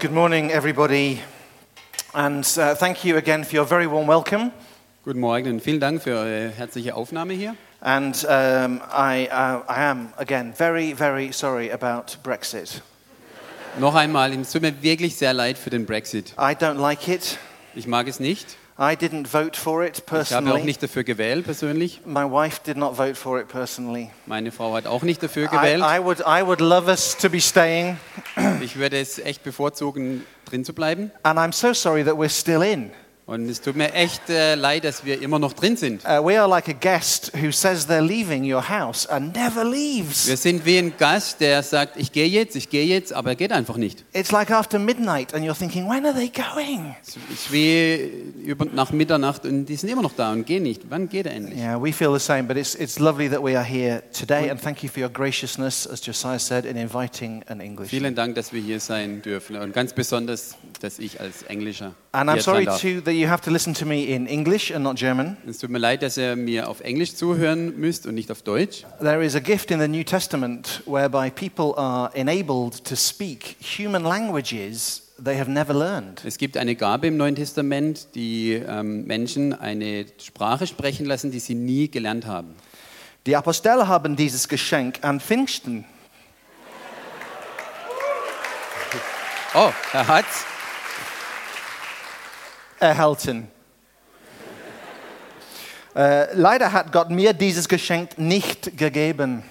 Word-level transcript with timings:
Good 0.00 0.12
morning, 0.12 0.50
everybody, 0.50 1.20
and 2.14 2.46
uh, 2.58 2.74
thank 2.74 3.04
you 3.04 3.18
again 3.18 3.44
for 3.44 3.56
your 3.56 3.66
very 3.66 3.86
warm 3.86 4.06
welcome. 4.06 4.50
Guten 5.04 5.20
Morgen 5.20 5.50
und 5.50 5.60
vielen 5.60 5.78
Dank 5.78 6.02
für 6.02 6.12
eure 6.12 6.48
herzliche 6.48 6.94
Aufnahme 6.94 7.34
hier. 7.34 7.54
And 7.82 8.16
um, 8.24 8.80
I, 8.90 9.28
uh, 9.30 9.62
I 9.68 9.82
am, 9.82 10.14
again, 10.16 10.54
very, 10.54 10.94
very 10.94 11.32
sorry 11.32 11.70
about 11.70 12.16
Brexit. 12.22 12.80
Noch 13.78 13.94
einmal, 13.94 14.32
es 14.32 14.52
tut 14.52 14.62
mir 14.62 14.72
wirklich 14.82 15.16
sehr 15.16 15.34
leid 15.34 15.58
für 15.58 15.68
den 15.68 15.84
Brexit. 15.84 16.32
I 16.38 16.54
don't 16.54 16.80
like 16.80 17.06
it. 17.06 17.36
Ich 17.74 17.86
mag 17.86 18.08
es 18.08 18.20
nicht. 18.20 18.56
I 18.82 18.96
didn't 18.96 19.26
vote 19.28 19.58
for 19.58 19.84
it 19.84 19.98
Ich 19.98 20.02
habe 20.10 20.22
auch 20.22 20.30
personally. 20.30 20.64
nicht 20.64 20.82
dafür 20.82 21.04
gewählt 21.04 21.44
persönlich. 21.44 22.00
My 22.06 22.24
wife 22.24 22.60
did 22.64 22.78
not 22.78 22.96
vote 22.96 23.14
for 23.14 23.38
it 23.38 23.46
personally. 23.48 24.10
Meine 24.24 24.50
Frau 24.52 24.72
hat 24.74 24.86
auch 24.86 25.02
nicht 25.02 25.22
dafür 25.22 25.44
I, 25.44 25.48
gewählt. 25.56 25.82
I, 25.84 26.02
would, 26.02 26.20
I 26.20 26.42
would 26.46 26.60
love 26.60 26.88
us 26.90 27.14
to 27.18 27.28
be 27.28 27.40
staying, 27.42 27.98
Ich 28.62 28.76
würde 28.76 28.98
es 28.98 29.18
echt 29.18 29.44
bevorzugen, 29.44 30.24
drin 30.46 30.64
zu 30.64 30.72
bleiben. 30.72 31.10
and 31.24 31.38
I'm 31.38 31.52
so 31.52 31.74
sorry 31.74 32.02
that 32.04 32.14
we're 32.14 32.30
still 32.30 32.62
in. 32.62 32.90
Und 33.30 33.48
es 33.48 33.60
tut 33.60 33.76
mir 33.76 33.94
echt 33.94 34.28
äh, 34.28 34.56
leid, 34.56 34.82
dass 34.82 35.04
wir 35.04 35.22
immer 35.22 35.38
noch 35.38 35.52
drin 35.52 35.76
sind. 35.76 36.02
Uh, 36.04 36.20
we 36.20 36.36
are 36.36 36.48
like 36.48 36.68
a 36.68 36.72
guest 36.72 37.30
who 37.40 37.52
says 37.52 37.86
they're 37.86 38.00
leaving 38.00 38.42
your 38.42 38.68
house 38.68 39.06
and 39.06 39.32
never 39.36 39.62
leaves. 39.62 40.26
Wir 40.26 40.36
sind 40.36 40.66
wie 40.66 40.78
ein 40.78 40.94
Gast, 40.98 41.40
der 41.40 41.62
sagt, 41.62 41.96
ich 41.96 42.10
gehe 42.10 42.26
jetzt, 42.26 42.56
ich 42.56 42.68
gehe 42.68 42.84
jetzt, 42.84 43.12
aber 43.12 43.30
er 43.30 43.36
geht 43.36 43.52
einfach 43.52 43.76
nicht. 43.76 44.04
It's 44.12 44.32
like 44.32 44.50
after 44.50 44.80
midnight, 44.80 45.32
and 45.32 45.44
you're 45.44 45.56
thinking, 45.56 45.88
when 45.88 46.04
are 46.06 46.12
they 46.12 46.28
going? 46.28 46.96
Es 47.06 47.18
ist 47.32 47.52
wie 47.52 48.10
über, 48.44 48.64
nach 48.64 48.90
Mitternacht 48.90 49.44
und 49.44 49.66
die 49.66 49.76
sind 49.76 49.90
immer 49.90 50.02
noch 50.02 50.14
da 50.14 50.32
und 50.32 50.44
gehen 50.44 50.64
nicht. 50.64 50.82
Wann 50.88 51.08
geht 51.08 51.26
er 51.26 51.32
endlich? 51.32 51.56
Yeah, 51.56 51.80
we 51.80 51.92
feel 51.92 52.12
the 52.12 52.18
same, 52.18 52.48
but 52.48 52.56
it's, 52.56 52.74
it's 52.74 52.98
lovely 52.98 53.30
that 53.30 53.44
we 53.44 53.56
are 53.56 53.64
here 53.64 54.02
today, 54.12 54.50
and 54.50 54.60
thank 54.60 54.82
you 54.82 54.88
for 54.88 55.00
your 55.00 55.08
graciousness, 55.08 55.86
as 55.86 56.04
Josiah 56.04 56.40
said, 56.40 56.64
in 56.64 56.76
inviting 56.76 57.44
an 57.46 57.60
English. 57.60 57.90
Vielen 57.90 58.16
Dank, 58.16 58.34
dass 58.34 58.52
wir 58.52 58.60
hier 58.60 58.80
sein 58.80 59.22
dürfen 59.22 59.54
und 59.54 59.72
ganz 59.72 59.92
besonders, 59.92 60.56
dass 60.80 60.98
ich 60.98 61.20
als 61.20 61.44
Englischer 61.44 61.94
And 62.12 62.28
I'm 62.28 62.40
sorry 62.40 62.64
darf. 62.64 62.80
too 62.80 63.00
that 63.02 63.14
you 63.20 63.28
have 63.28 63.42
to 63.42 63.50
listen 63.50 63.74
to 63.74 63.84
me 63.84 64.04
in 64.04 64.26
English 64.26 64.70
and 64.70 64.82
not 64.82 64.96
German. 64.96 65.36
Es 65.46 65.58
tut 65.58 65.70
mir 65.70 65.78
leid, 65.78 66.02
dass 66.02 66.16
ihr 66.16 66.36
mir 66.36 66.68
auf 66.68 66.80
Englisch 66.80 67.14
zuhören 67.14 67.78
müsst 67.78 68.06
und 68.06 68.14
nicht 68.14 68.30
auf 68.30 68.42
Deutsch. 68.42 68.84
There 69.00 69.24
is 69.24 69.36
a 69.36 69.40
gift 69.40 69.70
in 69.70 69.80
the 69.80 69.88
New 69.88 70.02
Testament 70.02 70.82
whereby 70.86 71.30
people 71.30 71.74
are 71.76 72.10
enabled 72.14 72.84
to 72.84 72.96
speak 72.96 73.56
human 73.60 74.02
languages 74.02 75.02
they 75.22 75.38
have 75.38 75.50
never 75.50 75.74
learned. 75.74 76.22
Es 76.24 76.38
gibt 76.38 76.56
eine 76.56 76.74
Gabe 76.74 77.08
im 77.08 77.16
Neuen 77.16 77.36
Testament, 77.36 78.08
die 78.14 78.54
ähm, 78.54 79.04
Menschen 79.04 79.52
eine 79.52 80.06
Sprache 80.18 80.66
sprechen 80.66 81.04
lassen, 81.04 81.30
die 81.30 81.40
sie 81.40 81.54
nie 81.54 81.90
gelernt 81.90 82.26
haben. 82.26 82.54
Die 83.26 83.36
Apostel 83.36 83.86
haben 83.86 84.16
dieses 84.16 84.48
Geschenk 84.48 85.00
an 85.02 85.20
Pfingsten. 85.20 85.84
Oh, 89.54 89.70
er 89.92 90.08
hat's. 90.08 90.44
Erhalten. 92.80 93.48
Äh, 95.94 96.00
eh, 96.00 96.28
leider 96.34 96.72
hat 96.72 96.92
Gott 96.92 97.10
mir 97.10 97.32
dieses 97.32 97.68
Geschenk 97.68 98.18
nicht 98.18 98.76
gegeben. 98.76 99.42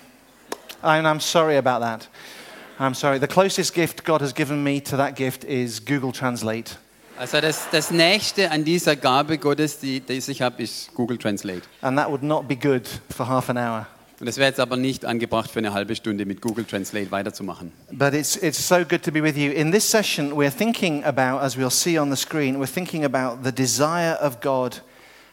And 0.82 1.06
I'm 1.06 1.20
sorry 1.20 1.58
about 1.58 1.84
that. 1.84 2.08
I'm 2.80 2.94
sorry. 2.94 3.20
The 3.20 3.28
closest 3.28 3.74
gift 3.74 4.06
God 4.06 4.22
has 4.22 4.34
given 4.34 4.64
me 4.64 4.82
to 4.82 4.96
that 4.96 5.16
gift 5.16 5.44
is 5.44 5.84
Google 5.84 6.14
Translate. 6.14 6.78
Also 7.20 7.42
das, 7.42 7.68
das 7.70 7.92
Nächste 7.92 8.50
an 8.50 8.64
dieser 8.64 8.96
Gabe 8.96 9.38
Gottes, 9.38 9.80
die, 9.80 10.00
die 10.00 10.14
ich 10.14 10.42
habe, 10.42 10.64
ist 10.64 10.94
Google 10.94 11.18
Translate. 11.18 11.64
And 11.82 11.98
that 11.98 12.10
would 12.10 12.24
not 12.24 12.48
be 12.48 12.56
good 12.56 12.88
for 13.14 13.28
half 13.28 13.50
an 13.50 13.58
hour. 13.58 13.86
Und 14.20 14.26
das 14.26 14.38
wäre 14.38 14.50
jetzt 14.50 14.60
aber 14.60 14.76
nicht 14.76 15.06
angebracht 15.06 15.50
für 15.50 15.60
eine 15.60 15.74
halbe 15.74 15.96
Stunde 15.96 16.26
mit 16.26 16.42
Google 16.42 16.66
Translate 16.66 17.10
weiterzumachen. 17.10 17.72
But 17.92 18.14
it's, 18.14 18.36
it's 18.36 18.68
so 18.68 18.84
good 18.84 19.02
to 19.04 19.12
be 19.12 19.24
with 19.24 19.38
you. 19.38 19.52
In 19.52 19.72
this 19.72 19.90
session, 19.90 20.34
we're 20.34 20.52
thinking 20.52 21.06
about, 21.06 21.42
as 21.42 21.56
we'll 21.58 21.70
see 21.70 21.98
on 21.98 22.10
the 22.10 22.18
screen, 22.18 22.60
we're 22.60 22.72
thinking 22.72 23.06
about 23.06 23.44
the 23.46 23.52
desire 23.52 24.18
of 24.22 24.42
God. 24.42 24.82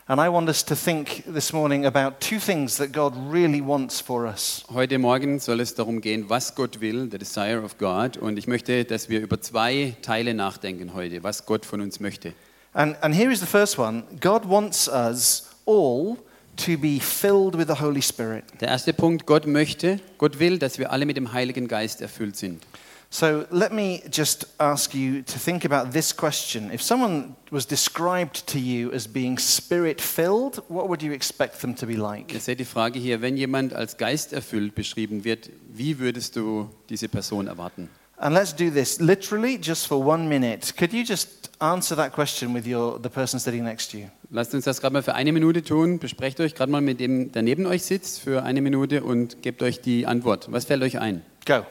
And 0.08 0.20
I 0.20 0.28
want 0.28 0.48
us 0.48 0.64
to 0.66 0.76
think 0.76 1.24
this 1.26 1.52
morning 1.52 1.84
about 1.84 2.20
two 2.20 2.38
things 2.38 2.76
that 2.76 2.92
God 2.92 3.12
really 3.16 3.60
wants 3.60 4.00
for 4.00 4.24
us. 4.24 4.64
Heute 4.72 5.00
Morgen 5.00 5.40
soll 5.40 5.58
es 5.58 5.74
darum 5.74 6.00
gehen, 6.00 6.30
was 6.30 6.54
Gott 6.54 6.80
will, 6.80 7.10
the 7.10 7.18
desire 7.18 7.60
of 7.64 7.78
God. 7.78 8.16
Und 8.16 8.38
ich 8.38 8.46
möchte, 8.46 8.84
dass 8.84 9.08
wir 9.08 9.20
über 9.20 9.40
zwei 9.40 9.96
Teile 10.02 10.32
nachdenken 10.32 10.94
heute, 10.94 11.24
was 11.24 11.44
Gott 11.44 11.66
von 11.66 11.80
uns 11.80 11.98
möchte. 11.98 12.34
And, 12.72 12.94
and 13.02 13.12
here 13.12 13.32
is 13.32 13.40
the 13.40 13.46
first 13.46 13.80
one 13.80 14.04
God 14.20 14.48
wants 14.48 14.88
us 14.88 15.50
all 15.64 16.18
to 16.56 16.78
be 16.78 16.98
filled 17.00 17.56
with 17.56 17.68
the 17.68 17.80
Holy 17.80 18.02
Spirit. 18.02 18.44
Der 18.60 18.68
erste 18.68 18.92
Punkt, 18.92 19.26
Gott 19.26 19.46
möchte, 19.46 20.00
Gott 20.18 20.38
will, 20.38 20.58
dass 20.58 20.78
wir 20.78 20.90
alle 20.92 21.06
mit 21.06 21.16
dem 21.16 21.32
Heiligen 21.32 21.68
Geist 21.68 22.00
erfüllt 22.00 22.36
sind. 22.36 22.62
So 23.08 23.44
let 23.50 23.72
me 23.72 24.02
just 24.10 24.46
ask 24.58 24.92
you 24.92 25.22
to 25.22 25.38
think 25.38 25.64
about 25.64 25.92
this 25.92 26.14
question. 26.14 26.72
If 26.72 26.82
someone 26.82 27.36
was 27.50 27.66
described 27.66 28.46
to 28.48 28.58
you 28.58 28.92
as 28.92 29.06
being 29.06 29.38
spirit 29.38 30.00
filled, 30.00 30.62
what 30.68 30.88
would 30.88 31.02
you 31.02 31.12
expect 31.12 31.60
them 31.60 31.74
to 31.76 31.86
be 31.86 31.94
like? 31.94 32.34
Seht 32.38 32.58
die 32.58 32.64
Frage 32.64 32.98
hier, 32.98 33.22
wenn 33.22 33.36
jemand 33.36 33.72
als 33.72 33.96
Geist 33.96 34.32
erfüllt 34.32 34.74
beschrieben 34.74 35.24
wird, 35.24 35.50
wie 35.72 35.98
würdest 35.98 36.34
du 36.36 36.68
diese 36.88 37.08
Person 37.08 37.46
erwarten? 37.46 37.88
And 38.18 38.34
let's 38.34 38.54
do 38.54 38.70
this 38.70 38.98
literally 38.98 39.58
just 39.60 39.86
for 39.86 40.04
one 40.04 40.26
minute. 40.26 40.74
Could 40.76 40.92
you 40.92 41.02
just 41.02 41.50
answer 41.58 41.94
that 41.96 42.12
question 42.12 42.54
with 42.54 42.66
your, 42.66 42.98
the 43.00 43.10
person 43.10 43.38
sitting 43.38 43.62
next 43.62 43.90
to 43.92 43.98
you? 43.98 44.10
Lasst 44.36 44.52
uns 44.52 44.66
das 44.66 44.82
gerade 44.82 44.92
mal 44.92 45.02
für 45.02 45.14
eine 45.14 45.32
Minute 45.32 45.62
tun. 45.62 45.98
Besprecht 45.98 46.38
euch 46.40 46.54
gerade 46.54 46.70
mal 46.70 46.82
mit 46.82 47.00
dem, 47.00 47.32
der 47.32 47.40
neben 47.40 47.64
euch 47.64 47.84
sitzt, 47.84 48.20
für 48.20 48.42
eine 48.42 48.60
Minute 48.60 49.02
und 49.02 49.40
gebt 49.40 49.62
euch 49.62 49.80
die 49.80 50.04
Antwort. 50.04 50.52
Was 50.52 50.66
fällt 50.66 50.82
euch 50.82 50.98
ein? 50.98 51.22
Go. 51.46 51.64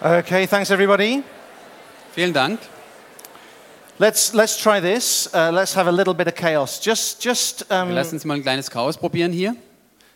Okay, 0.00 0.48
thanks 0.48 0.70
everybody. 0.70 1.22
Vielen 2.12 2.32
Dank. 2.32 2.58
Let's, 3.98 4.34
let's 4.34 4.60
try 4.60 4.80
this. 4.80 5.30
Uh, 5.32 5.52
let's 5.52 5.76
have 5.76 5.86
a 5.86 5.92
little 5.92 6.12
bit 6.12 6.26
of 6.26 6.34
chaos. 6.34 6.80
Just, 6.84 7.24
just, 7.24 7.64
um, 7.70 7.90
Wir 7.90 7.94
lassen 7.94 8.16
uns 8.16 8.24
mal 8.24 8.34
ein 8.34 8.42
kleines 8.42 8.68
Chaos 8.68 8.96
probieren 8.96 9.30
hier. 9.30 9.54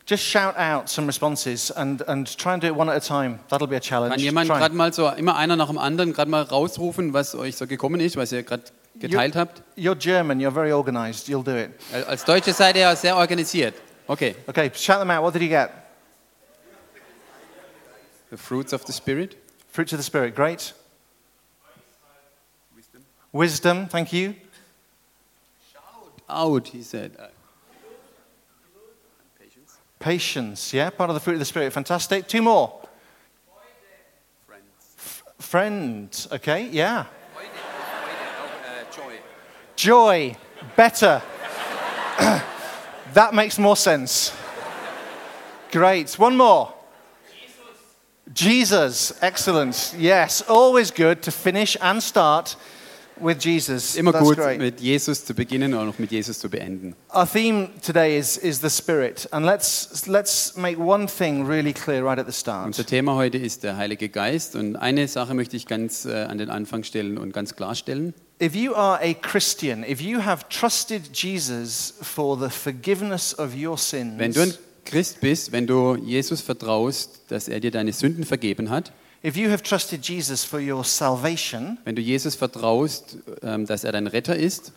Just 0.08 0.24
shout 0.24 0.56
out 0.56 0.88
some 0.88 1.06
responses 1.06 1.70
and, 1.70 2.02
and 2.08 2.36
try 2.36 2.54
and 2.54 2.60
do 2.60 2.66
it 2.66 2.74
one 2.74 2.90
at 2.90 2.96
a 2.96 3.00
time. 3.00 3.38
That'll 3.48 3.68
be 3.68 3.76
a 3.76 3.80
challenge. 3.80 4.16
Kann 4.16 4.24
jemand 4.24 4.48
gerade 4.48 4.74
mal 4.74 4.92
so, 4.92 5.08
immer 5.08 5.36
einer 5.36 5.54
nach 5.54 5.68
dem 5.68 5.78
anderen, 5.78 6.12
gerade 6.12 6.28
mal 6.32 6.42
rausrufen, 6.42 7.12
was 7.12 7.36
euch 7.36 7.54
so 7.54 7.68
gekommen 7.68 8.00
ist, 8.00 8.16
was 8.16 8.32
ihr 8.32 8.42
gerade 8.42 8.64
geteilt 8.98 9.34
habt? 9.34 9.62
You're 9.76 9.98
German, 9.98 10.40
you're 10.40 10.54
very 10.54 10.72
organized. 10.72 11.28
You'll 11.28 11.44
do 11.44 11.56
it. 11.56 11.70
Als 12.06 12.24
Deutsche 12.24 12.52
seid 12.52 12.76
ihr 12.76 12.82
ja 12.82 12.96
sehr 12.96 13.16
organisiert. 13.16 13.74
Okay. 14.08 14.34
Okay, 14.46 14.70
shout 14.74 14.98
them 15.00 15.10
out. 15.10 15.22
What 15.22 15.32
did 15.32 15.42
you 15.42 15.48
get? 15.48 15.70
The 18.30 18.36
fruits 18.36 18.72
of 18.72 18.84
the 18.84 18.92
Spirit. 18.92 19.36
Fruits 19.70 19.92
of 19.92 19.98
the 19.98 20.04
Spirit. 20.04 20.34
Great. 20.34 20.72
Wisdom. 22.74 23.04
Wisdom. 23.32 23.88
thank 23.88 24.12
you. 24.12 24.34
Shout 25.72 26.12
Out, 26.28 26.68
he 26.68 26.82
said. 26.82 27.12
Uh, 27.18 27.26
Patience, 29.98 30.72
yeah, 30.72 30.90
part 30.90 31.10
of 31.10 31.14
the 31.14 31.20
fruit 31.20 31.32
of 31.32 31.38
the 31.40 31.44
Spirit. 31.44 31.72
Fantastic. 31.72 32.28
Two 32.28 32.42
more. 32.42 32.80
F- 34.98 35.24
friend, 35.38 36.26
okay, 36.30 36.68
yeah. 36.68 37.06
Joy. 39.76 40.36
Better. 40.76 41.22
that 43.14 43.32
makes 43.32 43.58
more 43.58 43.76
sense. 43.76 44.32
Great. 45.70 46.18
One 46.18 46.36
more. 46.36 46.72
Jesus, 48.32 49.14
excellent. 49.22 49.94
Yes, 49.98 50.42
always 50.48 50.90
good 50.90 51.22
to 51.22 51.30
finish 51.30 51.76
and 51.80 52.02
start 52.02 52.56
with 53.20 53.38
Jesus. 53.38 53.96
Immer 53.96 54.12
That's 54.12 54.28
gut, 54.28 54.36
great. 54.36 54.58
mit 54.58 54.80
Jesus 54.80 55.24
zu 55.24 55.34
beginnen 55.34 55.74
und 55.74 55.88
auch 55.88 55.98
mit 55.98 56.10
Jesus 56.10 56.38
zu 56.38 56.50
beenden. 56.50 56.94
Our 57.14 57.26
theme 57.26 57.70
today 57.80 58.18
is, 58.18 58.36
is 58.36 58.60
the 58.60 58.68
Spirit, 58.68 59.28
and 59.32 59.46
let's, 59.46 60.06
let's 60.06 60.56
make 60.56 60.78
one 60.78 61.06
thing 61.06 61.46
really 61.46 61.72
clear 61.72 62.04
right 62.04 62.18
at 62.18 62.26
the 62.26 62.32
start. 62.32 62.66
Unser 62.66 62.84
Thema 62.84 63.14
heute 63.14 63.38
ist 63.38 63.62
der 63.62 63.76
Heilige 63.76 64.08
Geist 64.08 64.56
und 64.56 64.76
eine 64.76 65.08
Sache 65.08 65.34
möchte 65.34 65.56
ich 65.56 65.66
ganz 65.66 66.04
äh, 66.04 66.24
an 66.24 66.38
den 66.38 66.50
Anfang 66.50 66.82
stellen 66.82 67.18
und 67.18 67.32
ganz 67.32 67.56
klarstellen. 67.56 68.12
If 68.38 68.54
you 68.54 68.74
are 68.74 68.98
a 69.02 69.14
Christian, 69.14 69.82
if 69.82 70.00
you 70.00 70.22
have 70.22 70.48
trusted 70.50 71.10
Jesus 71.12 71.94
for 72.02 72.36
the 72.38 72.50
forgiveness 72.50 73.32
of 73.38 73.54
your 73.54 73.78
Wenn 73.78 74.32
du 74.32 74.40
ein 74.42 74.50
sins, 74.50 74.58
Christ 74.84 75.20
bist, 75.20 75.52
wenn 75.52 75.66
du 75.66 75.96
Jesus 75.96 76.42
vertraust, 76.42 77.22
dass 77.28 77.48
er 77.48 77.60
dir 77.60 77.70
deine 77.70 77.92
Sünden 77.92 78.24
vergeben 78.24 78.68
hat, 78.70 78.92
If 79.24 79.36
you 79.36 79.50
have 79.50 79.62
trusted 79.62 80.06
Jesus 80.06 80.44
for 80.44 80.60
your 80.60 80.84
salvation, 80.84 81.78
Wenn 81.84 81.96
du 81.96 82.02
Jesus 82.02 82.34
vertraust, 82.36 83.16
ähm, 83.42 83.66
dass 83.66 83.84
er 83.84 83.92
dein 83.92 84.06
Retter 84.06 84.36
ist, 84.36 84.72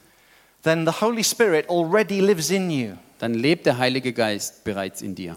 then 0.63 0.85
the 0.85 1.01
Holy 1.01 1.23
Spirit 1.23 1.69
already 1.69 2.21
lives 2.21 2.49
in 2.49 2.69
you. 2.71 2.93
dann 3.19 3.33
lebt 3.33 3.65
der 3.65 3.77
Heilige 3.77 4.13
Geist 4.13 4.63
bereits 4.63 5.01
in 5.01 5.15
dir. 5.15 5.35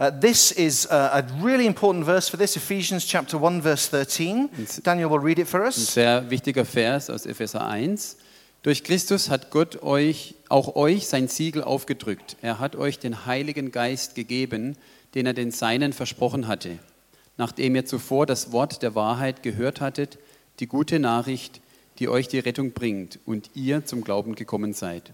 Uh, 0.00 0.12
this 0.20 0.52
is 0.52 0.86
uh, 0.92 1.10
a 1.12 1.42
really 1.42 1.66
important 1.66 2.04
verse 2.04 2.28
for 2.28 2.36
this, 2.36 2.56
Ephesians 2.56 3.04
chapter 3.04 3.36
1, 3.36 3.60
verse 3.60 3.88
13. 3.88 4.48
Daniel 4.84 5.10
will 5.10 5.18
read 5.18 5.40
it 5.40 5.48
for 5.48 5.62
Ein 5.62 5.66
us. 5.66 5.92
sehr 5.92 6.30
wichtiger 6.30 6.64
Vers 6.64 7.10
aus 7.10 7.26
Epheser 7.26 7.66
1. 7.66 8.16
Durch 8.62 8.84
Christus 8.84 9.28
hat 9.28 9.50
Gott 9.50 9.82
euch, 9.82 10.36
auch 10.48 10.76
euch 10.76 11.08
sein 11.08 11.26
Siegel 11.26 11.64
aufgedrückt. 11.64 12.36
Er 12.42 12.60
hat 12.60 12.76
euch 12.76 13.00
den 13.00 13.26
Heiligen 13.26 13.72
Geist 13.72 14.14
gegeben, 14.14 14.76
den 15.16 15.26
er 15.26 15.34
den 15.34 15.50
Seinen 15.50 15.92
versprochen 15.92 16.46
hatte. 16.46 16.78
Nachdem 17.36 17.74
ihr 17.74 17.84
zuvor 17.84 18.24
das 18.24 18.52
Wort 18.52 18.84
der 18.84 18.94
Wahrheit 18.94 19.42
gehört 19.42 19.80
hattet, 19.80 20.18
die 20.60 20.68
gute 20.68 21.00
Nachricht, 21.00 21.60
die 21.98 22.08
euch 22.08 22.28
die 22.28 22.38
Rettung 22.38 22.70
bringt 22.70 23.18
und 23.26 23.50
ihr 23.54 23.84
zum 23.84 24.04
Glauben 24.04 24.36
gekommen 24.36 24.74
seid. 24.74 25.10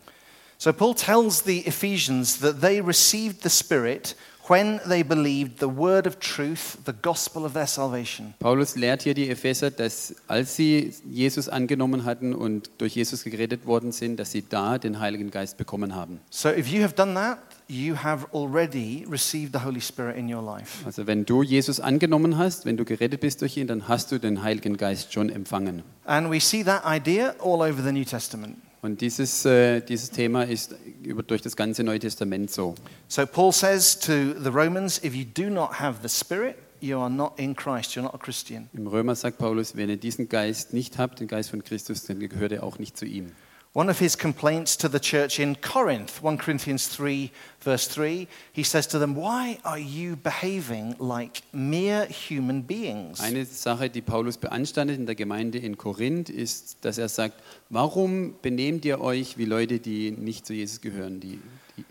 So 0.59 0.75
Paul 0.75 0.95
tells 0.95 1.43
the 1.45 1.67
Ephesians 1.67 2.39
that 2.41 2.61
they 2.61 2.81
received 2.81 3.43
the 3.43 3.51
Spirit 3.51 4.15
when 4.47 4.81
they 4.89 5.03
believed 5.03 5.59
the 5.59 5.69
word 5.69 6.07
of 6.07 6.19
truth, 6.19 6.79
the 6.85 6.93
gospel 6.93 7.45
of 7.45 7.55
their 7.55 7.67
salvation. 7.67 8.35
Paulus 8.39 8.77
lehrt 8.77 9.03
hier 9.03 9.15
die 9.15 9.31
Epheser, 9.31 9.71
dass 9.71 10.15
als 10.29 10.57
sie 10.57 10.93
Jesus 11.11 11.49
angenommen 11.49 12.05
hatten 12.05 12.35
und 12.35 12.71
durch 12.79 12.95
Jesus 12.95 13.25
geredet 13.25 13.67
worden 13.67 13.93
sind, 13.93 14.19
dass 14.19 14.33
sie 14.33 14.45
da 14.47 14.79
den 14.79 15.01
Heiligen 15.01 15.31
Geist 15.31 15.57
bekommen 15.57 15.95
haben. 15.95 16.21
So 16.31 16.51
if 16.51 16.69
you 16.69 16.83
have 16.83 16.95
done 16.95 17.15
that, 17.15 17.39
you 17.69 17.97
have 17.97 18.27
already 18.33 19.07
received 19.11 19.53
the 19.55 19.65
Holy 19.65 19.81
Spirit 19.81 20.17
in 20.17 20.33
your 20.33 20.43
life. 20.43 20.85
Also 20.85 21.07
wenn 21.07 21.25
du 21.25 21.43
Jesus 21.43 21.81
angenommen 21.81 22.37
hast, 22.37 22.67
wenn 22.67 22.77
du 22.77 22.85
gerettet 22.85 23.21
bist 23.21 23.41
durch 23.41 23.57
ihn, 23.57 23.67
dann 23.67 23.89
hast 23.89 24.13
du 24.13 24.19
den 24.19 24.43
Heiligen 24.43 24.77
Geist 24.77 25.13
schon 25.13 25.31
empfangen. 25.31 25.83
And 26.05 26.31
we 26.31 26.41
see 26.41 26.63
that 26.65 26.83
idea 26.85 27.35
all 27.41 27.63
over 27.63 27.83
the 27.83 27.93
New 27.93 28.05
Testament. 28.05 28.59
Und 28.85 29.01
dieses, 29.01 29.47
äh, 29.47 29.81
dieses 29.81 30.11
Thema 30.11 30.43
ist 30.43 30.75
über, 31.03 31.23
durch 31.23 31.41
das 31.41 31.57
ganze 31.57 31.83
Neue 31.83 32.01
Testament 32.01 32.51
so. 32.51 32.75
So 33.09 33.25
Paul 33.25 33.51
says 33.51 33.99
to 33.99 34.35
the 34.39 34.51
Romans, 34.51 35.03
if 35.03 35.15
you 35.15 35.25
do 35.25 35.49
not 35.49 35.81
have 35.81 36.07
the 36.07 36.09
Spirit, 36.15 36.57
you 36.81 36.99
are 36.99 37.09
not 37.09 37.33
in 37.39 37.57
Christ, 37.57 37.97
you're 37.97 38.03
not 38.03 38.15
a 38.15 38.19
Christian. 38.19 38.69
Im 38.75 38.87
Römer 38.87 39.15
sagt 39.15 39.39
Paulus, 39.39 39.75
wenn 39.75 39.89
ihr 39.89 39.97
diesen 39.97 40.29
Geist 40.29 40.75
nicht 40.75 40.99
habt, 40.99 41.21
den 41.21 41.29
Geist 41.29 41.49
von 41.49 41.65
Christus, 41.65 42.05
dann 42.05 42.21
gehört 42.21 42.53
er 42.53 42.63
auch 42.63 42.79
nicht 42.79 42.99
zu 42.99 43.07
ihm. 43.07 43.33
One 43.75 43.91
of 43.91 43.99
his 43.99 44.15
complaints 44.15 44.77
to 44.77 44.89
the 44.89 45.01
church 45.01 45.41
in 45.41 45.57
Corinth, 45.57 46.23
1 46.23 46.39
Corinthians 46.39 46.87
3, 46.87 47.33
verse 47.61 47.89
3, 47.89 48.29
he 48.53 48.63
says 48.63 48.87
to 48.87 49.01
them, 49.01 49.17
Why 49.17 49.59
are 49.65 49.81
you 49.81 50.15
behaving 50.15 50.95
like 51.01 51.43
mere 51.53 52.07
human 52.07 52.63
beings? 52.63 53.21
Eine 53.21 53.45
Sache, 53.45 53.91
die 53.91 54.01
Paulus 54.01 54.37
beanstandet 54.37 54.97
in 54.97 55.07
der 55.07 55.17
Gemeinde 55.17 55.59
in 55.59 55.77
Korinth, 55.77 56.31
ist, 56.31 56.85
dass 56.85 56.99
er 56.99 57.09
sagt, 57.09 57.43
warum 57.69 58.37
benehmt 58.43 58.85
ihr 58.85 59.01
euch 59.01 59.39
wie 59.39 59.45
Leute, 59.45 59.81
die 59.81 60.13
nicht 60.13 60.47
zu 60.47 60.55
Jesus 60.55 60.81
gehören? 60.81 61.19
Die, 61.19 61.41
die, 61.77 61.85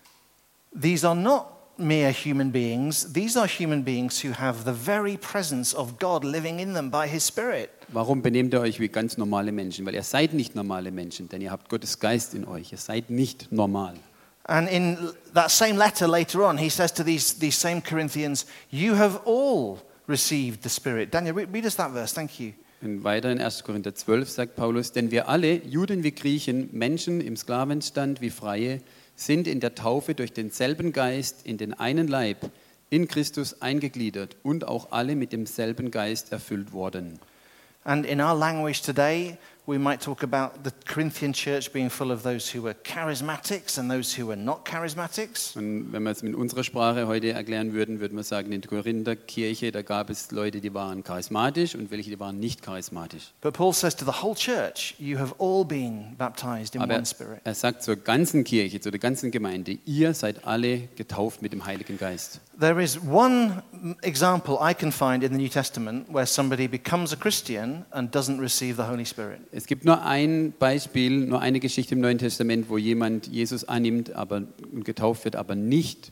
These 0.79 1.05
are 1.05 1.17
not 1.17 1.47
mere 1.77 2.11
human 2.11 2.51
beings, 2.51 3.13
these 3.13 3.37
are 3.37 3.47
human 3.47 3.83
beings 3.83 4.23
who 4.23 4.31
have 4.31 4.63
the 4.65 4.73
very 4.73 5.17
presence 5.17 5.73
of 5.73 5.99
God 5.99 6.23
living 6.23 6.59
in 6.59 6.73
them 6.73 6.89
by 6.89 7.07
his 7.07 7.23
Spirit. 7.23 7.69
warum 7.93 8.21
benehmt 8.21 8.53
ihr 8.53 8.61
euch 8.61 8.79
wie 8.79 8.89
ganz 8.89 9.17
normale 9.17 9.51
Menschen? 9.51 9.85
Weil 9.85 9.95
ihr 9.95 10.03
seid 10.03 10.33
nicht 10.33 10.55
normale 10.55 10.91
Menschen, 10.91 11.29
denn 11.29 11.41
ihr 11.41 11.51
habt 11.51 11.69
Gottes 11.69 11.99
Geist 11.99 12.33
in 12.33 12.45
euch. 12.45 12.71
Ihr 12.71 12.77
seid 12.77 13.09
nicht 13.09 13.51
normal. 13.51 13.95
And 14.45 14.69
in 14.69 14.97
that 15.33 15.51
same 15.51 15.77
letter 15.77 16.07
later 16.07 16.43
on, 16.43 16.57
he 16.57 16.69
says 16.69 16.91
to 16.93 17.03
these, 17.03 17.39
these 17.39 17.57
same 17.57 17.81
Corinthians, 17.81 18.45
You 18.69 18.95
have 18.95 19.21
all 19.25 19.79
received 20.07 20.63
the 20.63 20.69
Spirit. 20.69 21.13
Daniel, 21.13 21.35
read, 21.35 21.65
us 21.65 21.75
that 21.75 21.91
verse. 21.91 22.13
Thank 22.13 22.39
you. 22.39 22.53
Und 22.81 23.05
weiter 23.05 23.31
in 23.31 23.39
1. 23.39 23.63
Korinther 23.63 23.95
12 23.95 24.29
sagt 24.29 24.55
Paulus, 24.57 24.91
denn 24.91 25.09
wir 25.09 25.29
alle, 25.29 25.65
Juden 25.65 26.03
wie 26.03 26.11
Griechen, 26.11 26.69
Menschen 26.73 27.21
im 27.21 27.37
Sklavenstand 27.37 28.19
wie 28.19 28.29
Freie, 28.29 28.81
sind 29.15 29.47
in 29.47 29.59
der 29.59 29.75
Taufe 29.75 30.15
durch 30.15 30.33
denselben 30.33 30.93
Geist 30.93 31.45
in 31.45 31.57
den 31.57 31.73
einen 31.73 32.07
Leib, 32.07 32.49
in 32.89 33.07
Christus 33.07 33.61
eingegliedert 33.61 34.35
und 34.43 34.67
auch 34.67 34.91
alle 34.91 35.15
mit 35.15 35.33
demselben 35.33 35.91
Geist 35.91 36.31
erfüllt 36.31 36.73
worden. 36.73 37.19
And 37.83 38.05
in 38.05 38.21
our 38.21 38.37
language 38.37 38.81
today, 38.81 39.37
we 39.65 39.77
might 39.77 40.01
talk 40.01 40.23
about 40.23 40.63
the 40.63 40.71
Corinthian 40.85 41.31
church 41.31 41.71
being 41.71 41.89
full 41.89 42.11
of 42.11 42.23
those 42.23 42.49
who 42.49 42.61
were 42.61 42.73
charismatics 42.73 43.77
and 43.77 43.89
those 43.89 44.13
who 44.13 44.27
were 44.27 44.35
not 44.35 44.65
charismatics. 44.65 45.55
Und 45.55 45.93
wenn 45.93 46.03
wir 46.03 46.11
es 46.11 46.21
mit 46.21 46.35
unserer 46.35 46.63
Sprache 46.65 47.07
heute 47.07 47.31
erklären 47.31 47.71
würden, 47.73 48.01
würden 48.01 48.17
wir 48.17 48.23
sagen, 48.23 48.51
in 48.51 48.59
der 48.59 48.69
Korinther 48.69 49.15
Kirche, 49.15 49.71
da 49.71 49.81
gab 49.81 50.09
es 50.09 50.31
Leute, 50.31 50.59
die 50.59 50.73
waren 50.73 51.03
charismatisch 51.03 51.75
und 51.75 51.91
welche, 51.91 52.09
die 52.09 52.19
waren 52.19 52.39
nicht 52.39 52.61
charismatisch. 52.61 53.31
But 53.41 53.53
Paul 53.53 53.73
says 53.73 53.95
to 53.95 54.05
the 54.05 54.21
whole 54.21 54.35
church, 54.35 54.95
You 54.99 55.17
have 55.17 55.33
all 55.39 55.63
been 55.63 56.15
baptized 56.17 56.75
in 56.75 56.81
Aber 56.81 56.95
one 56.95 57.05
Spirit. 57.05 57.39
er 57.45 57.53
sagt 57.55 57.83
zur 57.83 57.95
ganzen 57.95 58.43
Kirche, 58.43 58.81
zu 58.81 58.91
der 58.91 58.99
ganzen 58.99 59.31
Gemeinde, 59.31 59.77
ihr 59.85 60.13
seid 60.13 60.45
alle 60.45 60.89
getauft 60.95 61.41
mit 61.41 61.53
dem 61.53 61.65
Heiligen 61.65 61.97
Geist. 61.97 62.41
There 62.59 62.83
is 62.83 62.99
one 62.99 63.63
example 64.01 64.57
I 64.61 64.73
can 64.73 64.91
find 64.91 65.23
in 65.23 65.31
the 65.31 65.37
New 65.37 65.49
Testament 65.49 66.07
where 66.11 66.25
somebody 66.27 66.67
becomes 66.67 67.11
a 67.13 67.15
Christian 67.15 67.85
and 67.91 68.13
doesn't 68.13 68.39
receive 68.39 68.75
the 68.75 68.83
Holy 68.83 69.05
Spirit. 69.05 69.39
Es 69.55 69.67
gibt 69.67 69.85
nur 69.85 70.01
ein 70.01 70.51
Beispiel, 70.57 71.11
nur 71.11 71.39
eine 71.39 71.59
Geschichte 71.59 71.93
im 71.93 72.01
Neuen 72.01 72.17
Testament, 72.17 72.69
wo 72.69 72.79
jemand 72.79 73.27
Jesus 73.27 73.63
annimmt 73.63 74.11
aber, 74.11 74.47
und 74.71 74.83
getauft 74.83 75.25
wird, 75.25 75.35
aber 75.35 75.53
nicht 75.53 76.11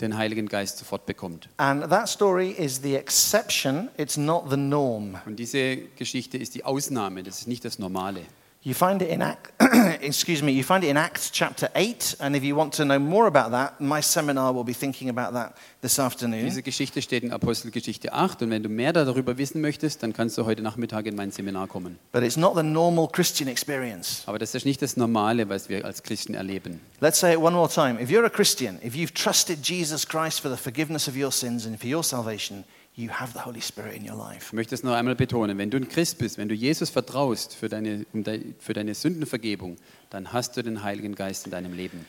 den 0.00 0.16
Heiligen 0.16 0.48
Geist 0.48 0.78
sofort 0.78 1.06
bekommt. 1.06 1.48
And 1.58 1.88
that 1.88 2.08
story 2.08 2.50
is 2.50 2.82
the 2.82 2.96
exception, 2.96 3.88
it's 3.98 4.16
not 4.16 4.50
the 4.50 4.56
norm. 4.56 5.16
Und 5.26 5.36
diese 5.36 5.76
Geschichte 5.96 6.38
ist 6.38 6.56
die 6.56 6.64
Ausnahme, 6.64 7.22
das 7.22 7.42
ist 7.42 7.46
nicht 7.46 7.64
das 7.64 7.78
Normale. 7.78 8.22
You 8.64 8.74
find 8.74 9.02
it 9.02 9.08
in 9.08 9.22
Act, 9.22 9.50
excuse 10.02 10.40
me, 10.40 10.52
you 10.52 10.62
find 10.62 10.84
it 10.84 10.88
in 10.88 10.96
Acts 10.96 11.32
chapter 11.32 11.68
8, 11.74 12.18
and 12.20 12.36
if 12.36 12.44
you 12.44 12.54
want 12.54 12.72
to 12.74 12.84
know 12.84 13.00
more 13.00 13.26
about 13.26 13.50
that, 13.50 13.80
my 13.80 14.00
seminar 14.00 14.52
will 14.52 14.62
be 14.62 14.72
thinking 14.72 15.08
about 15.08 15.32
that 15.32 15.56
this 15.80 15.98
afternoon. 15.98 16.44
Diese 16.44 16.62
Geschichte 16.62 17.02
steht 17.02 17.24
in 17.24 17.32
Apostelgeschichte 17.32 18.12
8 18.12 18.42
und 18.42 18.50
wenn 18.50 18.62
du 18.62 18.68
mehr 18.68 18.92
darüber 18.92 19.36
wissen 19.36 19.60
möchtest, 19.60 20.04
dann 20.04 20.12
kannst 20.12 20.38
du 20.38 20.44
heute 20.46 20.62
Nachmittag 20.62 21.06
in 21.06 21.16
mein 21.16 21.32
Seminar 21.32 21.66
kommen. 21.66 21.98
But 22.12 22.22
it's 22.22 22.36
not 22.36 22.54
the 22.54 22.62
normal 22.62 23.08
Christian 23.08 23.48
experience. 23.48 24.22
Aber 24.26 24.38
das 24.38 24.54
ist 24.54 24.64
nicht 24.64 24.80
das 24.80 24.96
Normale, 24.96 25.48
was 25.48 25.68
wir 25.68 25.84
als 25.84 26.04
Christen 26.04 26.34
erleben. 26.34 26.80
Let's 27.00 27.18
say 27.18 27.32
it 27.32 27.40
one 27.40 27.56
more 27.56 27.68
time. 27.68 28.00
If 28.00 28.10
you're 28.10 28.26
a 28.26 28.30
Christian, 28.30 28.78
if 28.84 28.94
you've 28.94 29.12
trusted 29.12 29.58
Jesus 29.68 30.06
Christ 30.06 30.40
for 30.40 30.48
the 30.48 30.56
forgiveness 30.56 31.08
of 31.08 31.16
your 31.16 31.32
sins 31.32 31.66
and 31.66 31.80
for 31.80 31.92
your 31.92 32.04
salvation, 32.04 32.62
you 32.94 33.08
have 33.10 33.32
the 33.32 33.40
Holy 33.44 33.60
Spirit 33.60 33.94
in 33.94 34.08
your 34.08 34.16
life. 34.16 34.46
Ich 34.48 34.52
möchte 34.52 34.74
es 34.74 34.82
noch 34.82 34.92
einmal 34.94 35.14
betonen, 35.14 35.56
wenn 35.58 35.70
du 35.70 35.78
ein 35.78 35.88
Christ 35.88 36.18
bist, 36.18 36.38
wenn 36.38 36.48
du 36.48 36.54
Jesus 36.54 36.90
vertraust 36.90 37.54
für 37.54 37.68
deine, 37.68 38.04
de- 38.12 38.54
für 38.58 38.72
deine 38.74 38.94
Sündenvergebung, 38.94 39.76
dann 40.10 40.32
hast 40.32 40.56
du 40.56 40.62
den 40.62 40.82
Heiligen 40.82 41.14
Geist 41.14 41.46
in 41.46 41.50
deinem 41.52 41.72
Leben. 41.72 42.04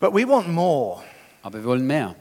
But 0.00 0.12
we 0.14 0.28
want 0.28 0.48
more. 0.48 1.02
Aber 1.42 1.58
wir 1.58 1.64
wollen 1.64 1.86
mehr. 1.86 2.14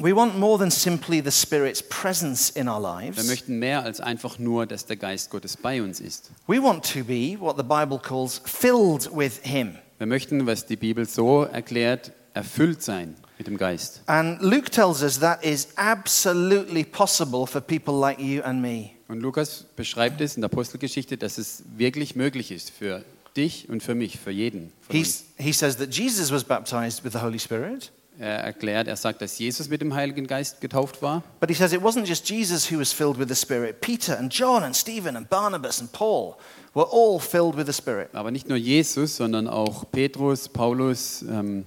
We 0.00 0.14
want 0.14 0.36
more 0.38 0.58
than 0.58 0.70
simply 0.72 1.22
the 1.24 1.30
Spirit's 1.30 1.80
presence 1.80 2.50
in 2.50 2.68
our 2.68 2.80
Wir 2.82 3.06
lives. 3.10 3.26
möchten 3.28 3.58
mehr 3.60 3.82
als 3.84 4.00
einfach 4.00 4.38
nur, 4.40 4.66
dass 4.66 4.86
der 4.86 4.96
Geist 4.96 5.30
Gottes 5.30 5.56
bei 5.56 5.80
uns 5.82 6.00
ist. 6.00 6.30
We 6.48 6.60
want 6.60 6.84
to 6.92 7.04
be 7.04 7.36
what 7.38 7.56
the 7.56 7.62
Bible 7.62 8.00
calls 8.00 8.40
filled 8.44 9.08
with 9.16 9.40
Him. 9.44 9.76
Wir 9.98 10.08
möchten, 10.08 10.46
was 10.46 10.66
die 10.66 10.74
Bibel 10.76 11.06
so 11.06 11.44
erklärt, 11.44 12.10
erfüllt 12.34 12.82
sein 12.82 13.14
mit 13.38 13.46
dem 13.46 13.56
Geist. 13.56 14.02
And 14.06 14.40
Luke 14.40 14.70
tells 14.70 15.02
us 15.02 15.18
that 15.20 15.44
is 15.44 15.68
absolutely 15.76 16.84
possible 16.84 17.46
for 17.46 17.60
people 17.60 17.94
like 17.98 18.18
you 18.20 18.42
and 18.42 18.60
me. 18.62 18.90
Und 19.08 19.20
Lukas 19.20 19.64
beschreibt 19.76 20.20
es 20.20 20.36
in 20.36 20.42
der 20.42 20.50
Apostelgeschichte, 20.50 21.16
dass 21.16 21.38
es 21.38 21.62
wirklich 21.76 22.16
möglich 22.16 22.50
ist 22.50 22.70
für 22.70 23.04
dich 23.36 23.68
und 23.68 23.82
für 23.82 23.94
mich, 23.94 24.18
für 24.18 24.30
jeden 24.30 24.72
von 24.80 24.96
uns. 24.96 25.06
He's, 25.08 25.24
he 25.36 25.52
says 25.52 25.76
that 25.76 25.92
Jesus 25.94 26.30
was 26.32 26.44
baptized 26.44 27.04
with 27.04 27.12
the 27.12 27.20
Holy 27.20 27.38
Spirit, 27.38 27.90
Er 28.16 28.44
erklärt, 28.44 28.86
er 28.86 28.94
sagt, 28.94 29.20
dass 29.22 29.36
Jesus 29.40 29.68
mit 29.68 29.80
dem 29.80 29.92
Heiligen 29.92 30.28
Geist 30.28 30.60
getauft 30.60 31.02
war. 31.02 31.24
but 31.40 31.48
he 31.50 31.54
says 31.54 31.72
it 31.72 31.82
wasn't 31.82 32.06
just 32.06 32.30
Jesus 32.30 32.70
who 32.70 32.78
was 32.78 32.92
filled 32.92 33.18
with 33.18 33.28
the 33.28 33.34
Spirit. 33.34 33.80
Peter 33.80 34.16
and 34.16 34.32
John 34.32 34.62
and 34.62 34.76
Stephen 34.76 35.16
and 35.16 35.28
Barnabas 35.28 35.80
and 35.80 35.90
Paul 35.90 36.36
were 36.74 36.86
all 36.92 37.18
filled 37.18 37.56
with 37.56 37.66
the 37.66 37.72
Spirit. 37.72 38.10
Aber 38.14 38.30
nicht 38.30 38.48
nur 38.48 38.56
Jesus, 38.56 39.16
sondern 39.16 39.48
auch 39.48 39.84
Petrus, 39.90 40.48
Paulus, 40.48 41.22
ähm, 41.22 41.64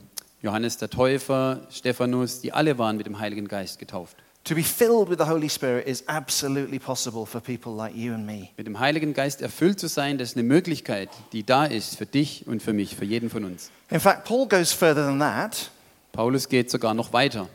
Johannes 0.48 0.78
der 0.78 0.90
Täufer, 0.90 1.68
Stephanus, 1.70 2.40
die 2.40 2.54
alle 2.54 2.78
waren 2.78 2.96
mit 2.96 3.06
dem 3.06 3.20
Heiligen 3.20 3.50
Geist 3.50 3.80
getauft. 3.80 4.16
To 4.46 4.56
be 4.56 4.64
filled 4.64 5.10
with 5.10 5.18
the 5.18 5.30
Holy 5.30 5.50
Spirit 5.50 5.86
is 5.86 6.08
absolutely 6.08 6.80
possible 6.80 7.26
for 7.26 7.42
people 7.42 7.76
like 7.76 7.94
you 7.94 8.14
and 8.14 8.26
me. 8.26 8.48
Mit 8.56 8.66
dem 8.66 8.80
Heiligen 8.80 9.14
Geist 9.14 9.42
erfüllt 9.42 9.78
zu 9.78 9.90
sein, 9.90 10.18
das 10.18 10.30
ist 10.30 10.38
eine 10.38 10.48
Möglichkeit, 10.48 11.10
die 11.34 11.44
da 11.44 11.66
ist 11.66 11.98
für 11.98 12.06
dich 12.06 12.48
und 12.48 12.64
für 12.64 12.72
mich, 12.72 12.96
für 12.96 13.04
jeden 13.04 13.30
von 13.30 13.44
uns. 13.44 13.72
In 13.90 14.00
fact, 14.00 14.24
Paul 14.24 14.48
goes 14.48 14.72
further 14.72 15.06
than 15.06 15.20
that. 15.20 15.70
Paulus 16.14 16.48
geht 16.48 16.72
sogar 16.72 16.94
noch 16.94 17.12
weiter. 17.12 17.50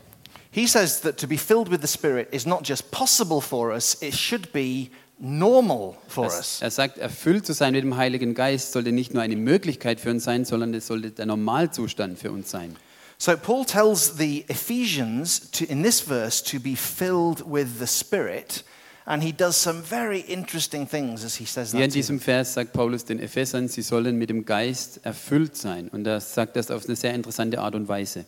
He 0.51 0.67
says 0.67 1.01
that 1.01 1.17
to 1.17 1.25
be 1.27 1.39
filled 1.39 1.71
with 1.71 1.81
the 1.81 1.87
Spirit 1.87 2.31
is 2.31 2.45
not 2.45 2.63
just 2.63 2.91
possible 2.91 3.41
for 3.41 3.73
us, 3.73 3.97
it 4.03 4.13
should 4.13 4.53
be 4.53 4.91
normal 5.23 5.95
for 6.07 6.25
us. 6.25 6.61
er 6.61 6.69
sagt, 6.69 6.97
erfüllt 6.97 7.45
zu 7.45 7.53
sein 7.53 7.73
mit 7.73 7.83
dem 7.83 7.95
Heiligen 7.95 8.33
Geist 8.33 8.73
sollte 8.73 8.91
nicht 8.91 9.13
nur 9.13 9.23
eine 9.23 9.37
Möglichkeit 9.37 9.99
für 9.99 10.11
uns 10.11 10.25
sein, 10.25 10.45
sondern 10.45 10.73
es 10.73 10.87
sollte 10.87 11.11
der 11.11 11.25
Normalzustand 11.25 12.19
für 12.19 12.31
uns 12.31 12.51
sein. 12.51 12.75
So 13.17 13.37
Paul 13.37 13.65
tells 13.65 14.17
the 14.17 14.43
Ephesians 14.49 15.49
to, 15.51 15.63
in 15.65 15.81
this 15.81 16.01
verse 16.01 16.43
to 16.43 16.59
be 16.59 16.75
filled 16.75 17.43
with 17.49 17.67
the 17.79 17.87
Spirit, 17.87 18.65
And 19.05 19.21
he 19.21 19.33
does 19.33 19.61
some 19.61 19.81
very 19.81 20.21
interesting 20.21 20.87
things 20.87 21.25
as 21.25 21.35
he 21.35 21.45
says 21.45 21.71
Hier 21.71 21.81
that. 21.81 21.85
in 21.85 21.91
to 21.91 21.95
diesem 21.95 22.19
Vers 22.21 22.53
sagt 22.53 22.71
Paulus 22.71 23.03
den 23.03 23.19
Ephesern, 23.19 23.67
sie 23.67 23.81
sollen 23.81 24.17
mit 24.17 24.29
dem 24.29 24.45
Geist 24.45 25.01
erfüllt 25.03 25.57
sein. 25.57 25.89
Und 25.89 26.07
er 26.07 26.21
sagt 26.21 26.55
das 26.55 26.71
auf 26.71 26.85
eine 26.85 26.95
sehr 26.95 27.13
interessante 27.13 27.59
Art 27.59 27.75
und 27.75 27.89
Weise. 27.89 28.25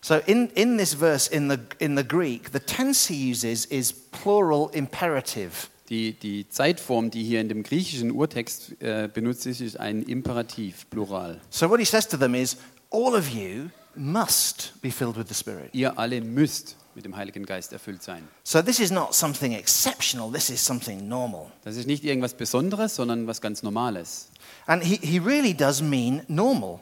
So 0.00 0.16
in, 0.26 0.48
in 0.50 0.78
this 0.78 0.94
verse 0.94 1.32
in 1.32 1.48
the, 1.48 1.58
in 1.78 1.96
the 1.96 2.06
Greek, 2.06 2.50
the 2.52 2.58
tense 2.58 3.12
he 3.12 3.30
uses 3.30 3.66
is 3.66 3.92
plural 3.92 4.68
imperative. 4.72 5.68
Die, 5.88 6.12
die 6.14 6.48
Zeitform, 6.48 7.10
die 7.10 7.22
hier 7.22 7.40
in 7.40 7.48
dem 7.48 7.62
griechischen 7.62 8.10
Urtext 8.10 8.80
äh, 8.82 9.08
benutzt 9.12 9.46
ist, 9.46 9.60
ist 9.60 9.78
ein 9.78 10.02
Imperativ, 10.02 10.88
Plural. 10.90 11.40
So 11.50 11.70
what 11.70 11.78
he 11.78 11.84
says 11.84 12.08
to 12.08 12.16
them 12.16 12.34
is, 12.34 12.56
all 12.90 13.14
of 13.14 13.28
you 13.28 13.68
must 13.94 14.72
be 14.82 14.90
filled 14.90 15.16
with 15.16 15.28
the 15.28 15.34
Spirit. 15.34 15.70
Ihr 15.72 15.96
alle 15.98 16.20
müsst 16.20 16.76
mit 16.96 17.04
dem 17.04 17.14
Heiligen 17.14 17.44
Geist 17.44 17.72
erfüllt 17.72 18.02
sein. 18.02 18.26
So 18.42 18.62
this 18.62 18.80
is 18.80 18.90
not 18.90 19.14
something 19.14 19.52
exceptional, 19.52 20.32
this 20.32 20.50
is 20.50 20.64
something 20.64 21.06
normal. 21.06 21.52
Das 21.62 21.76
ist 21.76 21.86
nicht 21.86 22.04
irgendwas 22.04 22.34
Besonderes, 22.34 22.96
sondern 22.96 23.26
was 23.26 23.40
ganz 23.40 23.62
Normales. 23.62 24.30
And 24.66 24.82
he, 24.82 24.96
he 24.96 25.18
really 25.18 25.54
does 25.54 25.82
mean 25.82 26.22
normal. 26.26 26.80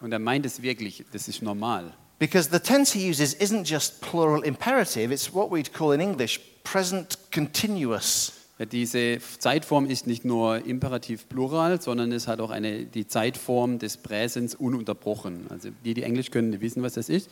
Und 0.00 0.12
er 0.12 0.18
meint 0.18 0.44
es 0.44 0.60
wirklich, 0.60 1.04
das 1.12 1.28
ist 1.28 1.40
normal. 1.40 1.94
Because 2.18 2.50
the 2.50 2.58
tense 2.58 2.98
he 2.98 3.08
uses 3.08 3.32
isn't 3.34 3.64
just 3.64 4.00
plural 4.00 4.42
imperative, 4.42 5.12
it's 5.12 5.32
what 5.32 5.50
we'd 5.50 5.72
call 5.72 5.94
in 5.94 6.00
English 6.00 6.40
present 6.72 7.18
continuous. 7.32 8.32
Diese 8.72 9.18
Zeitform 9.38 9.86
ist 9.86 10.08
nicht 10.08 10.24
nur 10.24 10.66
Imperativ 10.66 11.28
Plural, 11.28 11.80
sondern 11.80 12.10
es 12.10 12.26
hat 12.26 12.40
auch 12.40 12.50
eine, 12.50 12.84
die 12.86 13.06
Zeitform 13.06 13.78
des 13.78 13.96
Präsens 13.96 14.56
ununterbrochen. 14.56 15.46
Also 15.48 15.68
die, 15.84 15.94
die 15.94 16.02
Englisch 16.02 16.32
können, 16.32 16.50
die 16.50 16.60
wissen, 16.60 16.82
was 16.82 16.94
das 16.94 17.08
ist. 17.08 17.30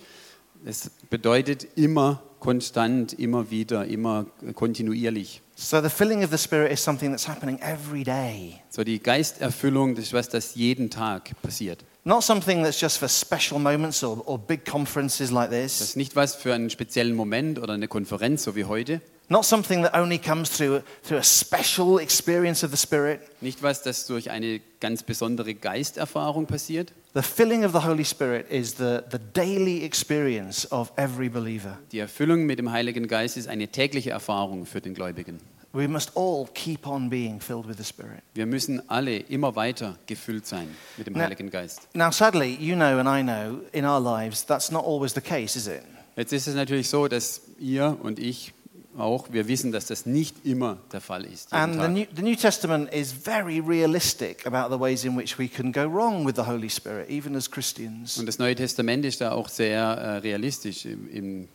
Es 0.65 0.91
bedeutet 1.11 1.67
immer 1.75 2.23
konstant, 2.39 3.13
immer 3.13 3.51
wieder, 3.51 3.87
immer 3.87 4.27
kontinuierlich. 4.55 5.43
So 5.57 5.81
the 5.83 5.89
filling 5.89 6.23
of 6.23 6.31
the 6.31 6.39
Spirit 6.39 6.71
is 6.71 6.83
something 6.83 7.11
that's 7.11 7.27
happening 7.27 7.59
every 7.61 8.05
day. 8.05 8.61
So 8.71 8.85
die 8.85 9.01
Geisterfüllung, 9.01 9.97
das 9.97 10.05
ist 10.07 10.13
was, 10.13 10.29
das 10.29 10.55
jeden 10.55 10.91
Tag 10.91 11.31
passiert. 11.43 11.85
Not 12.05 12.23
something 12.23 12.63
that's 12.63 12.81
just 12.81 12.99
for 12.99 13.09
special 13.09 13.59
moments 13.59 14.05
or, 14.05 14.23
or 14.29 14.39
big 14.39 14.65
conferences 14.65 15.33
like 15.33 15.51
Das 15.51 15.79
this. 15.79 15.81
ist 15.81 15.97
nicht 15.97 16.15
was 16.15 16.37
für 16.37 16.55
einen 16.55 16.71
speziellen 16.71 17.17
Moment 17.17 17.59
oder 17.59 17.75
eine 17.75 17.89
Konferenz, 17.89 18.45
so 18.45 18.55
wie 18.55 18.65
heute. 18.65 19.01
Not 19.29 19.45
something 19.45 19.83
that 19.83 19.95
only 19.95 20.19
comes 20.19 20.51
through, 20.51 20.83
through 21.03 21.19
a 21.19 21.25
special 21.25 21.99
experience 21.99 22.63
of 22.65 22.71
the 22.71 22.77
Spirit. 22.77 23.21
Nicht 23.41 23.61
was, 23.63 23.83
das 23.83 24.07
durch 24.07 24.31
eine 24.31 24.61
ganz 24.81 25.03
besondere 25.03 25.55
Geisterfahrung 25.55 26.47
passiert. 26.47 26.93
The 27.15 27.23
filling 27.23 27.65
of 27.65 27.73
the 27.73 27.85
Holy 27.85 28.05
Spirit 28.05 28.49
is 28.51 28.77
the, 28.77 29.01
the 29.11 29.19
daily 29.35 29.83
experience 29.85 30.71
of 30.71 30.93
every 30.97 31.29
believer. 31.29 31.79
Die 31.91 31.99
Erfüllung 31.99 32.47
mit 32.47 32.59
dem 32.61 32.71
Heiligen 32.71 33.09
Geist 33.09 33.37
ist 33.37 33.49
eine 33.49 33.67
tägliche 33.69 34.11
Erfahrung 34.11 34.65
für 34.67 34.81
den 34.81 34.95
Gläubigen. 34.95 35.41
We 35.73 35.89
must 35.89 36.13
all 36.17 36.47
keep 36.55 36.87
on 36.87 37.11
being 37.11 37.41
filled 37.41 37.67
with 37.69 37.77
the 37.79 37.85
Spirit. 37.85 38.23
Wir 38.35 38.47
müssen 38.47 38.81
alle 38.89 39.17
immer 39.17 39.57
weiter 39.57 39.99
gefüllt 40.07 40.47
sein 40.47 40.69
mit 40.97 41.07
dem 41.07 41.15
Na- 41.15 41.25
Heiligen 41.25 41.51
Geist. 41.51 41.89
Now, 41.95 42.11
sadly, 42.11 42.55
you 42.61 42.75
know 42.77 42.99
and 42.99 43.09
I 43.09 43.23
know 43.23 43.61
in 43.73 43.85
our 43.85 44.01
lives 44.01 44.47
that's 44.47 44.71
not 44.71 44.85
always 44.87 45.13
the 45.15 45.21
case, 45.21 45.59
is 45.59 45.67
it? 45.67 45.83
Jetzt 46.17 46.33
ist 46.33 46.47
es 46.47 46.55
natürlich 46.55 46.89
so, 46.89 47.09
dass 47.09 47.43
ihr 47.59 47.99
und 48.03 48.19
ich 48.19 48.55
auch, 48.99 49.33
wir 49.33 49.49
wissen, 49.49 49.73
dass 49.73 49.87
das 49.87 50.07
nicht 50.07 50.45
immer 50.45 50.79
der 50.93 51.01
Fall 51.01 51.25
ist. 51.25 51.53
And 51.53 51.75
the. 51.81 51.89
New, 51.89 52.07
the 52.15 52.23
New 52.23 52.35
Testament 52.35 52.93
is 52.93 53.13
very 53.13 53.61
realistic 53.61 54.47
about 54.47 54.75
the 54.75 54.81
ways 54.81 55.05
in 55.05 55.17
which 55.17 55.39
we 55.39 55.49
can 55.49 55.73
go 55.73 55.83
wrong 55.83 56.27
with 56.27 56.37
the 56.37 56.47
Holy 56.47 56.71
Spirit, 56.71 57.09
even 57.11 57.37
as 57.37 57.51
Christians. 57.51 58.19
Und 58.19 58.27
das 58.27 58.39
Neue 58.39 58.55
Testament 58.55 59.05
ist 59.05 59.21
da 59.21 59.33
auch 59.33 59.49
sehr 59.49 59.81
äh, 59.81 60.17
realistisch, 60.19 60.87
wenn 60.87 61.49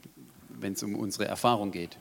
es 0.74 0.84
um 0.84 0.96
unsere 0.96 1.26
Erfahrung 1.26 1.72
geht. 1.72 1.98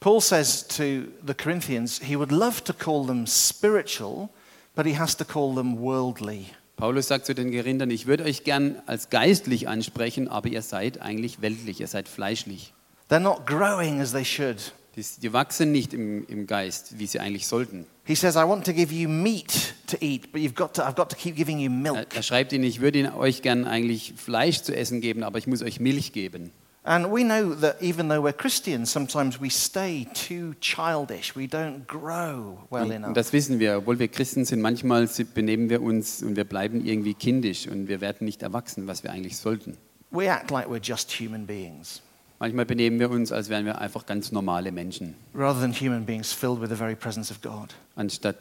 Paul 0.00 0.20
says 0.20 0.66
to 0.68 1.08
the 1.26 1.34
Corinthians 1.34 2.00
he 2.00 2.16
would 2.16 2.30
love 2.30 2.62
to 2.64 2.72
call 2.72 3.04
them 3.04 3.26
spiritual, 3.26 4.28
but 4.76 4.86
he 4.86 4.96
has 4.96 5.16
to 5.16 5.24
call 5.24 5.54
them 5.54 5.78
worldly. 5.80 6.46
Paulus 6.76 7.08
sagt 7.08 7.26
zu 7.26 7.34
den 7.34 7.50
Gerindern, 7.50 7.90
ich 7.90 8.06
würde 8.06 8.22
euch 8.22 8.44
gern 8.44 8.80
als 8.86 9.10
geistlich 9.10 9.66
ansprechen, 9.66 10.28
aber 10.28 10.48
ihr 10.48 10.62
seid 10.62 11.02
eigentlich 11.02 11.42
weltlich, 11.42 11.80
ihr 11.80 11.88
seid 11.88 12.08
fleischlich. 12.08 12.72
They're 13.08 13.20
not 13.20 13.46
growing 13.46 14.00
as 14.00 14.12
they 14.12 14.24
should. 14.24 14.72
Die, 14.96 15.04
die 15.22 15.32
wachsen 15.32 15.70
nicht 15.70 15.94
im, 15.94 16.26
im 16.26 16.46
Geist, 16.46 16.98
wie 16.98 17.06
sie 17.06 17.20
eigentlich 17.20 17.46
sollten. 17.46 17.86
He 18.04 18.14
says, 18.14 18.34
I 18.34 18.40
want 18.46 18.64
to 18.66 18.72
give 18.72 18.92
you 18.92 19.08
meat 19.08 19.74
to 19.86 19.96
eat, 20.00 20.32
but 20.32 20.40
you've 20.40 20.54
got 20.54 20.74
to, 20.74 20.82
I've 20.82 20.96
got 20.96 21.08
to 21.10 21.16
keep 21.16 21.36
giving 21.36 21.58
you 21.58 21.70
Er, 21.70 21.94
milk. 21.94 22.16
er 22.16 22.22
schreibt 22.22 22.52
ihnen, 22.52 22.64
ich 22.64 22.80
würde 22.80 22.98
ihnen 22.98 23.12
euch 23.14 23.42
gern 23.42 23.64
eigentlich 23.66 24.14
Fleisch 24.16 24.62
zu 24.62 24.74
essen 24.76 25.00
geben, 25.00 25.22
aber 25.22 25.38
ich 25.38 25.46
muss 25.46 25.62
euch 25.62 25.78
Milch 25.78 26.12
geben. 26.12 26.50
And 26.84 27.06
we 27.12 27.22
know 27.22 27.54
that 27.54 27.82
even 27.82 28.08
though 28.08 28.22
we're 28.26 28.32
Christians, 28.32 28.90
sometimes 28.90 29.38
we 29.40 29.50
stay 29.50 30.06
too 30.14 30.54
childish. 30.60 31.36
We 31.36 31.44
don't 31.44 31.86
grow 31.86 32.58
well 32.70 32.84
Und, 32.84 32.90
enough. 32.92 33.08
und 33.08 33.16
das 33.16 33.32
wissen 33.34 33.58
wir, 33.60 33.78
obwohl 33.78 33.98
wir 33.98 34.08
Christen 34.08 34.46
sind, 34.46 34.62
manchmal 34.62 35.06
benehmen 35.34 35.68
wir 35.68 35.82
uns 35.82 36.22
und 36.22 36.34
wir 36.36 36.44
bleiben 36.44 36.84
irgendwie 36.84 37.12
kindisch 37.14 37.68
und 37.68 37.88
wir 37.88 38.00
werden 38.00 38.24
nicht 38.24 38.42
erwachsen, 38.42 38.86
was 38.86 39.02
wir 39.04 39.10
eigentlich 39.12 39.36
sollten. 39.36 39.76
We 40.10 40.26
act 40.30 40.50
like 40.50 40.66
we're 40.68 40.82
just 40.82 41.10
human 41.20 41.46
beings, 41.46 42.00
Manchmal 42.40 42.66
benehmen 42.66 43.00
wir 43.00 43.10
uns, 43.10 43.32
als 43.32 43.48
wären 43.48 43.64
wir 43.64 43.78
einfach 43.78 44.06
ganz 44.06 44.30
normale 44.30 44.70
Menschen, 44.70 45.14
rather 45.34 45.60
than 45.60 45.72
human 45.72 46.04
beings 46.04 46.32
filled 46.32 46.60
with 46.60 46.68
the 46.68 46.76
very 46.76 46.94
presence 46.94 47.30
of 47.30 47.40
God. 47.42 47.74
anstatt 47.96 48.36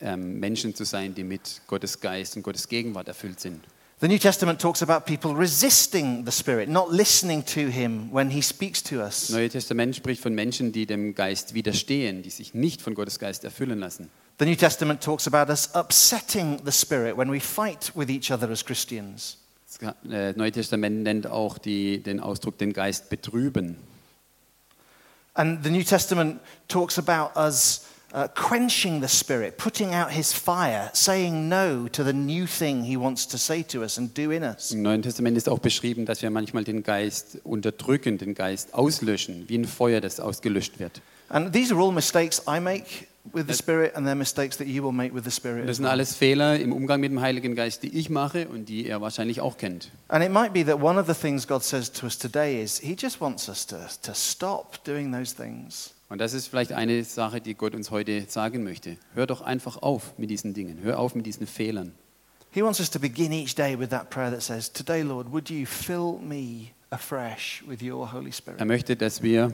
ähm, 0.00 0.38
Menschen 0.38 0.74
zu 0.74 0.84
sein, 0.84 1.14
die 1.14 1.24
mit 1.24 1.62
Gottes 1.66 2.00
Geist 2.00 2.36
und 2.36 2.42
Gottes 2.42 2.68
Gegenwart 2.68 3.08
erfüllt 3.08 3.40
sind. 3.40 3.64
The 4.00 4.06
New 4.06 4.18
Testament 4.18 4.60
talks 4.60 4.80
about 4.80 5.06
people 5.06 5.34
resisting 5.36 6.24
the 6.24 6.30
Spirit, 6.30 6.68
not 6.68 6.92
listening 6.92 7.44
to 7.46 7.62
Him 7.62 8.10
when 8.12 8.30
He 8.30 8.42
speaks 8.42 8.80
to 8.84 8.96
Das 8.96 9.24
us. 9.24 9.30
Neue 9.30 9.48
Testament 9.48 9.96
spricht 9.96 10.22
von 10.22 10.34
Menschen, 10.34 10.70
die 10.70 10.86
dem 10.86 11.16
Geist 11.16 11.52
widerstehen, 11.54 12.22
die 12.22 12.30
sich 12.30 12.54
nicht 12.54 12.80
von 12.80 12.94
Gottes 12.94 13.18
Geist 13.18 13.42
erfüllen 13.42 13.80
lassen. 13.80 14.08
The 14.38 14.44
New 14.44 14.54
Testament 14.54 15.02
talks 15.02 15.26
about 15.26 15.50
us 15.50 15.74
upsetting 15.74 16.60
the 16.64 16.70
Spirit 16.70 17.16
when 17.16 17.32
we 17.32 17.40
fight 17.40 17.90
with 17.96 18.08
each 18.08 18.30
other 18.30 18.48
as 18.50 18.64
Christians. 18.64 19.38
Das 19.68 19.94
äh, 20.10 20.32
Neue 20.32 20.52
Testament 20.52 21.02
nennt 21.02 21.26
auch 21.26 21.58
die, 21.58 22.02
den 22.02 22.20
Ausdruck 22.20 22.56
den 22.56 22.72
Geist 22.72 23.10
betrüben. 23.10 23.76
And 25.34 25.62
the 25.62 25.70
New 25.70 25.82
Testament 25.82 26.40
talks 26.68 26.98
about 26.98 27.38
us 27.38 27.86
uh, 28.14 28.26
quenching 28.34 29.00
the 29.00 29.08
Spirit, 29.08 29.58
putting 29.58 29.94
out 29.94 30.10
His 30.10 30.32
fire, 30.32 30.90
saying 30.94 31.48
no 31.48 31.86
to 31.88 32.02
the 32.02 32.14
new 32.14 32.46
thing 32.46 32.82
He 32.82 32.96
wants 32.96 33.28
to 33.28 33.36
say 33.36 33.62
to 33.64 33.82
us 33.82 33.98
and 33.98 34.16
do 34.16 34.30
in 34.30 34.42
us. 34.42 34.72
Im 34.72 34.82
Neuen 34.82 35.02
Testament 35.02 35.36
ist 35.36 35.48
auch 35.48 35.58
beschrieben, 35.58 36.06
dass 36.06 36.22
wir 36.22 36.30
manchmal 36.30 36.64
den 36.64 36.82
Geist 36.82 37.38
unterdrücken, 37.44 38.16
den 38.16 38.34
Geist 38.34 38.72
auslöschen, 38.74 39.44
wie 39.48 39.58
ein 39.58 39.66
Feuer, 39.66 40.00
das 40.00 40.18
ausgelöscht 40.18 40.80
wird. 40.80 41.02
And 41.28 41.52
these 41.52 41.74
are 41.74 41.80
all 41.80 41.92
mistakes 41.92 42.42
I 42.48 42.58
make 42.58 43.06
with 43.32 43.46
the 43.48 43.54
Spirit, 43.54 43.96
and 43.96 44.06
they're 44.06 44.14
mistakes 44.14 44.56
that 44.58 44.66
you 44.66 44.82
will 44.82 44.92
make 44.92 45.14
with 45.14 45.24
the 45.24 45.30
Spirit. 45.30 45.64
Das 45.64 45.70
as 45.70 45.76
sind 45.76 45.86
alles 45.86 46.14
Fehler 46.14 46.58
im 46.58 46.72
Umgang 46.72 47.00
mit 47.00 47.10
dem 47.10 47.20
Heiligen 47.20 47.54
Geist, 47.54 47.82
die 47.82 47.96
ich 47.96 48.10
mache 48.10 48.48
und 48.48 48.68
die 48.68 48.86
er 48.86 49.00
wahrscheinlich 49.00 49.40
auch 49.40 49.56
kennt. 49.56 49.90
And 50.08 50.24
it 50.24 50.30
might 50.30 50.52
be 50.52 50.64
that 50.64 50.80
one 50.82 51.00
of 51.00 51.06
the 51.06 51.14
things 51.14 51.46
God 51.46 51.62
says 51.62 51.90
to 51.92 52.06
us 52.06 52.18
today 52.18 52.62
is 52.62 52.80
He 52.80 52.96
just 52.98 53.20
wants 53.20 53.48
us 53.48 53.66
to, 53.66 53.76
to 54.02 54.14
stop 54.14 54.84
doing 54.84 55.12
those 55.12 55.34
things. 55.34 55.94
Und 56.08 56.20
das 56.20 56.32
ist 56.32 56.48
vielleicht 56.48 56.72
eine 56.72 57.04
Sache, 57.04 57.40
die 57.40 57.54
Gott 57.54 57.74
uns 57.74 57.90
heute 57.90 58.24
sagen 58.28 58.64
möchte. 58.64 58.96
Hör 59.14 59.26
doch 59.26 59.42
einfach 59.42 59.82
auf 59.82 60.16
mit 60.18 60.30
diesen 60.30 60.54
Dingen. 60.54 60.78
Hör 60.82 60.98
auf 60.98 61.14
mit 61.14 61.26
diesen 61.26 61.46
Fehlern. 61.46 61.92
He 62.50 62.62
wants 62.62 62.80
us 62.80 62.90
to 62.90 62.98
begin 62.98 63.32
each 63.32 63.54
day 63.54 63.78
with 63.78 63.90
that 63.90 64.08
prayer 64.08 64.30
that 64.30 64.42
says, 64.42 64.72
Today, 64.72 65.02
Lord, 65.02 65.30
would 65.30 65.50
you 65.50 65.66
fill 65.66 66.18
me 66.18 66.72
afresh 66.90 67.62
with 67.66 67.82
your 67.82 68.10
Holy 68.10 68.32
Spirit? 68.32 68.58
Er 68.58 68.64
möchte, 68.64 68.96
dass 68.96 69.22
wir 69.22 69.52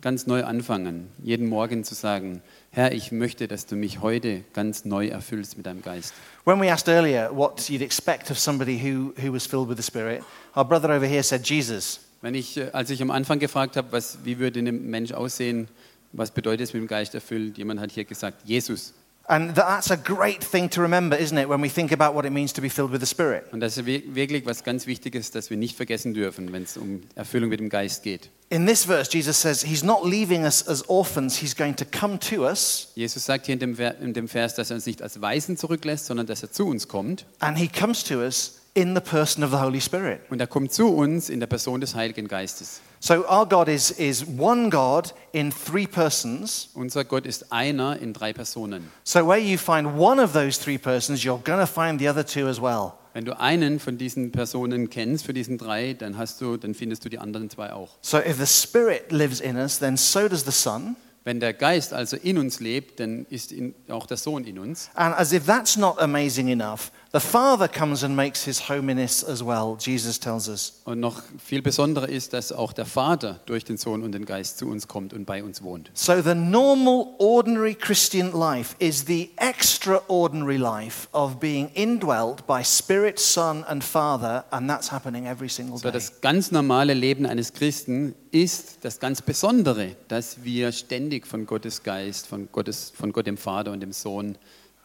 ganz 0.00 0.26
neu 0.26 0.44
anfangen, 0.44 1.08
jeden 1.22 1.48
Morgen 1.48 1.82
zu 1.82 1.94
sagen, 1.94 2.42
Herr, 2.76 2.92
ich 2.92 3.10
möchte, 3.10 3.48
dass 3.48 3.64
du 3.64 3.74
mich 3.74 4.02
heute 4.02 4.42
ganz 4.52 4.84
neu 4.84 5.08
erfüllst 5.08 5.56
mit 5.56 5.64
deinem 5.64 5.80
Geist. 5.80 6.12
When 6.44 6.60
we 6.60 6.70
asked 6.70 6.88
earlier 6.88 7.34
what 7.34 7.58
you'd 7.70 7.80
expect 7.80 8.30
of 8.30 8.38
somebody 8.38 8.78
who, 8.78 9.14
who 9.18 9.32
was 9.32 9.46
filled 9.46 9.70
with 9.70 9.78
the 9.78 9.82
Spirit, 9.82 10.22
our 10.54 10.62
brother 10.62 10.90
over 10.90 11.06
here 11.06 11.22
said, 11.22 11.48
Jesus. 11.48 12.00
Wenn 12.20 12.34
ich, 12.34 12.58
äh, 12.58 12.68
als 12.74 12.90
ich 12.90 13.00
am 13.00 13.10
Anfang 13.10 13.38
gefragt 13.38 13.78
habe, 13.78 13.92
was, 13.92 14.18
wie 14.24 14.38
würde 14.38 14.60
ein 14.60 14.90
Mensch 14.90 15.12
aussehen, 15.12 15.68
was 16.12 16.30
bedeutet 16.30 16.68
es 16.68 16.74
mit 16.74 16.82
dem 16.82 16.86
Geist 16.86 17.14
erfüllt, 17.14 17.56
jemand 17.56 17.80
hat 17.80 17.92
hier 17.92 18.04
gesagt, 18.04 18.42
Jesus. 18.44 18.92
And 19.28 19.56
that's 19.56 19.90
a 19.90 19.96
great 19.96 20.44
thing 20.44 20.70
to 20.70 20.80
remember, 20.80 21.18
isn't 21.18 21.36
it, 21.36 21.48
when 21.48 21.60
we 21.60 21.68
think 21.68 21.90
about 21.92 22.14
what 22.14 22.24
it 22.24 22.30
means 22.32 22.52
to 22.52 22.60
be 22.62 22.68
filled 22.70 22.92
with 22.92 23.00
the 23.00 23.06
Spirit? 23.06 23.52
Und 23.52 23.58
das 23.58 23.76
ist 23.76 23.84
wir- 23.84 24.02
wirklich 24.14 24.46
was 24.46 24.62
ganz 24.62 24.86
Wichtiges, 24.86 25.32
das 25.32 25.50
wir 25.50 25.56
nicht 25.56 25.76
vergessen 25.76 26.14
dürfen, 26.14 26.52
wenn 26.52 26.62
es 26.62 26.76
um 26.76 27.02
Erfüllung 27.16 27.48
mit 27.50 27.58
dem 27.58 27.68
Geist 27.68 28.04
geht. 28.04 28.30
In 28.50 28.66
this 28.66 28.84
verse, 28.84 29.10
Jesus 29.12 29.40
says 29.40 29.62
he's 29.64 29.82
not 29.82 30.04
leaving 30.04 30.44
us 30.44 30.66
as 30.68 30.88
orphans, 30.88 31.36
he's 31.36 31.56
going 31.56 31.74
to 31.74 31.84
come 31.84 32.20
to 32.20 32.44
us, 32.46 32.92
Jesus 32.94 33.24
sagt 33.24 33.46
hier 33.46 33.54
in 33.54 33.58
dem, 33.58 33.76
in 34.00 34.14
dem 34.14 34.28
Vers, 34.28 34.54
dass 34.54 34.70
er 34.70 34.76
uns 34.76 34.86
nicht 34.86 35.02
als 35.02 35.20
Waisen 35.20 35.56
zurücklässt, 35.56 36.06
sondern 36.06 36.26
dass 36.28 36.42
er 36.44 36.52
zu 36.52 36.68
uns 36.68 36.86
kommt. 36.86 37.26
and 37.40 37.58
he 37.58 37.66
comes 37.66 38.04
to 38.04 38.18
us 38.20 38.60
in 38.74 38.94
the 38.94 39.00
person 39.00 39.42
of 39.42 39.50
the 39.50 39.56
Holy 39.56 39.80
Spirit. 39.80 40.20
Und 40.30 40.40
er 40.40 40.46
kommt 40.46 40.72
zu 40.72 40.94
uns 40.94 41.30
in 41.30 41.40
der 41.40 41.48
Person 41.48 41.80
des 41.80 41.96
Heiligen 41.96 42.28
Geistes. 42.28 42.80
So 43.00 43.26
our 43.28 43.46
God 43.46 43.68
is, 43.68 43.90
is 43.90 44.24
one 44.26 44.70
God 44.70 45.12
in 45.32 45.52
three 45.52 45.86
persons. 45.86 46.70
Unser 46.74 47.04
Gott 47.04 47.26
ist 47.26 47.52
einer 47.52 47.98
in 48.00 48.12
drei 48.12 48.32
Personen. 48.32 48.90
So 49.04 49.26
where 49.26 49.38
you 49.38 49.58
find 49.58 49.98
one 49.98 50.22
of 50.22 50.32
those 50.32 50.58
three 50.58 50.78
persons, 50.78 51.22
you're 51.22 51.42
going 51.42 51.60
to 51.60 51.66
find 51.66 52.00
the 52.00 52.08
other 52.08 52.24
two 52.24 52.48
as 52.48 52.60
well. 52.60 52.94
Wenn 53.12 53.24
du 53.24 53.38
einen 53.40 53.80
von 53.80 53.96
diesen 53.96 54.30
Personen 54.30 54.90
kennst, 54.90 55.24
für 55.24 55.32
diesen 55.32 55.56
drei, 55.56 55.94
dann, 55.94 56.18
hast 56.18 56.40
du, 56.40 56.58
dann 56.58 56.74
findest 56.74 57.04
du 57.04 57.08
die 57.08 57.18
anderen 57.18 57.48
zwei 57.48 57.72
auch. 57.72 57.96
So 58.02 58.18
if 58.18 58.36
the 58.36 58.46
Spirit 58.46 59.10
lives 59.10 59.40
in 59.40 59.56
us, 59.56 59.78
then 59.78 59.96
so 59.96 60.28
does 60.28 60.44
the 60.44 60.52
Son. 60.52 60.96
Wenn 61.24 61.40
der 61.40 61.54
Geist 61.54 61.92
also 61.92 62.16
in 62.16 62.38
uns 62.38 62.60
lebt, 62.60 63.00
dann 63.00 63.26
ist 63.30 63.52
in, 63.52 63.74
auch 63.88 64.06
der 64.06 64.16
Sohn 64.16 64.44
in 64.44 64.58
uns. 64.58 64.90
And 64.94 65.14
as 65.18 65.32
if 65.32 65.44
that's 65.46 65.76
not 65.76 65.98
amazing 65.98 66.48
enough, 66.48 66.92
the 67.12 67.20
Father 67.20 67.68
comes 67.68 68.02
and 68.02 68.16
makes 68.16 68.44
his 68.44 68.68
home 68.68 68.90
in 68.90 68.98
us 68.98 69.24
as 69.24 69.42
well, 69.42 69.76
Jesus 69.78 70.18
tells 70.18 70.48
us. 70.48 70.80
Und 70.84 71.00
noch 71.00 71.22
viel 71.38 71.62
besonderer 71.62 72.08
ist, 72.08 72.32
dass 72.32 72.52
auch 72.52 72.72
der 72.72 72.86
Vater 72.86 73.40
durch 73.46 73.64
den 73.64 73.76
Sohn 73.76 74.02
und 74.02 74.12
den 74.12 74.24
Geist 74.24 74.58
zu 74.58 74.66
uns 74.66 74.88
kommt 74.88 75.12
und 75.12 75.24
bei 75.24 75.42
uns 75.42 75.62
wohnt. 75.62 75.90
So 75.94 76.20
the 76.20 76.34
normal, 76.34 77.14
ordinary 77.18 77.74
Christian 77.74 78.32
life 78.32 78.74
is 78.78 79.04
the 79.06 79.30
extraordinary 79.36 80.56
life 80.56 81.08
of 81.12 81.38
being 81.40 81.70
indwelt 81.74 82.46
by 82.46 82.62
Spirit, 82.62 83.18
Son, 83.18 83.64
and 83.64 83.82
Father, 83.82 84.44
and 84.50 84.68
that's 84.68 84.90
happening 84.90 85.26
every 85.26 85.48
single 85.48 85.76
day. 85.76 85.88
So 85.88 85.90
das 85.90 86.20
ganz 86.20 86.50
normale 86.50 86.94
Leben 86.94 87.26
eines 87.26 87.52
Christen 87.52 88.14
ist 88.30 88.78
das 88.82 89.00
ganz 89.00 89.22
Besondere, 89.22 89.96
dass 90.08 90.44
wir 90.44 90.72
ständig 90.72 91.26
von 91.26 91.46
Gottes 91.46 91.82
Geist, 91.82 92.26
von, 92.26 92.48
Gottes, 92.52 92.92
von 92.94 93.12
Gott 93.12 93.26
dem 93.26 93.36
Vater 93.36 93.72
und 93.72 93.80
dem 93.80 93.92
Sohn 93.92 94.36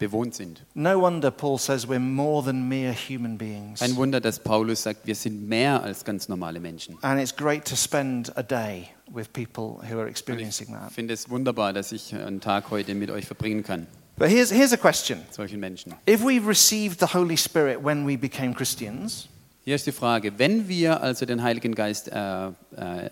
bewohnt 0.01 0.33
sind. 0.35 0.65
No 0.73 0.99
wonder 0.99 1.31
Paul 1.31 1.57
says 1.59 1.87
we're 1.87 1.99
more 1.99 2.43
than 2.43 2.67
mere 2.67 2.91
human 2.91 3.37
beings. 3.37 3.79
Kein 3.79 3.95
Wunder, 3.95 4.19
dass 4.19 4.39
Paulus 4.39 4.83
sagt, 4.83 5.05
wir 5.05 5.15
sind 5.15 5.47
mehr 5.47 5.83
als 5.83 6.03
ganz 6.03 6.27
normale 6.27 6.59
Menschen. 6.59 6.97
And 7.01 7.21
it's 7.21 7.35
great 7.35 7.63
to 7.65 7.75
spend 7.75 8.35
a 8.35 8.41
day 8.43 8.89
with 9.13 9.31
people 9.31 9.79
who 9.87 9.99
are 9.99 10.09
experiencing 10.09 10.69
ich 10.69 10.73
that. 10.73 10.91
finde 10.91 11.13
es 11.13 11.29
wunderbar, 11.29 11.71
dass 11.71 11.91
ich 11.91 12.13
einen 12.15 12.41
Tag 12.41 12.71
heute 12.71 12.95
mit 12.95 13.11
euch 13.11 13.25
verbringen 13.25 13.63
kann, 13.63 13.87
But 14.17 14.29
here's, 14.29 14.51
here's 14.51 14.73
a 14.73 14.77
question 14.77 15.19
solchen 15.31 15.59
Menschen. 15.59 15.93
If 16.09 16.23
we 16.23 16.39
received 16.39 16.99
the 16.99 17.13
Holy 17.13 17.37
Spirit 17.37 17.83
when 17.83 18.05
we 18.07 18.17
became 18.17 18.53
Christians, 18.53 19.27
Hier 19.63 19.75
ist 19.75 19.85
die 19.85 19.91
Frage, 19.91 20.33
wenn 20.39 20.67
wir 20.67 21.01
also 21.03 21.27
den 21.27 21.43
Heiligen 21.43 21.75
Geist 21.75 22.07
äh, 22.11 22.47
äh, 22.47 22.51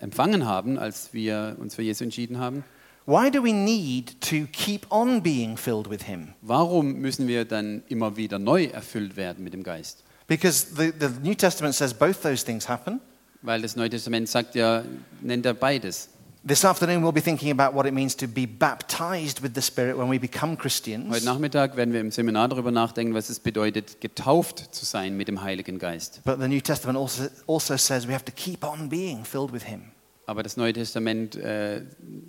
empfangen 0.00 0.44
haben, 0.46 0.78
als 0.78 1.12
wir 1.12 1.56
uns 1.60 1.76
für 1.76 1.82
Jesus 1.82 2.00
entschieden 2.00 2.38
haben, 2.38 2.64
why 3.10 3.28
do 3.30 3.42
we 3.42 3.52
need 3.52 4.20
to 4.20 4.46
keep 4.52 4.86
on 4.90 5.20
being 5.20 5.56
filled 5.56 5.90
with 5.90 6.04
Him? 6.04 6.34
warum 6.42 6.94
müssen 7.00 7.26
wir 7.26 7.44
dann 7.44 7.82
immer 7.88 8.16
wieder 8.16 8.38
neu 8.38 8.66
erfüllt 8.66 9.16
werden 9.16 9.42
mit 9.42 9.52
dem 9.52 9.62
Geist? 9.62 10.04
Because 10.26 10.68
the, 10.76 10.92
the 10.96 11.08
New 11.22 11.34
Testament 11.34 11.74
says 11.74 11.92
both 11.92 12.22
those 12.22 12.44
things 12.44 12.68
happen. 12.68 13.00
Weil 13.42 13.62
das 13.62 13.74
Neue 13.74 13.88
Testament 13.88 14.28
sagt 14.28 14.54
ja, 14.54 14.84
nennt 15.22 15.46
er 15.46 15.54
beides. 15.54 16.10
This 16.46 16.64
afternoon, 16.64 17.02
we'll 17.02 17.12
be 17.12 17.20
thinking 17.20 17.50
about 17.50 17.76
what 17.76 17.84
it 17.84 17.92
means 17.92 18.16
to 18.16 18.26
be 18.26 18.46
baptized 18.46 19.42
with 19.42 19.52
the 19.54 19.60
Spirit 19.60 19.98
when 19.98 20.10
we 20.10 20.18
become 20.18 20.56
Christians. 20.56 21.10
Heute 21.10 21.24
Nachmittag 21.26 21.76
werden 21.76 21.92
wir 21.92 22.00
im 22.00 22.10
Seminar 22.10 22.48
darüber 22.48 22.70
nachdenken, 22.70 23.12
was 23.12 23.28
es 23.28 23.40
bedeutet, 23.40 24.00
getauft 24.00 24.74
zu 24.74 24.86
sein 24.86 25.16
mit 25.16 25.28
dem 25.28 25.42
Heiligen 25.42 25.78
Geist. 25.78 26.22
But 26.24 26.40
the 26.40 26.48
New 26.48 26.60
Testament 26.60 26.96
also, 26.96 27.24
also 27.46 27.76
says 27.76 28.06
we 28.06 28.14
have 28.14 28.24
to 28.24 28.32
keep 28.32 28.64
on 28.64 28.88
being 28.88 29.24
filled 29.24 29.52
with 29.52 29.64
Him. 29.64 29.92
Aber 30.30 30.44
das 30.44 30.56
Neue 30.56 30.72
Testament 30.72 31.34
äh, 31.34 31.82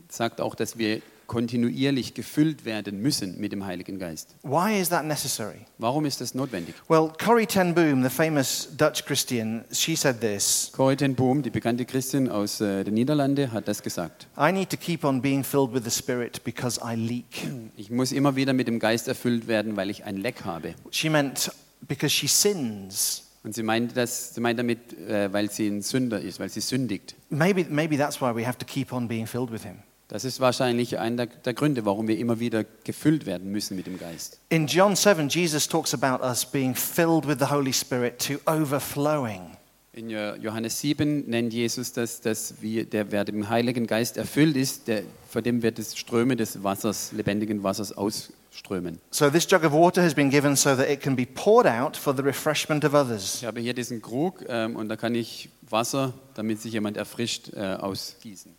sagt 0.10 0.42
auch, 0.42 0.56
dass 0.56 0.80
wir 0.80 1.04
kontinuierlich 1.28 2.16
gefüllt 2.16 2.66
werden 2.66 3.00
müssen 3.00 3.40
mit 3.40 3.52
dem 3.52 3.64
Heiligen 3.64 4.00
Geist. 4.00 4.34
Why 4.42 4.82
is 4.82 4.90
that 4.90 5.06
necessary? 5.06 5.68
Warum 5.78 6.06
ist 6.06 6.20
das 6.20 6.34
notwendig? 6.34 6.74
Well, 6.88 7.12
Corrie 7.24 7.46
ten 7.46 7.76
Boom, 7.76 8.02
the 8.02 8.10
famous 8.10 8.70
Dutch 8.76 9.06
Christian, 9.06 9.66
she 9.72 9.96
said 9.96 10.20
this 10.20 10.72
Corrie 10.74 10.96
ten 10.96 11.14
Boom, 11.14 11.44
die 11.44 11.52
bekannte 11.52 11.86
Christin 11.86 12.28
aus 12.28 12.60
äh, 12.60 12.84
den 12.84 12.96
Niederlanden, 12.96 13.52
hat 13.52 13.68
das 13.68 13.84
gesagt. 13.84 14.26
I 14.36 14.52
need 14.52 14.72
to 14.72 14.78
keep 14.78 15.04
on 15.04 15.22
being 15.22 15.44
filled 15.44 15.72
with 15.72 15.84
the 15.84 15.92
Spirit 15.92 16.44
because 16.44 16.82
I 16.84 16.96
leak. 16.96 17.48
Ich 17.78 17.92
muss 17.92 18.12
immer 18.12 18.36
wieder 18.36 18.54
mit 18.54 18.68
dem 18.68 18.80
Geist 18.80 19.10
erfüllt 19.10 19.48
werden, 19.48 19.76
weil 19.76 19.92
ich 19.92 20.06
ein 20.06 20.18
Leck 20.18 20.44
habe. 20.44 20.74
She 20.90 21.08
meant 21.08 21.52
because 21.88 22.10
she 22.10 22.28
sins. 22.28 23.28
Und 23.44 23.56
sie 23.56 23.64
meint, 23.64 23.98
das, 23.98 24.36
sie 24.36 24.42
meint 24.42 24.60
damit, 24.60 24.94
äh, 25.00 25.34
weil 25.34 25.50
sie 25.50 25.68
ein 25.68 25.82
Sünder 25.82 26.22
ist, 26.22 26.40
weil 26.40 26.50
sie 26.50 26.62
sündigt. 26.62 27.16
Maybe, 27.30 27.66
maybe 27.70 27.98
that's 27.98 28.22
why 28.22 28.36
we 28.36 28.46
have 28.46 28.58
to 28.58 28.66
keep 28.66 28.94
on 28.94 29.08
being 29.08 29.26
filled 29.26 29.52
with 29.52 29.64
Him. 29.64 29.80
Das 30.10 30.26
ist 30.26 30.42
wahrscheinlich 30.42 31.00
einer 31.00 31.26
der, 31.26 31.36
der 31.38 31.54
Gründe, 31.54 31.86
warum 31.86 32.08
wir 32.08 32.18
immer 32.18 32.40
wieder 32.40 32.66
gefüllt 32.84 33.26
werden 33.26 33.50
müssen 33.50 33.78
mit 33.78 33.88
dem 33.88 33.98
Geist. 33.98 34.40
In 34.50 34.68
John 34.68 34.96
7, 34.96 35.30
Jesus 35.30 35.68
talks 35.68 35.94
about 35.94 36.22
us 36.24 36.46
being 36.46 36.76
filled 36.76 37.26
with 37.26 37.38
the 37.40 37.46
Holy 37.46 37.72
Spirit 37.72 38.20
to 38.28 38.34
overflowing. 38.46 39.58
In 39.94 40.10
Jo- 40.10 40.36
Johannes 40.36 40.80
7 40.80 41.26
nennt 41.30 41.52
Jesus 41.54 41.92
das, 41.92 42.22
dass 42.22 42.62
wir, 42.62 42.86
der, 42.86 43.12
wer 43.12 43.26
dem 43.26 43.50
Heiligen 43.50 43.88
Geist 43.88 44.16
erfüllt 44.16 44.56
ist, 44.56 44.88
der, 44.88 45.04
vor 45.30 45.42
dem 45.42 45.62
wird 45.64 45.80
das 45.80 45.98
Ströme 45.98 46.38
des 46.38 46.64
Wassers, 46.64 47.12
lebendigen 47.12 47.62
Wassers 47.62 47.92
ausströmen. 47.92 49.00
So, 49.10 49.30
this 49.30 49.46
jug 49.50 49.66
of 49.66 49.74
water 49.74 50.02
has 50.02 50.14
been 50.14 50.30
given 50.30 50.56
so 50.56 50.76
that 50.76 50.90
it 50.90 51.02
can 51.02 51.18
be 51.18 51.26
poured 51.26 51.68
out 51.68 51.98
for 51.98 52.16
the 52.16 52.22
refreshment 52.24 52.86
of 52.86 52.94
others. 52.94 53.36
Ich 53.42 53.46
habe 53.46 53.60
hier 53.60 53.74
diesen 53.74 54.02
Krug 54.02 54.46
ähm, 54.48 54.78
und 54.78 54.88
da 54.88 54.96
kann 54.96 55.14
ich 55.14 55.50
Wasser, 55.70 56.14
damit 56.36 56.62
sich 56.62 56.72
jemand 56.72 56.96
erfrischt, 56.96 57.52
äh, 57.54 57.60
ausgießen. 57.60 58.54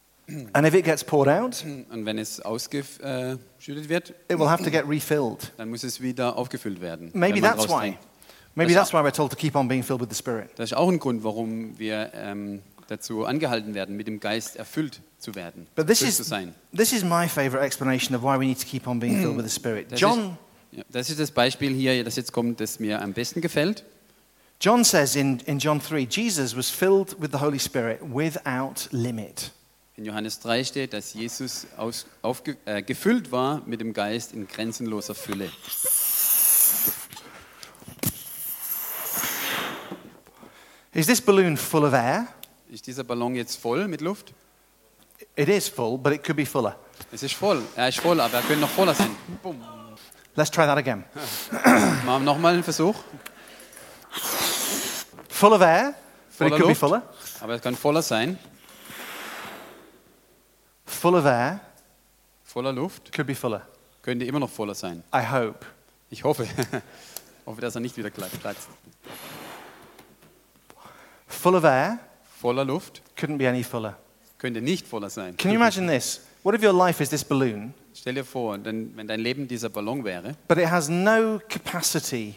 And 0.53 0.67
if 0.67 0.75
it 0.75 0.85
gets 0.85 1.03
poured 1.03 1.29
out, 1.29 1.65
Und 1.91 2.05
wenn 2.07 2.19
es 2.19 2.41
ausgeschüttet 2.41 3.89
wird, 3.89 4.11
it 4.31 4.39
will 4.39 4.49
have 4.49 4.63
to 4.63 4.71
get 4.71 4.87
refilled. 4.87 5.51
dann 5.57 5.71
muss 5.71 5.83
es 5.83 6.01
wieder 6.03 6.37
aufgefüllt 6.37 6.81
werden. 6.83 7.11
Maybe 7.15 7.41
that's 7.41 7.67
why. 7.69 7.97
Maybe 8.55 8.75
That's 8.75 8.93
why 8.93 9.03
we're 9.03 9.13
told 9.13 9.31
to 9.31 9.37
keep 9.37 9.57
on 9.57 9.67
being 9.69 9.83
filled 9.83 10.01
with 10.01 10.11
the 10.11 10.17
Spirit. 10.17 10.51
Das 10.57 10.71
ist 10.71 10.77
auch 10.77 10.89
ein 10.89 10.99
Grund, 10.99 11.25
warum 11.25 11.79
wir 11.79 12.13
ähm, 12.15 12.61
dazu 12.89 13.25
angehalten 13.25 13.75
werden, 13.75 13.97
mit 13.97 14.07
dem 14.07 14.21
Geist 14.21 14.57
erfüllt 14.57 15.01
zu 15.19 15.35
werden, 15.35 15.67
But 15.75 15.87
this 15.87 16.03
erfüllt 16.03 16.17
zu 16.17 16.23
is, 16.23 16.29
sein. 16.29 16.55
this 16.77 16.93
is 16.93 17.03
my 17.03 17.29
favorite 17.29 17.65
explanation 17.65 18.15
of 18.15 18.23
why 18.23 18.39
we 18.39 18.45
need 18.45 18.61
to 18.61 18.67
keep 18.67 18.87
on 18.87 18.99
being 19.01 19.21
filled 19.21 19.37
with 19.37 19.45
the 19.45 19.55
Spirit. 19.55 19.91
Das 19.91 20.01
John, 20.01 20.37
ist, 20.71 20.79
ja, 20.79 20.85
das 20.91 21.11
ist 21.11 21.19
das 21.21 21.31
Beispiel 21.31 21.73
hier, 21.73 22.05
das 22.05 22.17
jetzt 22.17 22.33
kommt, 22.33 22.61
das 22.61 22.79
mir 22.79 23.01
am 23.01 23.13
besten 23.13 23.41
gefällt. 23.41 23.85
John 24.61 24.85
says 24.85 25.17
in, 25.17 25.41
in 25.47 25.59
John 25.59 25.81
3 25.81 26.07
Jesus 26.09 26.57
was 26.57 26.69
filled 26.71 27.21
with 27.21 27.31
the 27.33 27.41
Holy 27.41 27.59
Spirit 27.59 27.99
without 28.03 28.89
limit. 28.91 29.51
In 29.97 30.05
Johannes 30.05 30.41
3 30.41 30.65
steht, 30.65 30.93
dass 30.93 31.15
Jesus 31.15 31.67
aus, 31.77 32.07
aufge, 32.23 32.57
äh, 32.65 32.83
gefüllt 32.83 33.31
war 33.31 33.63
mit 33.67 33.81
dem 33.81 33.93
Geist 33.93 34.33
in 34.33 34.47
grenzenloser 34.49 35.15
Fülle. 35.15 35.51
Is 40.95 41.07
this 41.07 41.21
balloon 41.21 41.57
full 41.57 41.85
of 41.85 41.95
air? 41.95 42.27
Ist 42.71 42.87
dieser 42.87 43.05
Ballon 43.05 43.35
jetzt 43.35 43.57
voll 43.57 43.89
mit 43.89 44.01
Luft? 44.01 44.33
It 45.37 45.49
is 45.49 45.69
full, 45.69 45.97
but 45.99 46.13
it 46.13 46.23
could 46.25 46.37
be 46.37 46.45
fuller. 46.47 46.77
Es 47.11 47.23
ist 47.23 47.35
voll. 47.35 47.63
Er 47.77 47.89
ist 47.89 48.01
voll, 48.01 48.21
aber 48.21 48.35
er 48.39 48.43
könnte 48.43 48.61
noch 48.61 48.69
voller 48.71 48.95
sein. 48.95 49.11
Bumm. 49.43 49.63
Let's 50.35 50.51
try 50.51 50.65
that 50.67 50.77
again. 50.79 51.05
Machen 51.53 52.05
wir 52.07 52.19
nochmal 52.21 52.55
einen 52.55 52.63
Versuch. 52.63 52.97
Full 55.29 55.53
of 55.53 55.61
air, 55.63 55.95
but 56.39 56.49
it 56.49 56.53
Voller 56.53 56.57
could 56.57 56.59
be 56.61 56.69
Luft. 56.69 56.81
fuller. 56.81 57.03
Aber 57.41 57.55
es 57.55 57.63
kann 57.63 57.75
voller 57.77 58.03
sein. 58.03 58.39
Full 60.87 61.15
of 61.15 61.25
air, 61.25 61.61
Voller 62.45 62.73
Luft. 62.73 63.13
could 63.13 63.27
be 63.27 63.35
fuller. 63.35 63.67
Könnte 64.03 64.25
immer 64.25 64.41
noch 64.41 64.51
voller 64.51 64.75
sein. 64.75 65.03
I 65.15 65.27
hope. 65.31 65.65
Ich 66.11 66.25
hoffe. 66.25 66.47
hoffe, 67.47 67.61
dass 67.61 67.75
er 67.75 67.81
nicht 67.81 67.97
wieder 67.97 68.11
platzt. 68.11 68.69
Full 71.43 71.57
of 71.57 71.65
air, 71.65 71.99
Voller 72.41 72.65
Luft. 72.65 73.03
couldn't 73.19 73.39
be 73.39 73.49
any 73.49 73.65
fuller. 73.65 73.97
Könnte 74.39 74.61
nicht 74.61 74.87
voller 74.87 75.11
sein. 75.11 75.37
Can 75.37 75.51
you 75.51 75.57
imagine 75.57 75.89
this? 75.89 76.21
What 76.45 76.55
if 76.55 76.63
your 76.63 76.73
life 76.73 77.01
is 77.03 77.09
this 77.11 77.25
balloon, 77.25 77.75
Stell 77.95 78.15
dir 78.15 78.25
vor, 78.25 78.57
denn, 78.59 78.93
wenn 78.97 79.09
dein 79.09 79.19
Leben 79.21 79.49
dieser 79.49 79.69
Ballon 79.69 80.05
wäre, 80.05 80.35
but 80.49 80.59
it 80.59 80.71
has 80.71 80.89
no 80.89 81.41
capacity, 81.49 82.35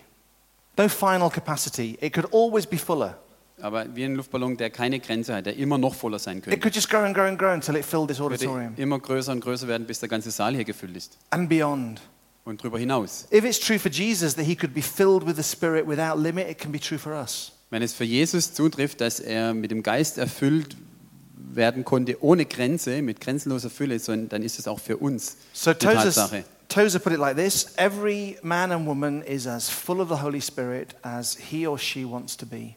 no 0.78 0.88
final 0.90 1.30
capacity? 1.30 1.98
It 2.02 2.14
could 2.14 2.28
always 2.34 2.66
be 2.66 2.78
fuller. 2.78 3.18
aber 3.62 3.86
wie 3.96 4.04
ein 4.06 4.16
Luftballon, 4.16 4.58
der 4.58 4.70
keine 4.72 5.00
Grenze 5.00 5.36
hat, 5.36 5.46
der 5.46 5.56
immer 5.56 5.78
noch 5.78 5.94
voller 5.96 6.18
sein 6.20 6.38
It 6.40 6.44
könnte. 6.46 6.60
could 6.60 6.76
just 6.76 6.90
grow 6.90 7.02
and 7.04 7.16
grow 7.16 7.26
and 7.28 7.38
grow 7.40 7.54
until 7.54 7.76
it 7.76 7.86
filled 7.86 8.08
this 8.10 8.20
Würde 8.20 8.36
auditorium 8.36 8.74
immer 8.76 9.00
größer 9.00 9.32
und 9.32 9.40
größer 9.42 9.68
werden, 9.68 9.86
bis 9.88 10.00
der 10.00 10.10
ganze 10.10 10.32
Saal 10.32 10.56
hier 10.56 10.66
gefüllt 10.66 10.98
ist. 10.98 11.18
and 11.30 11.48
beyond. 11.48 12.02
Und 12.44 12.60
darüber 12.62 12.78
hinaus. 12.80 13.28
If 13.32 13.44
it's 13.46 13.60
true 13.60 13.80
for 13.80 13.90
Jesus 13.92 14.36
that 14.36 14.46
he 14.46 14.56
could 14.56 14.74
be 14.74 14.82
filled 14.82 15.26
with 15.28 15.36
the 15.38 15.44
Spirit 15.44 15.88
without 15.88 16.20
limit, 16.22 16.48
it 16.50 16.60
can 16.60 16.72
be 16.72 16.80
true 16.80 17.00
for 17.00 17.14
us. 17.14 17.52
Wenn 17.70 17.82
es 17.82 17.94
für 17.94 18.04
Jesus 18.04 18.54
zutrifft, 18.54 19.02
dass 19.02 19.20
er 19.20 19.54
mit 19.54 19.72
dem 19.72 19.84
Geist 19.84 20.18
erfüllt 20.18 20.78
werden 21.54 21.84
konnte, 21.86 22.22
ohne 22.24 22.46
Grenze, 22.46 23.02
mit 23.02 23.20
grenzenloser 23.22 23.70
Fülle, 23.70 23.98
so- 24.00 24.16
dann 24.16 24.44
ist 24.44 24.60
es 24.60 24.68
auch 24.68 24.80
für 24.80 24.98
uns 24.98 25.38
So 25.54 25.74
die 25.74 25.80
Tozer, 25.80 25.96
Tatsache. 26.04 26.44
Tozer 26.68 27.00
put 27.00 27.14
it 27.14 27.20
like 27.20 27.36
this 27.38 27.68
Every 27.78 28.38
man 28.42 28.72
and 28.72 28.86
woman 28.86 29.22
is 29.22 29.48
as 29.48 29.70
full 29.70 30.00
of 30.02 30.10
the 30.10 30.22
Holy 30.22 30.42
Spirit 30.42 30.96
as 31.02 31.38
he 31.38 31.68
or 31.68 31.78
she 31.78 32.06
wants 32.10 32.36
to 32.38 32.46
be. 32.46 32.76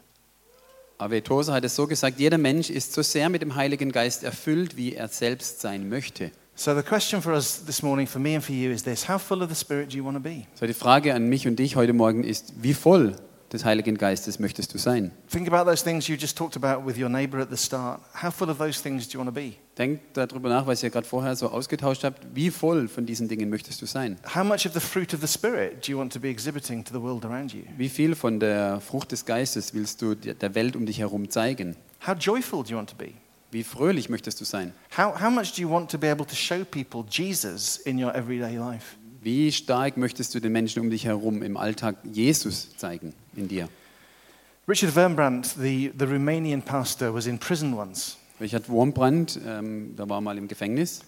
Aber 0.99 1.23
Tosa 1.23 1.53
hat 1.55 1.65
es 1.65 1.77
so 1.77 1.87
gesagt, 1.87 2.19
jeder 2.19 2.39
Mensch 2.39 2.71
ist 2.71 2.93
so 2.93 3.03
sehr 3.03 3.29
mit 3.29 3.41
dem 3.43 3.55
Heiligen 3.55 3.93
Geist 3.93 4.25
erfüllt, 4.25 4.77
wie 4.77 4.95
er 4.95 5.09
selbst 5.09 5.61
sein 5.61 5.89
möchte. 5.89 6.33
So 6.57 6.75
the 6.75 6.83
question 6.83 7.23
for 7.23 7.35
us 7.35 7.65
this 7.65 7.83
morning, 7.83 8.07
for 8.09 8.21
me 8.21 8.35
and 8.35 8.45
for 8.45 8.53
you, 8.55 8.71
is 8.73 8.83
this 8.83 9.09
How 9.09 9.21
full 9.23 9.43
of 9.43 9.49
the 9.49 9.55
Spirit 9.55 9.93
do 9.93 9.97
you 9.97 10.05
want 10.05 10.17
to 10.17 10.23
be? 10.23 10.45
So 10.55 10.67
die 10.67 10.75
Frage 10.75 11.15
an 11.15 11.29
mich 11.29 11.47
und 11.47 11.57
dich 11.57 11.77
heute 11.77 11.93
Morgen 11.93 12.25
ist, 12.25 12.53
wie 12.61 12.75
voll 12.75 13.15
des 13.53 13.65
Heiligen 13.65 13.97
Geistes 13.97 14.39
möchtest 14.39 14.75
du 14.75 14.79
sein? 14.79 15.11
Think 15.31 15.51
about 15.51 15.69
those 15.71 15.83
things 15.83 16.09
you 16.09 16.17
just 16.17 16.37
talked 16.37 16.57
about 16.57 16.87
with 16.87 16.99
your 16.99 17.09
neighbor 17.09 17.41
at 17.41 17.51
the 17.51 17.57
start. 17.57 18.01
How 18.23 18.31
full 18.31 18.51
of 18.51 18.59
those 18.59 18.83
things 18.83 19.09
do 19.09 19.19
you 19.19 19.25
want 19.25 19.35
to 19.35 19.41
be? 19.41 19.55
Denk 19.77 20.01
darüber 20.15 20.49
nach, 20.49 20.67
was 20.67 20.83
ihr 20.83 20.91
gerade 20.91 21.07
vorher 21.07 21.37
so 21.37 21.49
ausgetauscht 21.51 22.05
habt. 22.05 22.27
Wie 22.35 22.51
voll 22.51 22.89
von 22.89 23.07
diesen 23.07 23.29
Dingen 23.29 23.49
möchtest 23.49 23.81
du 23.81 23.87
sein? 23.87 24.19
How 24.35 24.45
much 24.45 24.67
of 24.67 24.75
the 24.75 24.81
fruit 24.81 25.15
of 25.15 25.21
the 25.21 25.29
Spirit 25.29 25.87
do 25.87 25.93
you 25.93 25.99
want 25.99 26.13
to 26.13 26.21
be 26.21 26.29
exhibiting 26.29 26.85
to 26.85 26.93
the 26.93 27.01
world 27.01 27.25
around 27.25 27.53
you? 27.53 27.63
Wie 27.77 27.89
viel 27.89 28.15
von 28.15 28.41
der 28.41 28.81
Frucht 28.81 29.13
des 29.13 29.25
Geistes 29.25 29.73
willst 29.75 30.03
du 30.03 30.15
der 30.15 30.35
der 30.35 30.55
Welt 30.55 30.77
um 30.77 30.87
dich 30.87 30.99
herum 30.99 31.31
zeigen? 31.31 31.77
How 32.07 32.15
joyful 32.15 32.63
do 32.63 32.71
you 32.71 32.77
want 32.77 32.91
to 32.91 32.97
be? 32.97 33.13
Wie 33.51 33.65
fröhlich 33.65 34.11
möchtest 34.11 34.41
du 34.41 34.45
sein? 34.45 34.73
How, 34.97 35.19
how 35.19 35.31
much 35.31 35.55
do 35.55 35.63
you 35.63 35.71
want 35.71 35.91
to 35.91 35.99
be 35.99 36.11
able 36.11 36.27
to 36.27 36.35
show 36.35 36.65
people 36.65 37.05
Jesus 37.09 37.79
in 37.79 38.03
your 38.03 38.15
everyday 38.15 38.57
life? 38.57 38.97
Wie 39.23 39.51
stark 39.51 39.97
möchtest 39.97 40.35
du 40.35 40.41
den 40.41 40.53
Menschen 40.53 40.81
um 40.81 40.91
dich 40.91 41.05
herum 41.05 41.43
im 41.43 41.57
Alltag 41.57 41.97
Jesus 42.05 42.77
zeigen 42.77 43.15
in 43.39 43.49
dir? 43.49 43.69
Richard 44.69 44.95
Wurmbrandt, 44.95 45.55
the, 45.57 45.93
the 45.99 46.05
Romanian 46.05 46.63
pastor, 46.63 47.15
was 47.15 47.27
in 47.27 47.39
prison 47.39 47.75
once. 47.75 48.19
Richard 48.41 48.69
Wurmbrand, 48.69 49.41
ähm, 49.47 49.95
da 49.97 50.09
war 50.09 50.21
mal 50.21 50.37
im 50.37 50.47
Gefängnis 50.47 51.01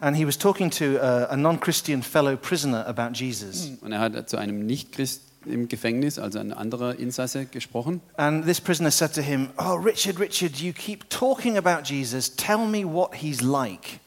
And 0.00 0.16
he 0.16 0.24
was 0.24 0.38
talking 0.38 0.70
to 0.70 0.98
a, 1.00 1.32
a 1.32 1.36
non 1.36 1.58
Christian 1.58 2.02
fellow 2.02 2.36
prisoner 2.36 2.86
about 2.86 3.14
Jesus. 3.14 3.72
und 3.80 3.90
er 3.90 3.98
hat 3.98 4.30
zu 4.30 4.36
einem 4.36 4.64
Nicht-Christ 4.64 5.22
im 5.44 5.68
Gefängnis, 5.68 6.18
also 6.18 6.38
ein 6.38 6.52
anderer 6.52 6.96
Insasse, 6.96 7.46
gesprochen. 7.46 8.00
And 8.16 8.44
this 8.44 8.60
prisoner 8.60 8.92
said 8.92 9.12
to 9.14 9.22
him, 9.22 9.50
Oh, 9.58 9.74
Richard, 9.74 10.20
Richard, 10.20 10.60
you 10.60 10.72
keep 10.72 11.08
talking 11.10 11.56
about 11.56 11.82
Jesus. 11.84 12.34
Tell 12.36 12.58
me 12.58 12.84
what 12.84 13.16
he's 13.16 13.40
like. 13.40 13.98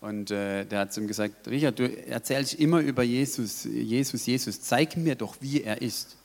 Und 0.00 0.30
äh, 0.30 0.64
der 0.64 0.80
hat 0.80 0.92
zu 0.92 1.00
ihm 1.00 1.08
gesagt, 1.08 1.48
Richard, 1.48 1.78
du 1.78 1.84
erzählst 2.06 2.54
immer 2.54 2.78
über 2.80 3.02
Jesus, 3.02 3.64
Jesus, 3.64 4.26
Jesus, 4.26 4.62
zeig 4.62 4.96
mir 4.96 5.14
doch, 5.16 5.36
wie 5.40 5.62
er 5.62 5.82
ist. 5.82 6.16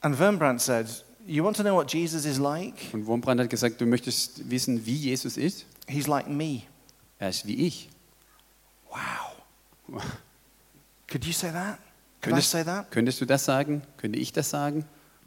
And 0.00 0.18
Wurmbrandt 0.18 0.60
said, 0.60 0.86
You 1.26 1.44
want 1.44 1.56
to 1.56 1.62
know 1.62 1.74
what 1.74 1.92
Jesus 1.92 2.24
is 2.24 2.38
like? 2.38 2.74
Und 2.92 3.06
Wurmbrand 3.06 3.40
hat 3.40 3.50
gesagt, 3.50 3.80
du 3.80 3.86
möchtest 3.86 4.48
wissen, 4.50 4.86
wie 4.86 4.94
Jesus 4.94 5.36
ist? 5.36 5.66
He's 5.86 6.06
like 6.06 6.28
me. 6.28 6.62
Er 7.18 7.28
ist 7.30 7.46
wie 7.46 7.66
ich. 7.66 7.90
Wow. 8.90 10.02
Could 11.08 11.24
you 11.24 11.32
say 11.32 11.50
that? 11.52 11.78
Could 12.20 12.32
I 12.32 12.40
Könntest, 12.40 12.50
say 12.50 12.64
that? 12.64 12.90
könntest 12.90 13.20
du 13.20 13.26
das 13.26 13.44
sagen? 13.44 13.82
Könnte 13.96 14.18
ich 14.18 14.32
das 14.32 14.50
sagen? 14.50 14.84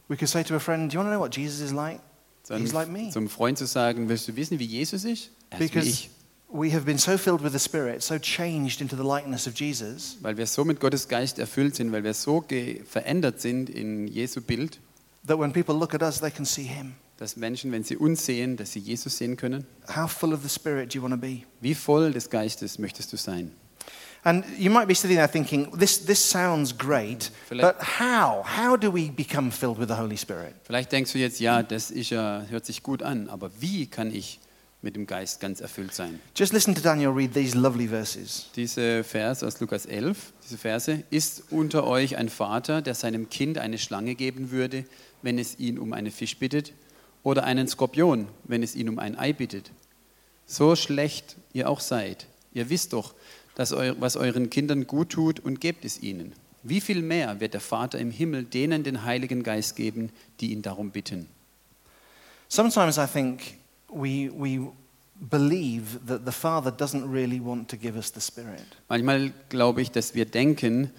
We 0.08 0.18
could 0.18 0.30
say 0.30 0.44
to 0.44 0.56
a 0.56 0.60
friend, 0.60 0.92
Do 0.92 0.96
you 0.96 1.00
want 1.00 1.08
to 1.10 1.16
know 1.16 1.20
what 1.22 1.36
Jesus 1.36 1.62
is 1.62 1.72
like? 1.72 2.00
He's 2.50 2.74
like 2.74 2.90
me. 2.90 3.12
zum 3.12 3.30
Freund 3.30 3.58
zu 3.58 3.66
sagen, 3.66 4.10
willst 4.10 4.28
du 4.28 4.36
wissen, 4.36 4.60
wie 4.60 4.66
Jesus 4.66 5.06
ist? 5.06 5.30
Er 5.52 5.60
ist 5.60 5.74
wie 5.74 5.80
Because 5.80 5.88
ich. 5.88 6.10
We 6.54 6.72
have 6.74 6.86
been 6.86 6.98
so 6.98 7.18
filled 7.18 7.42
with 7.44 7.54
the 7.54 7.60
Spirit, 7.60 8.02
so 8.04 8.18
changed 8.18 8.82
into 8.82 8.96
the 8.96 9.04
likeness 9.04 9.48
of 9.48 9.54
Jesus, 9.56 10.18
Weil 10.22 10.38
wir 10.38 10.48
so 10.48 10.64
mit 10.66 10.80
Gottes 10.80 11.08
Geist 11.08 11.40
erfüllt 11.40 11.76
sind, 11.76 11.92
weil 11.92 12.04
wir 12.04 12.14
so 12.14 12.44
verändert 12.86 13.40
sind 13.42 13.70
in 13.70 14.08
Jesu 14.08 14.42
Bild, 14.42 14.80
that 15.26 15.38
when 15.40 15.52
people 15.54 15.76
look 15.76 15.94
at 15.94 16.02
us, 16.02 16.20
they 16.20 16.32
can 16.32 16.46
see 16.46 16.64
Him. 16.64 16.94
dass 17.18 17.36
Menschen, 17.38 17.72
wenn 17.72 17.84
sie 17.84 17.98
uns 17.98 18.26
sehen, 18.26 18.58
dass 18.58 18.72
sie 18.72 18.80
Jesus 18.80 19.18
sehen 19.18 19.38
können. 19.38 19.66
How 19.96 20.10
full 20.12 20.34
of 20.34 20.42
the 20.42 20.50
Spirit 20.50 20.92
do 20.94 20.98
you 20.98 21.04
want 21.04 21.14
to 21.14 21.20
be? 21.20 21.44
Wie 21.62 21.76
voll 21.76 22.12
des 22.12 22.30
Geistes 22.30 22.80
möchtest 22.80 23.14
du 23.14 23.18
sein? 23.18 23.52
And 24.24 24.44
you 24.58 24.70
might 24.72 24.88
be 24.88 24.94
sitting 24.94 25.18
there 25.18 25.28
thinking, 25.28 25.72
this, 25.80 26.04
this 26.06 26.20
sounds 26.20 26.76
great, 26.78 27.32
Vielleicht- 27.48 27.78
but 27.78 28.00
how? 28.00 28.44
How 28.46 28.76
do 28.78 28.92
we 28.94 29.10
become 29.10 29.52
filled 29.52 29.80
with 29.80 29.88
the 29.88 29.96
Holy 29.96 30.18
Spirit? 30.18 30.54
Vielleicht 30.64 30.92
denkst 30.92 31.12
du 31.14 31.18
jetzt, 31.20 31.40
ja, 31.40 31.64
das 31.64 31.90
ist 31.92 32.10
ja, 32.12 32.44
hört 32.50 32.66
sich 32.66 32.84
gut 32.84 33.02
an, 33.04 33.30
aber 33.30 33.50
wie 33.60 33.88
kann 33.88 34.14
ich 34.14 34.40
mit 34.82 34.96
dem 34.96 35.06
Geist 35.06 35.40
ganz 35.40 35.62
erfüllt 35.62 35.94
sein? 35.94 36.20
Just 36.36 36.54
listen 36.54 36.74
to 36.76 36.82
Daniel 36.82 37.12
read 37.12 37.34
these 37.34 37.58
lovely 37.58 37.88
verses. 37.88 38.48
Diese 38.56 39.04
Vers 39.04 39.44
aus 39.44 39.60
Lukas 39.60 39.86
11, 39.86 40.34
diese 40.44 40.58
Verse, 40.58 41.04
ist 41.10 41.44
unter 41.52 41.86
euch 41.86 42.18
ein 42.18 42.30
Vater, 42.30 42.82
der 42.82 42.96
seinem 42.96 43.30
Kind 43.30 43.58
eine 43.58 43.78
Schlange 43.78 44.16
geben 44.16 44.52
würde, 44.52 44.86
wenn 45.22 45.38
es 45.38 45.60
ihn 45.60 45.78
um 45.78 45.94
einen 45.94 46.12
Fisch 46.12 46.38
bittet, 46.38 46.74
oder 47.24 47.44
einen 47.44 47.68
Skorpion, 47.68 48.28
wenn 48.46 48.64
es 48.64 48.76
ihn 48.76 48.90
um 48.90 49.00
ein 49.00 49.18
Ei 49.18 49.34
bittet? 49.34 49.72
So 50.46 50.76
schlecht 50.76 51.36
ihr 51.54 51.70
auch 51.70 51.80
seid, 51.80 52.28
ihr 52.54 52.70
wisst 52.70 52.94
doch, 52.94 53.14
dass 53.56 53.72
eu 53.72 53.94
was 54.00 54.16
euren 54.16 54.50
Kindern 54.50 54.88
gut 54.88 55.10
tut 55.10 55.40
und 55.40 55.62
gebt 55.62 55.86
es 55.86 56.02
ihnen. 56.02 56.34
Wie 56.64 56.82
viel 56.82 57.02
mehr 57.02 57.40
wird 57.40 57.54
der 57.54 57.62
Vater 57.62 58.00
im 58.00 58.12
Himmel 58.12 58.44
denen 58.44 58.84
den 58.84 59.04
Heiligen 59.04 59.44
Geist 59.44 59.76
geben, 59.76 60.12
die 60.40 60.52
ihn 60.52 60.62
darum 60.62 60.92
bitten? 60.92 61.28
Sometimes 62.48 62.98
I 62.98 63.06
think 63.06 63.42
we, 63.92 64.30
we 64.30 64.68
believe 65.30 66.00
that 66.08 66.26
the 66.26 66.32
Father 66.32 66.72
doesn't 66.72 67.12
really 67.12 67.40
want 67.40 67.70
to 67.70 67.78
give 67.78 67.96
us 67.98 68.12
the 68.12 68.22
Spirit. 68.22 68.66
Manchmal 68.90 69.32
glaube 69.50 69.82
ich, 69.82 69.92
dass 69.92 70.16
wir 70.16 70.26
denken, 70.26 70.92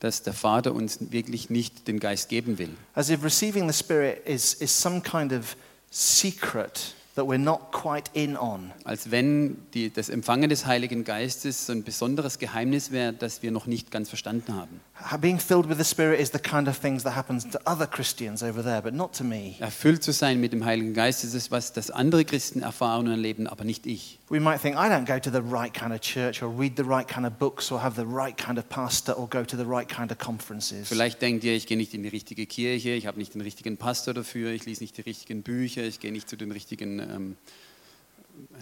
dass 0.00 0.22
der 0.22 0.34
Vater 0.34 0.74
uns 0.74 0.98
wirklich 1.10 1.50
nicht 1.50 1.88
den 1.88 1.98
Geist 1.98 2.28
geben 2.28 2.58
will. 2.58 2.70
As 2.94 3.10
if 3.10 3.24
receiving 3.24 3.66
the 3.66 3.76
Spirit 3.76 4.26
is, 4.26 4.54
is 4.54 4.70
some 4.70 5.00
kind 5.00 5.32
of 5.32 5.56
secret 5.90 6.94
that 7.14 7.24
we're 7.26 7.38
not 7.38 7.72
quite 7.72 8.10
in 8.12 8.36
on. 8.36 8.72
Als 8.84 9.10
wenn 9.10 9.56
die, 9.72 9.90
das 9.90 10.08
Empfangen 10.08 10.50
des 10.50 10.66
Heiligen 10.66 11.04
Geistes 11.04 11.66
so 11.66 11.72
ein 11.72 11.84
besonderes 11.84 12.38
Geheimnis 12.38 12.90
wäre, 12.90 13.12
das 13.12 13.42
wir 13.42 13.50
noch 13.50 13.66
nicht 13.66 13.90
ganz 13.90 14.08
verstanden 14.08 14.54
haben. 14.54 14.80
Being 15.20 15.38
filled 15.38 15.68
with 15.68 15.78
the 15.78 15.84
Spirit 15.84 16.20
is 16.20 16.30
the 16.30 16.38
kind 16.38 16.68
of 16.68 16.76
things 16.76 17.02
that 17.02 17.12
happens 17.12 17.44
to 17.50 17.60
other 17.66 17.86
Christians 17.86 18.44
over 18.44 18.62
there, 18.62 18.80
but 18.80 18.94
not 18.94 19.12
to 19.14 19.24
me. 19.24 19.56
Erfüllt 19.58 20.04
zu 20.04 20.12
sein 20.12 20.40
mit 20.40 20.52
dem 20.52 20.64
Heiligen 20.64 20.94
Geist 20.94 21.24
ist 21.24 21.34
es, 21.34 21.50
was 21.50 21.72
das 21.72 21.90
andere 21.90 22.24
Christen 22.24 22.62
erfahren 22.62 23.06
und 23.06 23.10
erleben, 23.10 23.48
aber 23.48 23.64
nicht 23.64 23.86
ich. 23.86 24.20
We 24.28 24.38
might 24.38 24.60
think, 24.60 24.76
I 24.76 24.88
don't 24.88 25.04
go 25.04 25.18
to 25.18 25.30
the 25.30 25.42
right 25.42 25.74
kind 25.74 25.92
of 25.92 26.00
church 26.00 26.42
or 26.42 26.48
read 26.48 26.76
the 26.76 26.84
right 26.84 27.06
kind 27.08 27.26
of 27.26 27.32
books 27.38 27.72
or 27.72 27.82
have 27.82 28.00
the 28.00 28.06
right 28.06 28.36
kind 28.36 28.56
of 28.56 28.68
pastor 28.68 29.18
or 29.18 29.28
go 29.28 29.42
to 29.44 29.56
the 29.56 29.64
right 29.64 29.88
kind 29.88 30.12
of 30.12 30.18
conferences. 30.18 30.88
Vielleicht 30.88 31.20
denkt 31.20 31.42
ihr, 31.42 31.54
ich 31.54 31.66
gehe 31.66 31.76
nicht 31.76 31.92
in 31.92 32.04
die 32.04 32.08
richtige 32.08 32.46
Kirche, 32.46 32.90
ich 32.90 33.06
habe 33.06 33.18
nicht 33.18 33.34
den 33.34 33.40
richtigen 33.40 33.76
Pastor 33.76 34.14
dafür, 34.14 34.52
ich 34.52 34.64
lese 34.64 34.82
nicht 34.82 34.96
die 34.96 35.02
richtigen 35.02 35.42
Bücher, 35.42 35.82
ich 35.82 35.98
gehe 35.98 36.12
nicht 36.12 36.28
zu 36.28 36.36
den 36.36 36.52
richtigen 36.52 37.00
ähm, 37.00 37.36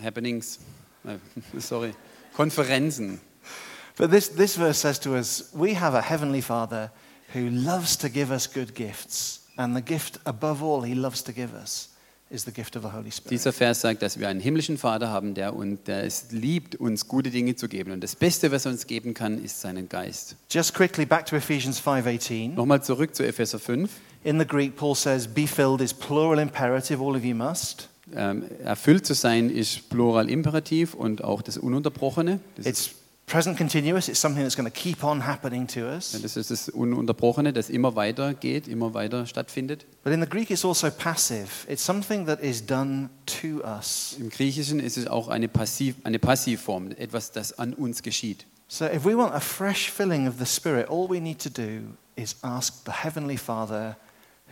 Happenings, 0.02 0.60
äh, 1.04 1.18
sorry, 1.60 1.92
Konferenzen. 2.32 3.20
But 4.02 4.10
this, 4.10 4.26
this 4.30 4.56
verse 4.56 4.80
says 4.80 4.98
to 5.02 5.14
us, 5.14 5.48
we 5.54 5.74
have 5.74 5.94
a 5.94 6.02
heavenly 6.02 6.40
Father 6.40 6.90
who 7.34 7.48
loves 7.50 7.96
to 7.98 8.08
give 8.08 8.32
us 8.32 8.48
good 8.48 8.74
gifts. 8.74 9.46
And 9.56 9.76
the 9.76 9.80
gift 9.80 10.18
above 10.26 10.60
all 10.60 10.82
he 10.82 10.92
loves 10.92 11.22
to 11.22 11.32
give 11.32 11.54
us 11.54 11.88
is 12.28 12.44
the 12.44 12.50
gift 12.50 12.74
of 12.74 12.82
the 12.82 12.88
Holy 12.88 13.12
Spirit. 13.12 13.30
Dieser 13.30 13.52
Vers 13.52 13.80
sagt, 13.80 14.02
dass 14.02 14.18
wir 14.18 14.28
einen 14.28 14.40
himmlischen 14.40 14.76
Vater 14.76 15.10
haben, 15.10 15.34
der, 15.34 15.54
und 15.54 15.86
der 15.86 16.02
es 16.02 16.32
liebt, 16.32 16.74
uns 16.74 17.06
gute 17.06 17.30
Dinge 17.30 17.54
zu 17.54 17.68
geben. 17.68 17.92
Und 17.92 18.02
das 18.02 18.16
Beste, 18.16 18.50
was 18.50 18.66
er 18.66 18.72
uns 18.72 18.88
geben 18.88 19.14
kann, 19.14 19.40
ist 19.40 19.60
seinen 19.60 19.88
Geist. 19.88 20.34
Just 20.50 20.74
quickly 20.74 21.06
back 21.06 21.24
to 21.26 21.36
Ephesians 21.36 21.78
5:18. 21.80 22.54
Nochmal 22.56 22.82
zurück 22.82 23.14
zu 23.14 23.24
Epheser 23.24 23.60
5. 23.60 23.88
In 24.24 24.40
the 24.40 24.44
Greek, 24.44 24.74
Paul 24.74 24.96
says, 24.96 25.28
"Be 25.28 25.46
filled" 25.46 25.80
is 25.80 25.94
plural 25.94 26.40
imperative. 26.40 27.00
All 27.00 27.14
of 27.14 27.22
you 27.22 27.36
must. 27.36 27.88
Ähm, 28.16 28.46
erfüllt 28.64 29.06
zu 29.06 29.14
sein 29.14 29.48
ist 29.48 29.88
Plural 29.90 30.28
Imperativ 30.28 30.92
und 30.92 31.22
auch 31.22 31.40
das 31.40 31.56
Ununterbrochene. 31.56 32.40
Das 32.56 32.66
It's 32.66 32.90
present 33.32 33.56
continuous. 33.56 34.08
It's 34.08 34.20
something 34.20 34.42
that's 34.42 34.54
going 34.54 34.70
to 34.70 34.78
keep 34.78 35.02
on 35.02 35.20
happening 35.20 35.66
to 35.68 35.86
us. 35.86 36.12
das 36.12 36.36
ist 36.36 36.50
das 36.50 36.68
Ununterbrochene, 36.68 37.54
das 37.54 37.70
immer 37.70 37.96
weiter 37.96 38.34
geht, 38.34 38.68
immer 38.68 38.92
weiter 38.92 39.26
stattfindet. 39.26 39.86
But 40.04 40.12
in 40.12 40.20
the 40.20 40.28
Greek, 40.28 40.50
it's 40.50 40.66
also 40.66 40.90
passive. 40.90 41.48
It's 41.66 41.82
something 41.82 42.26
that 42.26 42.40
is 42.40 42.64
done 42.64 43.08
to 43.40 43.62
us. 43.64 44.16
Im 44.20 44.28
Griechischen 44.28 44.80
ist 44.80 44.98
es 44.98 45.06
auch 45.06 45.28
eine, 45.28 45.48
Passiv, 45.48 45.96
eine 46.04 46.18
Passivform, 46.18 46.90
etwas, 46.90 47.32
das 47.32 47.58
an 47.58 47.72
uns 47.72 48.02
geschieht. 48.02 48.44
So 48.68 48.84
if 48.84 49.04
we 49.04 49.16
want 49.16 49.32
a 49.32 49.40
fresh 49.40 49.90
filling 49.90 50.28
of 50.28 50.34
the 50.38 50.46
Spirit, 50.46 50.90
all 50.90 51.08
we 51.08 51.20
need 51.20 51.38
to 51.42 51.48
do 51.48 51.94
is 52.16 52.36
ask 52.42 52.84
the 52.84 52.92
Heavenly 52.92 53.38
Father 53.38 53.96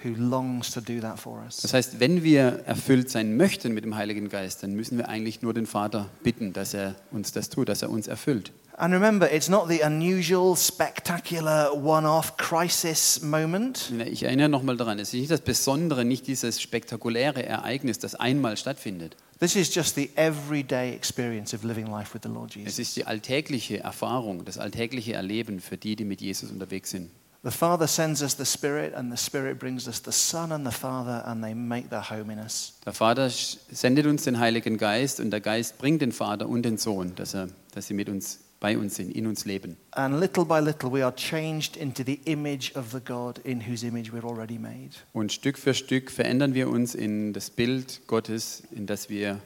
who 0.03 0.15
longs 0.17 0.71
to 0.71 0.81
do 0.81 1.01
that 1.01 1.19
for 1.19 1.43
us. 1.45 1.59
Das 1.59 1.75
heißt, 1.75 2.01
wenn 2.01 2.23
wir 2.23 2.63
erfüllt 2.65 3.11
sein 3.11 3.37
möchten 3.37 3.75
mit 3.75 3.85
dem 3.85 3.97
Heiligen 3.97 4.31
Geist, 4.31 4.63
dann 4.63 4.73
müssen 4.73 4.97
wir 4.97 5.09
eigentlich 5.09 5.43
nur 5.43 5.53
den 5.53 5.67
Vater 5.67 6.09
bitten, 6.23 6.55
dass 6.55 6.73
er 6.73 6.97
uns 7.11 7.33
das 7.33 7.51
tut, 7.51 7.69
dass 7.69 7.83
er 7.83 7.91
uns 7.91 8.09
erfüllt. 8.09 8.53
And 8.81 8.95
remember, 8.95 9.31
it's 9.31 9.51
not 9.51 9.69
the 9.69 9.83
unusual, 9.83 10.57
spectacular, 10.57 11.71
one 11.75 12.07
off 12.07 12.39
crisis 12.39 13.21
moment. 13.21 13.93
Ich 14.11 14.23
erinnere 14.23 14.49
nochmal 14.49 14.79
daran, 14.79 14.99
es 14.99 15.09
ist 15.09 15.21
nicht 15.21 15.31
das 15.31 15.43
Besondere, 15.43 16.07
nicht 16.07 16.27
dieses 16.27 16.63
spektakuläre 16.63 17.45
Ereignis, 17.45 17.99
das 17.99 18.15
einmal 18.15 18.57
stattfindet. 18.57 19.17
This 19.39 19.55
is 19.55 19.75
just 19.75 19.97
the 19.97 20.09
everyday 20.17 20.95
experience 20.95 21.53
of 21.53 21.63
living 21.63 21.89
life 21.89 22.15
with 22.15 22.23
the 22.23 22.31
Lord 22.31 22.53
Es 22.53 22.57
Jesus. 22.57 22.79
ist 22.79 22.97
die 22.97 23.05
alltägliche 23.05 23.81
Erfahrung, 23.81 24.47
das 24.47 24.57
alltägliche 24.57 25.13
Erleben 25.13 25.61
für 25.61 25.77
die, 25.77 25.95
die 25.95 26.07
mit 26.07 26.23
Jesus 26.23 26.51
unterwegs 26.51 26.89
sind. 26.89 27.11
The 27.43 27.51
Father 27.51 27.87
sends 27.87 28.23
us 28.23 28.35
the 28.39 28.47
Spirit, 28.47 28.95
and 28.95 29.15
the 29.15 29.23
Spirit 29.23 29.59
brings 29.59 29.87
us 29.89 30.01
the 30.03 30.11
Son 30.11 30.53
and 30.53 30.67
the 30.67 30.75
Father, 30.75 31.27
and 31.27 31.43
they 31.45 31.55
make 31.55 31.91
their 31.91 32.09
home 32.09 32.33
in 32.33 32.39
us. 32.39 32.79
Der 32.87 32.95
Vater 32.95 33.29
sendet 33.29 34.07
uns 34.07 34.25
den 34.25 34.39
Heiligen 34.39 34.79
Geist 34.79 35.21
und 35.21 35.31
der 35.31 35.43
Geist 35.43 35.77
bringt 35.77 36.01
den 36.01 36.13
Vater 36.13 36.49
und 36.49 36.63
den 36.63 36.79
Sohn, 36.79 37.15
dass, 37.17 37.35
er, 37.35 37.49
dass 37.75 37.87
sie 37.87 37.95
mit 37.95 38.09
uns, 38.09 38.41
bei 38.61 38.77
uns 38.77 38.97
sind, 38.97 39.11
in 39.11 39.27
uns 39.27 39.47
leben. 39.47 39.77
And 39.93 40.21
little 40.21 40.45
by 40.45 40.61
little, 40.61 40.93
we 40.93 41.05
are 41.05 41.15
changed 41.15 41.77
into 41.77 42.05
the 42.05 42.21
image 42.27 42.77
of 42.77 42.93
the 42.93 43.01
God 43.01 43.39
in 43.39 43.67
whose 43.67 43.85
image 43.87 44.13
we're 44.13 44.25
already 44.25 44.59
made. 44.59 44.91
Und 45.13 45.33
Stück 45.33 45.59
für 45.59 45.75
Stück 45.75 46.11
verändern 46.11 46.55
wir 46.55 46.69
uns 46.69 46.95
in 46.95 47.33
das 47.33 47.51
Bild 47.51 48.07
Gottes, 48.07 48.63
in 48.71 48.87
das 48.87 49.09
wir 49.09 49.41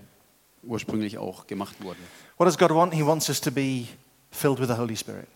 ursprünglich 0.65 1.19
auch 1.19 1.47
gemacht 1.47 1.77
wurden. 1.81 2.01
What 2.37 2.49
does 2.49 2.59
God 2.59 2.71
want? 2.71 2.93
He 2.93 3.07
wants 3.07 3.29
us 3.29 3.41
to 3.41 3.51
be 3.51 3.87
filled 4.31 4.59
with 4.59 4.69
the 4.69 4.77
Holy 4.77 4.97
Spirit. 4.97 5.27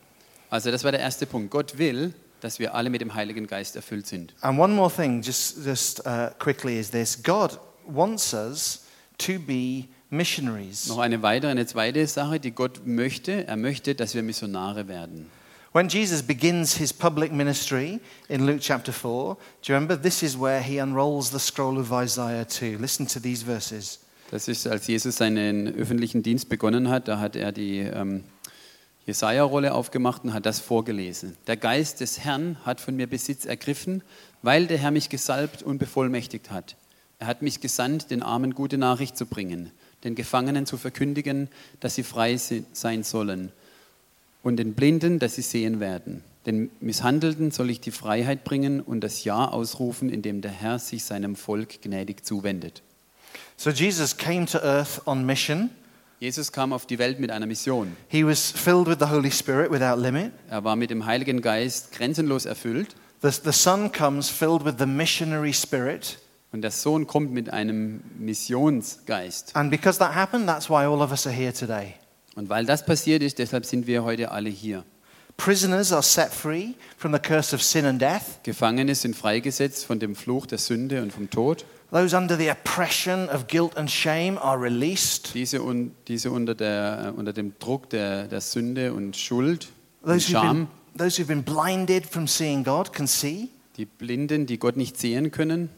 Also 0.50 0.70
das 0.70 0.82
war 0.82 0.90
der 0.90 1.00
erste 1.00 1.26
Punkt. 1.26 1.50
Gott 1.50 1.78
will, 1.78 2.14
dass 2.40 2.58
wir 2.58 2.74
alle 2.74 2.90
mit 2.90 3.00
dem 3.00 3.14
Heiligen 3.14 3.46
Geist 3.46 3.76
erfüllt 3.76 4.06
sind. 4.06 4.34
And 4.40 4.58
one 4.58 4.74
more 4.74 4.90
thing, 4.90 5.22
just, 5.22 5.64
just 5.64 6.04
uh, 6.06 6.30
quickly, 6.38 6.78
is 6.78 6.90
this 6.90 7.22
God 7.22 7.58
wants 7.86 8.34
us 8.34 8.84
to 9.18 9.38
be 9.38 9.88
missionaries. 10.10 10.88
Noch 10.88 10.98
eine 10.98 11.22
weitere, 11.22 11.50
eine 11.50 11.66
zweite 11.66 12.06
Sache, 12.06 12.40
die 12.40 12.52
Gott 12.52 12.86
möchte. 12.86 13.46
Er 13.46 13.56
möchte, 13.56 13.94
dass 13.94 14.14
wir 14.14 14.22
Missionare 14.22 14.88
werden. 14.88 15.26
When 15.72 15.88
Jesus 15.88 16.22
begins 16.22 16.76
his 16.76 16.92
public 16.92 17.30
ministry 17.30 18.00
in 18.28 18.46
Luke 18.46 18.60
chapter 18.60 18.92
4, 18.92 19.36
do 19.62 19.72
you 19.72 19.74
remember? 19.74 20.00
This 20.00 20.22
is 20.22 20.38
where 20.38 20.62
he 20.62 20.80
unrolls 20.80 21.30
the 21.30 21.38
scroll 21.38 21.78
of 21.78 21.92
Isaiah 21.92 22.48
2. 22.48 22.76
Listen 22.80 23.06
to 23.06 23.20
these 23.20 23.44
verses. 23.44 24.00
Das 24.30 24.48
ist, 24.48 24.66
als 24.66 24.86
Jesus 24.86 25.16
seinen 25.16 25.74
öffentlichen 25.74 26.22
Dienst 26.22 26.48
begonnen 26.48 26.88
hat, 26.88 27.08
da 27.08 27.18
hat 27.18 27.36
er 27.36 27.52
die 27.52 27.78
ähm, 27.78 28.24
Jesaja-Rolle 29.06 29.72
aufgemacht 29.72 30.24
und 30.24 30.34
hat 30.34 30.44
das 30.44 30.60
vorgelesen. 30.60 31.36
Der 31.46 31.56
Geist 31.56 32.00
des 32.00 32.20
Herrn 32.20 32.58
hat 32.64 32.80
von 32.80 32.94
mir 32.96 33.06
Besitz 33.06 33.46
ergriffen, 33.46 34.02
weil 34.42 34.66
der 34.66 34.78
Herr 34.78 34.90
mich 34.90 35.08
gesalbt 35.08 35.62
und 35.62 35.78
bevollmächtigt 35.78 36.50
hat. 36.50 36.76
Er 37.18 37.26
hat 37.26 37.40
mich 37.42 37.60
gesandt, 37.60 38.10
den 38.10 38.22
Armen 38.22 38.54
gute 38.54 38.78
Nachricht 38.78 39.16
zu 39.16 39.26
bringen, 39.26 39.72
den 40.04 40.14
Gefangenen 40.14 40.66
zu 40.66 40.76
verkündigen, 40.76 41.48
dass 41.80 41.94
sie 41.94 42.02
frei 42.02 42.36
sein 42.36 43.02
sollen, 43.02 43.52
und 44.42 44.56
den 44.56 44.74
Blinden, 44.74 45.18
dass 45.18 45.34
sie 45.34 45.42
sehen 45.42 45.80
werden. 45.80 46.22
Den 46.46 46.70
Misshandelten 46.80 47.50
soll 47.50 47.70
ich 47.70 47.80
die 47.80 47.90
Freiheit 47.90 48.44
bringen 48.44 48.80
und 48.80 49.00
das 49.00 49.24
Ja 49.24 49.48
ausrufen, 49.48 50.08
in 50.08 50.22
dem 50.22 50.40
der 50.40 50.52
Herr 50.52 50.78
sich 50.78 51.04
seinem 51.04 51.36
Volk 51.36 51.82
gnädig 51.82 52.24
zuwendet. 52.24 52.82
So 53.56 53.70
Jesus 53.70 54.16
came 54.16 54.46
to 54.46 54.58
earth 54.58 55.02
on 55.06 55.26
mission. 55.26 55.70
Jesus 56.20 56.52
kam 56.52 56.72
auf 56.72 56.86
die 56.86 56.98
Welt 56.98 57.20
mit 57.20 57.30
einer 57.30 57.46
Mission. 57.46 57.96
He 58.08 58.24
was 58.24 58.50
filled 58.50 58.86
with 58.86 58.96
the 59.00 59.06
Holy 59.06 59.30
Spirit 59.30 59.70
without 59.70 60.00
limit. 60.00 60.32
Er 60.48 60.64
war 60.64 60.76
mit 60.76 60.90
dem 60.90 61.04
Heiligen 61.04 61.42
Geist 61.42 61.92
grenzenlos 61.92 62.46
erfüllt 62.46 62.94
The, 63.20 63.30
the 63.30 63.52
Son 63.52 63.90
comes 63.90 64.30
filled 64.30 64.64
with 64.64 64.78
the 64.78 64.86
missionary 64.86 65.52
spirit. 65.52 66.18
Und 66.52 66.62
der 66.62 66.70
Sohn 66.70 67.06
kommt 67.06 67.32
mit 67.32 67.50
einem 67.50 68.02
Missionsgeist. 68.18 69.54
And 69.54 69.70
because 69.70 69.98
that 69.98 70.14
happened, 70.14 70.46
that's 70.46 70.68
why 70.68 70.84
all 70.84 71.00
of 71.02 71.10
us 71.10 71.26
are 71.26 71.34
here 71.34 71.52
today. 71.52 71.94
Und 72.34 72.48
weil 72.48 72.64
das 72.66 72.86
passiert 72.86 73.22
ist, 73.22 73.38
deshalb 73.38 73.66
sind 73.66 73.86
wir 73.86 74.04
heute 74.04 74.30
alle 74.30 74.48
hier. 74.48 74.84
Prisoners 75.36 75.92
are 75.92 76.02
set 76.02 76.32
free 76.32 76.74
from 76.96 77.12
the 77.12 77.18
curse 77.20 77.54
of 77.54 77.62
sin 77.62 77.84
and 77.84 78.00
death. 78.00 78.42
Gefangene 78.42 78.94
sind 78.94 79.14
freigesetzt 79.14 79.84
von 79.84 80.00
dem 80.00 80.16
Fluch 80.16 80.46
der 80.46 80.58
Sünde 80.58 81.00
und 81.02 81.12
vom 81.12 81.30
Tod. 81.30 81.64
Those 81.90 82.16
under 82.16 82.36
the 82.36 82.50
oppression 82.50 83.28
of 83.30 83.46
guilt 83.46 83.76
and 83.76 83.90
shame 83.90 84.36
are 84.36 84.60
released. 84.60 85.34
Diese, 85.34 85.62
un, 85.62 85.92
diese 86.08 86.30
unter, 86.30 86.54
der, 86.54 87.06
äh, 87.06 87.18
unter 87.18 87.32
dem 87.32 87.54
Druck 87.60 87.88
der, 87.90 88.26
der 88.26 88.40
Sünde 88.40 88.92
und 88.92 89.16
Schuld 89.16 89.68
und 90.02 90.20
Scham. 90.20 90.68
those 90.96 91.18
who've 91.18 91.28
been 91.28 91.44
blinded 91.44 92.04
from 92.04 92.26
seeing 92.26 92.64
God 92.64 92.92
can 92.92 93.06
see. 93.06 93.48
Die 93.76 93.86
Blinden, 93.86 94.46
die 94.46 94.58
Gott 94.58 94.76
nicht 94.76 94.98
sehen 94.98 95.30
können. 95.30 95.70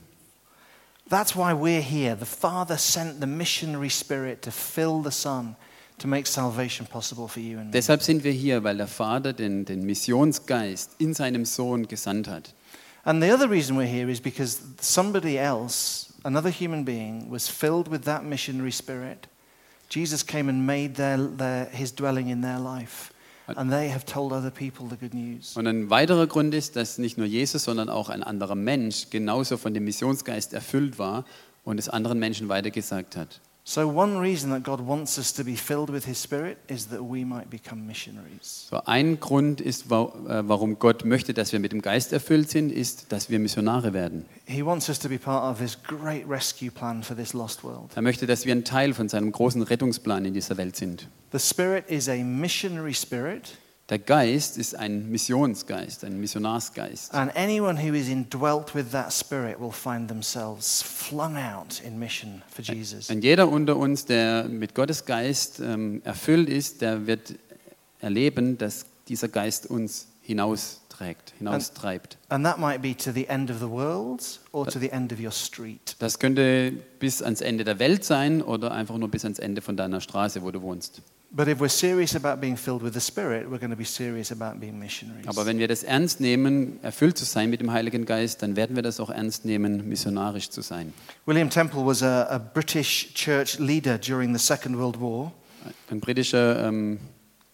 That's 1.10 1.34
why 1.34 1.52
we're 1.54 1.82
here. 1.82 2.14
The 2.14 2.24
Father 2.24 2.78
sent 2.78 3.20
the 3.20 3.26
missionary 3.26 3.88
spirit 3.88 4.42
to 4.42 4.52
fill 4.52 5.02
the 5.02 5.10
Son 5.10 5.56
to 5.98 6.06
make 6.06 6.26
salvation 6.26 6.86
possible 6.86 7.26
for 7.26 7.40
you 7.40 7.58
and 7.58 7.66
me. 7.66 7.72
Deshalb 7.72 8.00
sind 8.00 8.22
wir 8.22 8.32
hier, 8.32 8.62
weil 8.62 8.76
der 8.76 8.86
Vater 8.86 9.32
den, 9.32 9.64
den 9.64 9.84
Missionsgeist 9.84 10.92
in 10.98 11.12
seinem 11.12 11.44
Sohn 11.44 11.88
gesandt 11.88 12.28
hat. 12.28 12.54
And 13.04 13.20
the 13.20 13.32
other 13.32 13.48
reason 13.48 13.76
we're 13.76 13.86
here 13.86 14.08
is 14.08 14.20
because 14.20 14.60
somebody 14.80 15.36
else, 15.36 16.12
another 16.24 16.50
human 16.50 16.84
being, 16.84 17.28
was 17.28 17.48
filled 17.48 17.88
with 17.88 18.04
that 18.04 18.24
missionary 18.24 18.70
spirit. 18.70 19.26
Jesus 19.88 20.22
came 20.22 20.48
and 20.48 20.64
made 20.64 20.94
their, 20.94 21.16
their, 21.16 21.64
his 21.66 21.90
dwelling 21.90 22.28
in 22.28 22.40
their 22.40 22.60
life. 22.60 23.12
Und 25.56 25.66
ein 25.66 25.90
weiterer 25.90 26.26
Grund 26.26 26.54
ist, 26.54 26.76
dass 26.76 26.98
nicht 26.98 27.18
nur 27.18 27.26
Jesus, 27.26 27.64
sondern 27.64 27.88
auch 27.88 28.08
ein 28.08 28.22
anderer 28.22 28.54
Mensch 28.54 29.10
genauso 29.10 29.56
von 29.56 29.74
dem 29.74 29.84
Missionsgeist 29.84 30.52
erfüllt 30.52 30.98
war 30.98 31.24
und 31.64 31.78
es 31.78 31.88
anderen 31.88 32.18
Menschen 32.18 32.48
weitergesagt 32.48 33.16
hat. 33.16 33.40
So, 33.62 33.86
one 33.86 34.18
reason 34.18 34.50
that 34.50 34.62
God 34.64 34.80
wants 34.80 35.18
us 35.18 35.32
to 35.34 35.44
be 35.44 35.54
filled 35.54 35.90
with 35.90 36.06
his 36.06 36.20
spirit 36.20 36.56
is 36.66 36.88
that 36.88 37.02
we 37.02 37.24
might 37.24 37.50
become 37.50 37.86
missionaries. 37.86 38.66
So 38.70 38.82
ein 38.84 39.20
Grund 39.20 39.60
ist, 39.60 39.86
äh, 39.86 39.88
warum 39.90 40.78
Gott 40.78 41.04
möchte, 41.04 41.34
dass 41.34 41.52
wir 41.52 41.60
mit 41.60 41.72
dem 41.72 41.82
Geist 41.82 42.12
erfüllt 42.12 42.50
sind, 42.50 42.72
ist, 42.72 43.12
dass 43.12 43.28
wir 43.28 43.38
Missionare 43.38 43.92
werden. 43.92 44.24
He 44.46 44.64
wants 44.64 44.88
us 44.88 44.98
to 44.98 45.08
be 45.08 45.18
part 45.18 45.44
of 45.44 45.60
his 45.60 45.78
great 45.82 46.28
rescue 46.28 46.70
plan 46.70 47.02
for 47.02 47.14
this 47.16 47.32
lost 47.34 47.62
world. 47.62 47.90
Er 47.94 48.02
möchte, 48.02 48.26
dass 48.26 48.46
wir 48.46 48.54
ein 48.54 48.64
Teil 48.64 48.94
von 48.94 49.08
seinem 49.08 49.30
großen 49.30 49.62
Rettungsplan 49.62 50.24
in 50.24 50.34
dieser 50.34 50.56
Welt 50.56 50.74
sind. 50.74 51.08
The 51.32 51.38
spirit 51.38 51.84
is 51.88 52.08
a 52.08 52.16
missionary 52.24 52.94
spirit, 52.94 53.58
Der 53.90 53.98
Geist 53.98 54.56
ist 54.56 54.76
ein 54.76 55.10
Missionsgeist, 55.10 56.04
ein 56.04 56.20
Missionarsgeist. 56.20 57.12
and 57.12 57.34
anyone 57.36 57.76
who 57.76 57.92
is 57.92 58.08
indwelt 58.08 58.72
with 58.72 58.92
that 58.92 59.12
spirit 59.12 59.58
will 59.58 59.72
find 59.72 60.06
themselves 60.06 60.80
flung 60.80 61.36
out 61.36 61.82
in 61.84 61.98
mission 61.98 62.40
for 62.48 62.62
Jesus. 62.62 63.10
Und 63.10 63.24
jeder 63.24 63.48
unter 63.48 63.76
uns, 63.76 64.04
der 64.04 64.44
mit 64.44 64.76
Gottes 64.76 65.06
Geist 65.06 65.58
ähm, 65.58 66.02
erfüllt 66.04 66.48
ist, 66.48 66.82
der 66.82 67.08
wird 67.08 67.34
erleben, 67.98 68.58
dass 68.58 68.86
dieser 69.08 69.26
Geist 69.26 69.66
uns 69.66 70.06
hinausträgt, 70.22 71.34
hinaustreibt. 71.38 72.16
And 72.28 72.44
that 72.44 72.60
might 72.60 72.80
be 72.82 72.96
to 72.96 73.10
the 73.10 73.26
end 73.26 73.50
of 73.50 73.58
the 73.58 73.68
world 73.68 74.38
or 74.52 74.68
to 74.68 74.78
the 74.78 74.90
end 74.90 75.12
of 75.12 75.18
your 75.18 75.32
street. 75.32 75.96
Das 75.98 76.20
könnte 76.20 76.74
bis 77.00 77.22
ans 77.22 77.40
Ende 77.40 77.64
der 77.64 77.80
Welt 77.80 78.04
sein 78.04 78.40
oder 78.40 78.70
einfach 78.70 78.96
nur 78.98 79.08
bis 79.10 79.24
ans 79.24 79.40
Ende 79.40 79.60
von 79.62 79.76
deiner 79.76 80.00
Straße, 80.00 80.42
wo 80.42 80.52
du 80.52 80.62
wohnst. 80.62 81.02
But 81.32 81.46
if 81.46 81.60
we're 81.60 81.68
serious 81.68 82.16
about 82.16 82.40
being 82.40 82.56
filled 82.56 82.82
with 82.82 82.92
the 82.92 83.00
Spirit, 83.00 83.48
we're 83.48 83.60
going 83.60 83.70
to 83.70 83.76
be 83.76 83.84
serious 83.84 84.32
about 84.32 84.58
being 84.58 84.76
missionaries. 84.80 85.28
Aber 85.28 85.46
wenn 85.46 85.58
wir 85.58 85.68
das 85.68 85.84
ernst 85.84 86.20
nehmen, 86.20 86.80
erfüllt 86.82 87.16
zu 87.16 87.24
sein 87.24 87.50
mit 87.50 87.60
dem 87.60 87.70
Heiligen 87.70 88.04
Geist, 88.04 88.42
dann 88.42 88.56
werden 88.56 88.74
wir 88.74 88.82
das 88.82 88.98
auch 88.98 89.10
ernst 89.10 89.44
nehmen, 89.44 89.88
missionarisch 89.88 90.50
zu 90.50 90.60
sein. 90.60 90.92
William 91.26 91.48
Temple 91.48 91.86
was 91.86 92.02
a, 92.02 92.24
a 92.24 92.38
British 92.38 93.14
church 93.14 93.60
leader 93.60 93.96
during 93.96 94.36
the 94.36 94.44
Second 94.44 94.76
World 94.76 95.00
War. 95.00 95.32
Ein 95.88 96.00
britischer 96.00 96.66
ähm, 96.66 96.98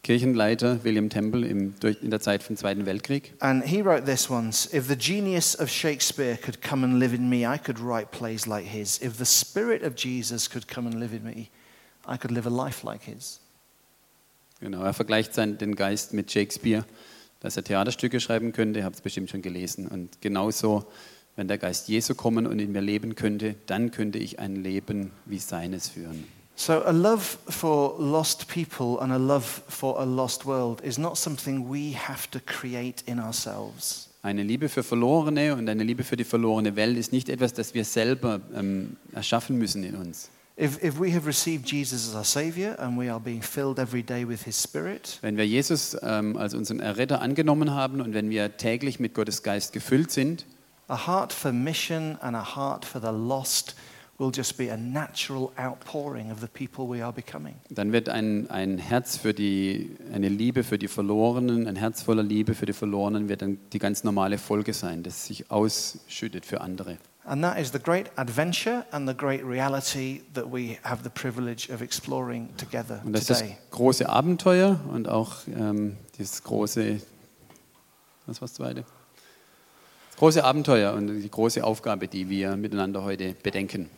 Kirchenleiter, 0.03 0.83
William 0.83 1.11
Temple, 1.11 1.47
im, 1.47 1.75
durch, 1.79 2.03
in 2.03 2.09
der 2.09 2.21
Zeit 2.21 2.43
vom 2.43 2.57
Zweiten 2.57 2.87
Weltkrieg. 2.87 3.35
And 3.41 3.63
he 3.63 3.83
wrote 3.83 4.07
this 4.07 4.31
once 4.31 4.73
If 4.73 4.89
the 4.89 4.97
genius 4.97 5.55
of 5.55 5.69
Shakespeare 5.69 6.39
could 6.39 6.63
come 6.63 6.83
and 6.83 6.99
live 6.99 7.15
in 7.15 7.29
me, 7.29 7.47
I 7.47 7.59
could 7.59 7.79
write 7.79 8.11
plays 8.11 8.47
like 8.47 8.65
his. 8.65 8.99
If 9.03 9.19
the 9.19 9.27
Spirit 9.27 9.83
of 9.83 9.97
Jesus 9.97 10.49
could 10.49 10.67
come 10.67 10.87
and 10.87 10.99
live 10.99 11.13
in 11.13 11.25
me, 11.25 11.51
I 12.07 12.17
could 12.17 12.31
live 12.31 12.47
a 12.47 12.51
life 12.51 12.83
like 12.83 13.03
his. 13.03 13.41
Genau, 14.61 14.83
er 14.83 14.95
vergleicht 14.95 15.35
seinen, 15.35 15.59
den 15.59 15.77
Geist 15.77 16.15
mit 16.15 16.31
Shakespeare, 16.31 16.85
dass 17.41 17.57
er 17.57 17.65
Theaterstücke 17.65 18.21
schreiben 18.21 18.53
könnte, 18.53 18.81
ihr 18.81 18.85
habt 18.85 18.97
es 18.97 19.03
bestimmt 19.03 19.31
schon 19.31 19.43
gelesen. 19.43 19.87
Und 19.87 20.21
genauso, 20.23 20.87
wenn 21.37 21.49
der 21.49 21.59
Geist 21.59 21.89
Jesu 21.89 22.15
kommen 22.15 22.47
und 22.47 22.59
in 22.59 22.73
mir 22.73 22.81
leben 22.81 23.15
könnte, 23.15 23.55
dann 23.67 23.91
könnte 23.91 24.19
ich 24.19 24.39
ein 24.39 24.57
Leben 24.57 25.11
wie 25.27 25.39
seines 25.39 25.89
führen. 25.89 26.25
So, 26.59 26.73
a 26.73 26.91
love 26.91 27.21
for 27.51 27.97
lost 27.99 28.49
people 28.49 28.99
and 28.99 29.13
a 29.13 29.19
love 29.19 29.45
for 29.69 30.01
a 30.01 30.05
lost 30.05 30.47
world 30.47 30.81
is 30.81 30.97
not 30.97 31.19
something 31.19 31.71
we 31.71 31.95
have 31.95 32.31
to 32.31 32.41
create 32.47 33.03
in 33.07 33.21
ourselves. 33.21 34.09
Eine 34.23 34.43
Liebe 34.43 34.71
für 34.71 34.83
Verlorene 34.83 35.55
und 35.55 35.69
eine 35.69 35.85
Liebe 35.85 36.03
für 36.03 36.17
die 36.17 36.25
verlorene 36.25 36.75
Welt 36.75 36.97
ist 36.97 37.13
nicht 37.13 37.29
etwas, 37.29 37.53
das 37.53 37.75
wir 37.75 37.85
selber 37.85 38.41
ähm, 38.55 38.97
erschaffen 39.13 39.59
müssen 39.59 39.85
in 39.85 39.95
uns. 39.97 40.31
If, 40.59 40.83
if 40.83 40.99
we 40.99 41.13
have 41.13 41.27
received 41.27 41.67
Jesus 41.67 42.09
as 42.09 42.15
our 42.15 42.25
Savior 42.25 42.77
and 42.79 42.97
we 42.97 43.11
are 43.11 43.21
being 43.21 43.43
filled 43.43 43.79
every 43.79 44.03
day 44.03 44.27
with 44.27 44.45
His 44.45 44.57
Spirit, 44.57 45.19
Wenn 45.21 45.37
wir 45.37 45.47
Jesus 45.47 45.95
ähm, 46.01 46.35
als 46.39 46.55
unseren 46.55 46.81
Erretter 46.81 47.21
angenommen 47.21 47.75
haben 47.75 48.01
und 48.01 48.15
wenn 48.15 48.31
wir 48.31 48.57
täglich 48.57 48.99
mit 48.99 49.13
Gottes 49.13 49.43
Geist 49.43 49.75
gefüllt 49.75 50.11
sind, 50.11 50.47
a 50.89 51.07
heart 51.07 51.35
for 51.35 51.53
mission 51.53 52.17
and 52.23 52.35
a 52.35 52.57
heart 52.57 52.87
for 52.87 53.03
the 53.03 53.09
lost 53.09 53.77
will 54.19 54.31
just 54.35 54.57
be 54.57 54.73
a 54.73 54.79
natural 54.79 55.53
outpouring 55.59 56.33
of 56.33 56.41
the 56.41 56.47
people 56.47 56.89
we 56.89 57.05
are 57.05 57.13
becoming. 57.13 57.57
dann 57.69 57.93
wird 57.93 58.09
ein, 58.09 58.49
ein 58.49 58.79
Herz 58.79 59.19
für 59.19 59.35
die, 59.35 59.91
eine 60.11 60.31
Liebe 60.31 60.65
für 60.65 60.79
die 60.79 60.89
Verlorenen, 60.89 61.67
ein 61.67 61.77
Herz 61.77 62.01
voller 62.01 62.23
Liebe 62.23 62.55
für 62.55 62.65
die 62.65 62.73
Verlorenen 62.73 63.29
wird 63.29 63.43
dann 63.43 63.59
die 63.75 63.79
ganz 63.79 64.05
normale 64.05 64.39
Folge 64.39 64.73
sein, 64.73 65.03
das 65.03 65.27
sich 65.27 65.51
ausschüttet 65.51 66.47
für 66.47 66.63
andere. 66.63 66.97
And 67.29 67.43
that 67.43 67.59
is 67.59 67.73
the 67.73 67.81
great 67.81 68.07
adventure 68.17 68.85
and 68.93 69.09
the 69.09 69.15
great 69.15 69.45
reality 69.45 70.21
that 70.35 70.49
we 70.49 70.79
have 70.85 71.03
the 71.03 71.11
privilege 71.11 71.69
of 71.73 71.83
exploring 71.83 72.51
together 72.57 73.01
Und 73.05 73.15
das 73.15 73.23
ist 73.23 73.31
das 73.31 73.41
today. 73.41 73.57
große 73.73 74.09
Abenteuer 74.09 74.79
und 74.93 75.09
auch 75.09 75.35
ähm, 75.49 75.97
dieses 76.17 76.45
große, 76.45 77.01
was 78.27 78.41
war 78.41 78.47
das 78.47 78.55
zweite? 78.55 78.85
Das 80.11 80.17
große 80.19 80.45
Abenteuer 80.45 80.93
und 80.93 81.21
die 81.21 81.29
große 81.29 81.65
Aufgabe, 81.65 82.07
die 82.07 82.29
wir 82.29 82.57
miteinander 82.57 83.03
heute 83.03 83.35
bedenken. 83.43 83.91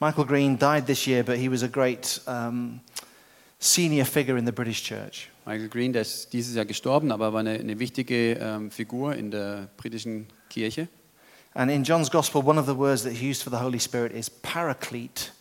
Michael 0.00 0.24
Green 0.24 0.58
died 0.58 0.86
this 0.86 1.06
year, 1.06 1.22
but 1.22 1.36
he 1.36 1.50
was 1.50 1.62
a 1.62 1.68
great 1.68 2.22
um, 2.26 2.80
senior 3.58 4.06
figure 4.06 4.38
in 4.38 4.46
the 4.46 4.52
British 4.52 4.82
church. 4.82 5.28
Michael 5.44 5.68
Green, 5.68 5.92
der 5.92 6.02
ist 6.02 6.32
dieses 6.32 6.54
Jahr 6.54 6.64
gestorben, 6.64 7.12
aber 7.12 7.34
war 7.34 7.40
eine, 7.40 7.50
eine 7.50 7.78
wichtige 7.78 8.32
ähm, 8.40 8.70
Figur 8.70 9.14
in 9.14 9.30
der 9.30 9.68
britischen 9.76 10.26
Kirche. 10.48 10.88
And 11.54 11.70
in 11.70 11.84
John's 11.84 12.10
Gospel, 12.10 12.42
one 12.42 12.58
of 12.58 12.66
the 12.66 12.76
words 12.76 13.02
that 13.04 13.12
he 13.12 13.28
used 13.28 13.42
for 13.42 13.50
the 13.50 13.58
Holy 13.58 13.78
Spirit 13.78 14.12
is 14.12 14.30
paraclete. 14.30 15.32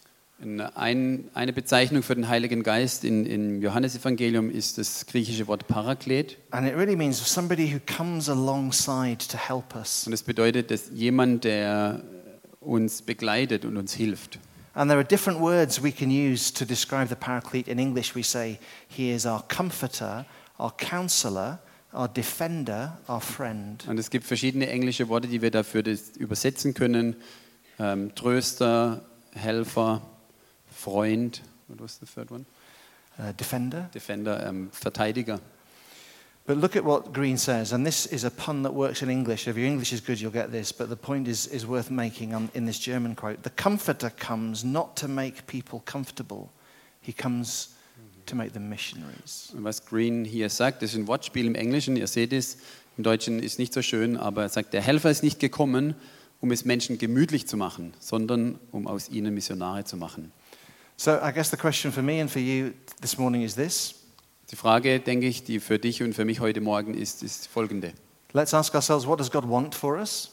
In 0.41 0.59
ein, 0.59 1.29
eine 1.35 1.53
Bezeichnung 1.53 2.01
für 2.01 2.15
den 2.15 2.27
Heiligen 2.27 2.63
Geist 2.63 3.03
in, 3.03 3.27
im 3.27 3.61
Johannesevangelium 3.61 4.49
ist 4.49 4.79
das 4.79 5.05
griechische 5.05 5.47
Wort 5.47 5.67
Paraklet. 5.67 6.37
And 6.49 6.67
it 6.67 6.75
really 6.75 6.95
means 6.95 7.23
somebody 7.23 7.71
who 7.71 7.79
comes 7.79 8.27
alongside 8.27 9.19
to 9.27 9.37
help 9.37 9.75
us. 9.75 10.07
Und 10.07 10.13
es 10.13 10.23
bedeutet, 10.23 10.71
dass 10.71 10.89
jemand, 10.93 11.43
der 11.43 12.01
uns 12.59 13.03
begleitet 13.03 13.65
und 13.65 13.77
uns 13.77 13.93
hilft. 13.93 14.39
And 14.73 14.89
there 14.89 14.99
are 14.99 15.07
different 15.07 15.39
words 15.39 15.83
we 15.83 15.91
can 15.91 16.09
use 16.09 16.51
to 16.51 16.65
describe 16.65 17.07
the 17.07 17.15
paraclete. 17.15 17.69
In 17.69 17.77
English, 17.77 18.15
we 18.15 18.23
say, 18.23 18.57
He 18.87 19.13
is 19.13 19.25
our 19.25 19.43
comforter, 19.47 20.25
our 20.59 20.73
counselor, 20.75 21.59
our 21.93 22.07
defender, 22.07 22.97
our 23.07 23.21
friend. 23.21 23.85
Und 23.87 23.97
es 23.97 24.09
gibt 24.09 24.25
verschiedene 24.25 24.69
englische 24.69 25.09
Worte, 25.09 25.27
die 25.27 25.41
wir 25.41 25.51
dafür 25.51 25.83
übersetzen 26.17 26.73
können. 26.73 27.15
Ähm, 27.79 28.13
Tröster, 28.15 29.01
Helfer, 29.33 30.01
Freund, 30.71 31.41
what 31.67 31.79
was 31.81 31.99
the 31.99 32.05
third 32.05 32.31
one? 32.31 32.45
uh, 33.19 33.33
defender. 33.33 33.89
Defender, 33.93 34.45
ähm, 34.45 34.69
Verteidiger. 34.71 35.39
But 36.47 36.57
look 36.57 36.75
at 36.75 36.83
what 36.83 37.13
Green 37.13 37.37
says, 37.37 37.71
and 37.71 37.85
this 37.85 38.07
is 38.07 38.23
a 38.23 38.31
pun 38.31 38.63
that 38.63 38.73
works 38.73 39.03
in 39.03 39.09
English. 39.09 39.47
If 39.47 39.57
your 39.57 39.67
English 39.67 39.93
is 39.93 40.01
good, 40.01 40.19
you'll 40.19 40.31
get 40.31 40.51
this, 40.51 40.71
but 40.73 40.89
the 40.89 40.95
point 40.95 41.27
is, 41.27 41.45
is 41.45 41.67
worth 41.67 41.91
making 41.91 42.33
on, 42.33 42.49
in 42.55 42.65
this 42.65 42.79
German 42.79 43.15
quote. 43.15 43.43
The 43.43 43.51
Comforter 43.51 44.09
comes 44.09 44.63
not 44.63 44.95
to 44.97 45.07
make 45.07 45.45
people 45.45 45.83
comfortable, 45.85 46.51
he 46.99 47.13
comes 47.13 47.75
to 48.31 48.35
make 48.35 48.53
them 48.53 48.69
missionaries. 48.69 49.53
Was 49.53 49.85
Green 49.85 50.25
hier 50.25 50.49
sagt, 50.49 50.81
das 50.81 50.91
ist 50.91 50.97
ein 50.97 51.07
Wortspiel 51.07 51.45
im 51.45 51.55
Englischen, 51.55 51.95
ihr 51.95 52.07
seht 52.07 52.33
es, 52.33 52.57
im 52.97 53.03
Deutschen 53.03 53.39
ist 53.39 53.59
nicht 53.59 53.73
so 53.73 53.81
schön, 53.81 54.17
aber 54.17 54.43
er 54.43 54.49
sagt, 54.49 54.73
der 54.73 54.81
Helfer 54.81 55.11
ist 55.11 55.23
nicht 55.23 55.39
gekommen, 55.39 55.95
um 56.39 56.51
es 56.51 56.65
Menschen 56.65 56.97
gemütlich 56.97 57.47
zu 57.47 57.57
machen, 57.57 57.93
sondern 57.99 58.59
um 58.71 58.87
aus 58.87 59.09
ihnen 59.09 59.33
Missionare 59.33 59.83
zu 59.83 59.97
machen. 59.97 60.31
So 60.97 61.11
I 61.11 61.31
guess 61.33 61.49
the 61.49 61.57
question 61.57 61.91
for 61.91 62.03
me 62.03 62.21
and 62.21 62.29
for 62.29 62.41
you 62.41 62.71
this 63.01 63.17
morning 63.17 63.43
is 63.43 63.55
this 63.55 63.95
Die 64.51 64.57
Frage, 64.57 64.99
denke 64.99 65.27
ich, 65.27 65.45
die 65.45 65.61
für 65.61 65.79
dich 65.79 66.03
und 66.03 66.13
für 66.13 66.25
mich 66.25 66.41
heute 66.41 66.59
Morgen 66.59 66.93
ist, 66.93 67.23
ist 67.23 67.47
folgende. 67.47 67.93
Let's 68.33 68.53
ask 68.53 68.75
ourselves 68.75 69.07
what 69.07 69.19
does 69.19 69.31
God 69.31 69.47
want 69.47 69.75
for 69.75 69.97
us? 69.97 70.31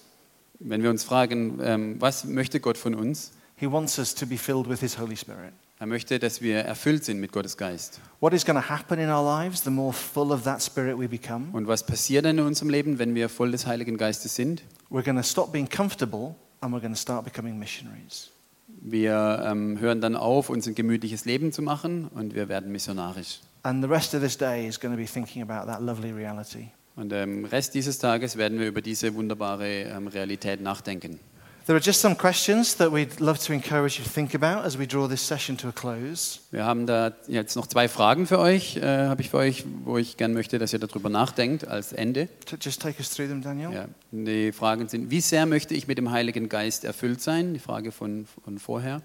Wenn 0.59 0.83
wir 0.83 0.91
uns 0.91 1.05
fragen, 1.05 1.61
ähm, 1.63 2.01
was 2.01 2.25
möchte 2.25 2.59
Gott 2.59 2.77
von 2.77 2.95
uns? 2.97 3.31
He 3.57 3.71
wants 3.71 3.99
us 3.99 4.15
to 4.15 4.27
be 4.27 4.37
filled 4.37 4.69
with 4.69 4.81
His 4.81 4.99
Holy 4.99 5.17
Spirit. 5.17 5.53
Er 5.81 5.87
möchte, 5.87 6.19
dass 6.19 6.43
wir 6.43 6.59
erfüllt 6.59 7.05
sind 7.05 7.21
mit 7.21 7.31
Gottes 7.31 7.57
Geist. 7.57 8.01
What 8.19 8.33
is 8.33 8.45
going 8.45 8.61
to 8.61 8.69
happen 8.69 8.99
in 8.99 9.11
our 9.11 9.23
lives 9.25 9.63
the 9.63 9.71
more 9.71 9.93
full 9.93 10.33
of 10.33 10.43
that 10.43 10.61
Spirit 10.61 10.99
we 10.99 11.07
become? 11.07 11.51
Und 11.53 11.69
was 11.69 11.87
passiert 11.87 12.25
dann 12.25 12.39
in 12.39 12.45
unserem 12.45 12.69
Leben, 12.69 12.99
wenn 12.99 13.15
wir 13.15 13.29
voll 13.29 13.53
des 13.53 13.65
Heiligen 13.65 13.97
Geistes 13.97 14.35
sind? 14.35 14.65
We're 14.91 15.05
going 15.05 15.17
to 15.17 15.23
stop 15.23 15.53
being 15.53 15.69
comfortable 15.69 16.35
and 16.61 16.75
we're 16.75 16.81
going 16.81 16.93
to 16.93 16.99
start 16.99 17.25
becoming 17.25 17.61
missionaries. 17.61 18.31
Wir 18.67 19.45
ähm, 19.47 19.79
hören 19.79 20.01
dann 20.01 20.17
auf, 20.17 20.51
uns 20.51 20.67
ein 20.67 20.75
gemütliches 20.75 21.27
Leben 21.27 21.53
zu 21.53 21.63
machen 21.63 22.09
und 22.13 22.35
wir 22.35 22.49
werden 22.49 22.73
missionarisch. 22.73 23.39
And 23.63 23.81
the 23.81 23.89
rest 23.89 24.17
of 24.17 24.21
this 24.21 24.37
day 24.37 24.67
is 24.67 24.81
going 24.81 24.93
to 24.93 25.01
be 25.01 25.07
thinking 25.07 25.43
about 25.43 25.71
that 25.71 25.81
lovely 25.81 26.11
reality. 26.11 26.71
Und 26.97 27.13
im 27.13 27.45
Rest 27.45 27.75
dieses 27.75 28.01
Tages 28.01 28.37
werden 28.37 28.59
wir 28.59 28.67
über 28.67 28.83
diese 28.83 29.15
wunderbare 29.15 29.83
ähm, 29.83 30.09
Realität 30.09 30.61
nachdenken. 30.61 31.21
There 31.69 31.77
are 31.77 31.85
just 31.85 32.01
some 32.01 32.17
questions 32.17 32.77
that 32.77 32.91
we'd 32.91 33.21
love 33.21 33.39
to 33.41 33.53
encourage 33.53 33.99
you 33.99 34.05
to 34.05 34.09
think 34.09 34.35
about 34.35 34.65
as 34.65 34.79
we 34.79 34.87
draw 34.87 35.07
this 35.07 35.21
session 35.21 35.55
to 35.59 35.69
a 35.69 35.73
close. 35.73 36.41
Wir 36.51 36.65
haben 36.65 36.87
da 36.87 37.13
jetzt 37.27 37.57
noch 37.57 37.67
zwei 37.67 37.89
Fragen 37.89 38.27
für 38.27 38.39
euch, 38.39 38.79
äh, 38.79 38.81
habe 38.81 39.21
ich 39.21 39.29
für 39.29 39.37
euch, 39.37 39.67
wo 39.85 39.99
ich 39.99 40.17
gern 40.17 40.33
möchte, 40.33 40.59
dass 40.59 40.73
ihr 40.73 40.79
darüber 40.79 41.11
nachdenkt 41.11 41.69
als 41.69 41.93
Ende. 41.93 42.31
Just 42.59 42.81
take 42.81 42.99
us 42.99 43.11
through 43.11 43.29
them, 43.29 43.43
Daniel. 43.43 43.71
Ja, 43.71 43.87
die 44.13 44.53
Fragen 44.53 44.89
sind, 44.89 45.11
wie 45.11 45.21
sehr 45.21 45.45
möchte 45.45 45.75
ich 45.75 45.87
mit 45.87 45.99
dem 45.99 46.11
Heiligen 46.11 46.49
Geist 46.49 46.85
erfüllt 46.85 47.21
sein? 47.21 47.53
Die 47.53 47.61
Frage 47.61 47.93
von, 47.93 48.27
von 48.43 48.59
vorher. 48.59 49.03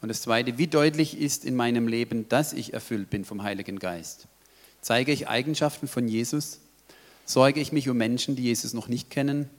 Und 0.00 0.08
das 0.08 0.22
Zweite, 0.22 0.58
wie 0.58 0.68
deutlich 0.68 1.20
ist 1.20 1.44
in 1.44 1.56
meinem 1.56 1.88
Leben, 1.88 2.28
dass 2.28 2.52
ich 2.52 2.72
erfüllt 2.72 3.10
bin 3.10 3.24
vom 3.24 3.42
Heiligen 3.42 3.80
Geist? 3.80 4.28
Zeige 4.80 5.10
ich 5.10 5.26
Eigenschaften 5.26 5.88
von 5.88 6.06
Jesus? 6.06 6.60
Sorge 7.24 7.58
ich 7.58 7.72
mich 7.72 7.88
um 7.88 7.96
Menschen, 7.96 8.36
die 8.36 8.44
Jesus 8.44 8.74
noch 8.74 8.86
nicht 8.86 9.10
kennen? 9.10 9.50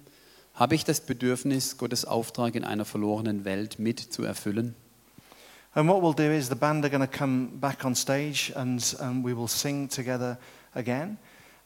Habe 0.58 0.74
ich 0.74 0.84
das 0.84 1.02
Bedürfnis, 1.02 1.78
Gottes 1.78 2.04
Auftrag 2.04 2.56
in 2.56 2.64
einer 2.64 2.84
verlorenen 2.84 3.46
Welt 3.46 3.78
mit 3.78 4.00
zu 4.00 4.24
erfüllen? 4.24 4.74
And 5.76 5.88
what 5.88 6.02
we'll 6.02 6.16
do 6.16 6.34
is 6.36 6.50
the 6.50 6.56
band 6.56 6.84
are 6.84 6.90
going 6.90 7.08
to 7.08 7.18
come 7.18 7.60
back 7.62 7.86
on 7.86 7.94
stage 7.94 8.52
and 8.56 8.82
um, 9.00 9.24
we 9.24 9.38
will 9.38 9.48
sing 9.48 9.88
together 9.88 10.40
again. 10.74 11.20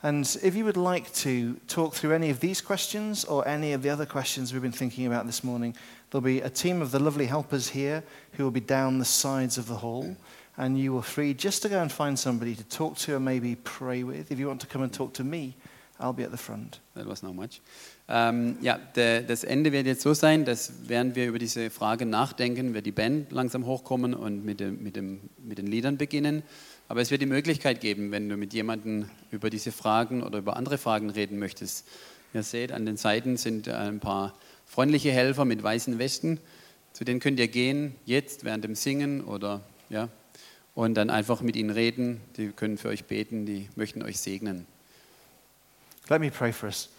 And 0.04 0.26
if 0.44 0.56
you 0.56 0.66
would 0.66 0.76
like 0.76 1.10
to 1.24 1.56
talk 1.70 1.94
through 1.94 2.12
any 2.12 2.32
of 2.32 2.42
these 2.42 2.60
questions 2.60 3.24
or 3.24 3.48
any 3.48 3.72
of 3.72 3.82
the 3.82 3.90
other 3.90 4.06
questions 4.06 4.52
we've 4.52 4.62
been 4.62 4.74
thinking 4.74 5.08
about 5.08 5.26
this 5.26 5.42
morning, 5.42 5.74
there'll 6.10 6.22
be 6.22 6.42
a 6.42 6.50
team 6.50 6.82
of 6.82 6.92
the 6.92 7.00
lovely 7.00 7.28
helpers 7.28 7.70
here 7.70 8.04
who 8.34 8.44
will 8.44 8.52
be 8.52 8.60
down 8.60 9.00
the 9.00 9.06
sides 9.06 9.58
of 9.58 9.68
the 9.68 9.78
hall. 9.78 10.18
And 10.58 10.78
you 10.78 10.98
are 10.98 11.02
free 11.02 11.34
just 11.34 11.62
to 11.62 11.70
go 11.70 11.82
and 11.82 11.90
find 11.90 12.20
somebody 12.20 12.56
to 12.56 12.64
talk 12.66 12.98
to 12.98 13.16
and 13.16 13.24
maybe 13.24 13.56
pray 13.56 14.04
with. 14.04 14.34
If 14.34 14.38
you 14.38 14.48
want 14.48 14.60
to 14.60 14.68
come 14.68 14.82
and 14.82 14.92
talk 14.92 15.14
to 15.14 15.24
me, 15.24 15.56
I'll 16.02 16.14
be 16.14 16.26
at 16.26 16.32
the 16.32 16.38
front. 16.38 16.82
That 16.96 17.08
was 17.08 17.22
not 17.22 17.36
much. 17.36 17.62
Ähm, 18.08 18.58
ja, 18.62 18.80
der, 18.96 19.22
das 19.22 19.44
Ende 19.44 19.72
wird 19.72 19.86
jetzt 19.86 20.02
so 20.02 20.14
sein, 20.14 20.44
dass 20.44 20.74
während 20.88 21.16
wir 21.16 21.28
über 21.28 21.40
diese 21.40 21.70
Frage 21.70 22.06
nachdenken, 22.06 22.74
wird 22.74 22.86
die 22.86 22.92
Band 22.92 23.32
langsam 23.32 23.66
hochkommen 23.66 24.14
und 24.14 24.44
mit, 24.44 24.60
dem, 24.60 24.84
mit, 24.84 24.96
dem, 24.96 25.22
mit 25.38 25.58
den 25.58 25.68
Liedern 25.68 25.98
beginnen. 25.98 26.44
Aber 26.88 27.02
es 27.02 27.12
wird 27.12 27.22
die 27.22 27.28
Möglichkeit 27.28 27.80
geben, 27.80 28.12
wenn 28.12 28.28
du 28.28 28.36
mit 28.36 28.54
jemandem 28.54 29.10
über 29.32 29.50
diese 29.50 29.72
Fragen 29.72 30.24
oder 30.24 30.40
über 30.40 30.58
andere 30.58 30.78
Fragen 30.78 31.10
reden 31.10 31.40
möchtest. 31.40 31.88
Ihr 32.34 32.44
seht, 32.44 32.72
an 32.72 32.86
den 32.86 32.98
Seiten 32.98 33.38
sind 33.38 33.70
ein 33.70 34.00
paar 34.00 34.34
freundliche 34.66 35.12
Helfer 35.12 35.46
mit 35.46 35.62
weißen 35.64 36.00
Westen. 36.00 36.40
Zu 36.94 37.06
denen 37.06 37.20
könnt 37.20 37.40
ihr 37.40 37.48
gehen, 37.48 37.96
jetzt 38.06 38.44
während 38.44 38.64
dem 38.64 38.76
Singen 38.76 39.22
oder 39.22 39.62
ja, 39.90 40.10
und 40.76 40.96
dann 40.96 41.10
einfach 41.10 41.42
mit 41.42 41.56
ihnen 41.56 41.70
reden. 41.70 42.22
Die 42.38 42.48
können 42.48 42.78
für 42.78 42.90
euch 42.90 43.06
beten, 43.06 43.46
die 43.46 43.70
möchten 43.76 44.02
euch 44.02 44.20
segnen. 44.20 44.66
Let 46.10 46.20
me 46.20 46.30
pray 46.30 46.52
for 46.52 46.68
us. 46.68 46.90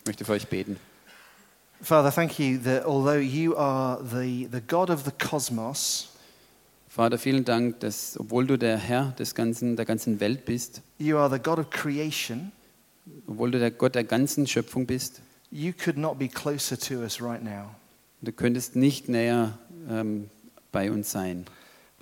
Ich 0.00 0.06
möchte 0.06 0.24
für 0.24 0.32
euch 0.32 0.48
beten. 0.48 0.76
Father, 1.82 2.10
thank 2.12 2.38
you 2.38 2.58
that 2.58 2.84
although 2.84 3.20
you 3.20 3.56
are 3.56 4.02
the, 4.02 4.46
the 4.50 4.60
God 4.60 4.90
of 4.90 5.04
the 5.04 5.12
cosmos, 5.12 6.08
Vater, 6.88 7.18
vielen 7.18 7.44
Dank, 7.44 7.80
dass 7.80 8.18
obwohl 8.18 8.46
du 8.46 8.58
der 8.58 8.76
Herr 8.76 9.14
des 9.18 9.34
ganzen, 9.34 9.76
der 9.76 9.86
ganzen 9.86 10.18
Welt 10.20 10.44
bist, 10.44 10.82
you 10.98 11.16
are 11.16 11.30
the 11.30 11.40
God 11.40 11.58
of 11.58 11.70
creation, 11.70 12.52
obwohl 13.26 13.50
du 13.50 13.58
der 13.58 13.70
Gott 13.70 13.94
der 13.94 14.04
ganzen 14.04 14.46
Schöpfung 14.46 14.86
bist, 14.86 15.22
you 15.50 15.72
could 15.72 15.96
not 15.96 16.18
be 16.18 16.28
closer 16.28 16.78
to 16.78 16.96
us 16.96 17.22
right 17.22 17.42
now. 17.42 17.74
du 18.20 18.32
könntest 18.32 18.76
nicht 18.76 19.08
näher 19.08 19.56
ähm, 19.88 20.28
bei 20.72 20.90
uns 20.90 21.10
sein. 21.10 21.46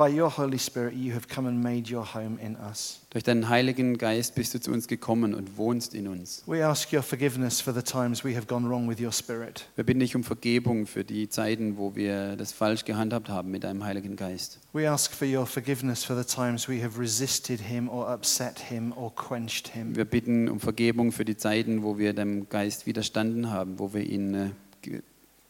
By 0.00 0.16
your 0.16 0.30
Holy 0.30 0.58
Spirit, 0.58 0.94
you 0.94 1.12
have 1.12 1.26
come 1.26 1.48
and 1.48 1.60
made 1.60 1.92
your 1.92 2.04
home 2.14 2.38
in 2.40 2.54
us. 2.56 3.00
Durch 3.10 3.24
deinen 3.24 3.48
Heiligen 3.48 3.98
Geist 3.98 4.36
bist 4.36 4.54
du 4.54 4.60
zu 4.60 4.70
uns 4.70 4.86
gekommen 4.86 5.34
und 5.34 5.56
wohnst 5.56 5.92
in 5.92 6.06
uns. 6.06 6.44
We 6.46 6.64
ask 6.64 6.92
your 6.92 7.02
forgiveness 7.02 7.60
for 7.60 7.74
the 7.74 7.82
times 7.82 8.22
we 8.24 8.36
have 8.36 8.46
gone 8.46 8.68
wrong 8.68 8.88
with 8.88 9.00
your 9.00 9.10
Spirit. 9.10 9.66
Wir 9.74 9.82
bitten 9.82 9.98
dich 9.98 10.14
um 10.14 10.22
Vergebung 10.22 10.86
für 10.86 11.02
die 11.02 11.28
Zeiten, 11.28 11.78
wo 11.78 11.96
wir 11.96 12.36
das 12.36 12.52
falsch 12.52 12.84
gehandhabt 12.84 13.28
haben 13.28 13.50
mit 13.50 13.64
deinem 13.64 13.82
Heiligen 13.82 14.14
Geist. 14.14 14.60
We 14.72 14.88
ask 14.88 15.12
for 15.12 15.26
your 15.26 15.46
forgiveness 15.46 16.04
for 16.04 16.16
the 16.16 16.22
times 16.24 16.68
we 16.68 16.80
have 16.80 16.96
resisted 16.96 17.60
him 17.60 17.88
or 17.88 18.08
upset 18.14 18.60
him 18.70 18.92
or 18.92 19.12
quenched 19.16 19.66
him. 19.66 19.96
Wir 19.96 20.04
bitten 20.04 20.48
um 20.48 20.60
Vergebung 20.60 21.10
für 21.10 21.24
die 21.24 21.36
Zeiten, 21.36 21.82
wo 21.82 21.98
wir 21.98 22.12
dem 22.12 22.48
Geist 22.48 22.86
widerstanden 22.86 23.50
haben, 23.50 23.80
wo 23.80 23.92
wir 23.92 24.04
ihn 24.04 24.34
äh, 24.34 24.50
ge- 24.80 25.02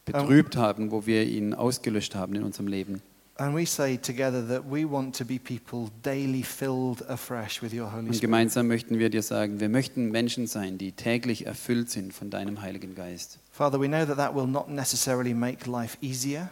betrübt 0.07 0.57
haben, 0.57 0.91
wo 0.91 1.05
wir 1.05 1.25
ihn 1.25 1.53
ausgelöscht 1.53 2.15
haben 2.15 2.35
in 2.35 2.45
unserem 2.45 2.69
Leben. 2.69 3.03
And 3.41 3.55
we 3.55 3.65
say 3.65 3.97
together 3.97 4.45
that 4.49 4.65
we 4.69 4.85
want 4.85 5.17
to 5.19 5.25
be 5.25 5.39
people 5.39 5.91
daily 6.03 6.43
filled 6.43 7.09
afresh 7.09 7.63
with 7.63 7.73
your 7.73 7.93
Holy 7.93 8.09
Und 8.09 8.21
gemeinsam 8.21 8.67
möchten 8.67 8.99
wir 8.99 9.11
dir 9.11 9.23
sagen, 9.23 9.61
wir 9.61 9.69
möchten 9.69 10.11
Menschen 10.11 10.49
sein, 10.49 10.77
die 10.77 10.91
täglich 10.91 11.47
erfüllt 11.47 11.89
sind 11.89 12.13
von 12.13 12.31
deinem 12.31 12.63
Heiligen 12.63 12.97
Geist. 12.97 13.39
Father, 13.53 13.81
we 13.81 13.87
know 13.87 14.05
that 14.05 14.17
that 14.17 14.35
will 14.35 14.49
not 14.49 14.69
necessarily 14.69 15.35
make 15.35 15.71
life 15.71 15.97
easier, 16.01 16.51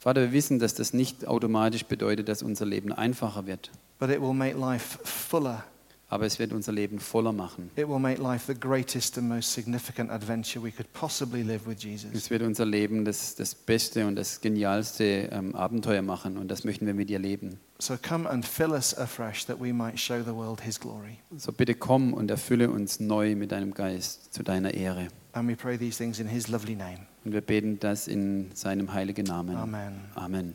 Vater, 0.00 0.20
wir 0.20 0.32
wissen, 0.32 0.58
dass 0.58 0.74
das 0.74 0.92
nicht 0.92 1.26
automatisch 1.26 1.86
bedeutet, 1.86 2.28
dass 2.28 2.42
unser 2.42 2.66
Leben 2.66 2.92
einfacher 2.92 3.46
wird, 3.46 3.70
but 3.98 4.10
it 4.10 4.20
will 4.20 4.34
make 4.34 4.58
life 4.58 4.98
fuller. 5.04 5.64
Aber 6.14 6.26
es 6.26 6.38
wird 6.38 6.52
unser 6.52 6.70
Leben 6.70 7.00
voller 7.00 7.32
machen. 7.32 7.72
It 7.74 7.88
will 7.88 7.98
make 7.98 8.22
life 8.22 8.46
the 8.46 8.56
greatest 8.56 9.18
and 9.18 9.28
most 9.28 9.52
significant 9.52 10.12
adventure 10.12 10.62
we 10.62 10.70
could 10.70 10.90
possibly 10.92 11.42
live 11.42 11.66
with 11.66 11.82
Jesus. 11.82 12.12
Es 12.14 12.30
wird 12.30 12.42
unser 12.42 12.64
Leben 12.64 13.04
das, 13.04 13.34
das 13.34 13.56
beste 13.56 14.06
und 14.06 14.14
das 14.14 14.40
genialste 14.40 15.28
ähm, 15.32 15.56
Abenteuer 15.56 16.02
machen 16.02 16.38
und 16.38 16.46
das 16.46 16.62
möchten 16.62 16.86
wir 16.86 16.94
mit 16.94 17.08
dir 17.08 17.18
leben. 17.18 17.58
So 17.80 17.96
come 17.96 18.30
and 18.30 18.46
fill 18.46 18.70
us 18.70 18.96
afresh 18.96 19.44
that 19.46 19.60
we 19.60 19.72
might 19.72 19.98
show 19.98 20.22
the 20.22 20.32
world 20.32 20.60
his 20.60 20.78
glory. 20.78 21.18
So 21.36 21.50
bitte 21.50 21.74
komm 21.74 22.14
und 22.14 22.30
erfülle 22.30 22.70
uns 22.70 23.00
neu 23.00 23.34
mit 23.34 23.50
deinem 23.50 23.74
Geist 23.74 24.32
zu 24.32 24.44
deiner 24.44 24.72
Ehre. 24.72 25.08
And 25.32 25.48
we 25.48 25.56
pray 25.56 25.76
these 25.76 25.98
things 25.98 26.20
in 26.20 26.28
his 26.28 26.46
lovely 26.46 26.76
name. 26.76 27.08
Und 27.24 27.32
wir 27.32 27.40
beten 27.40 27.80
das 27.80 28.06
in 28.06 28.52
seinem 28.54 28.92
heiligen 28.92 29.24
Namen. 29.24 29.56
Amen. 29.56 29.94
Amen. 30.14 30.54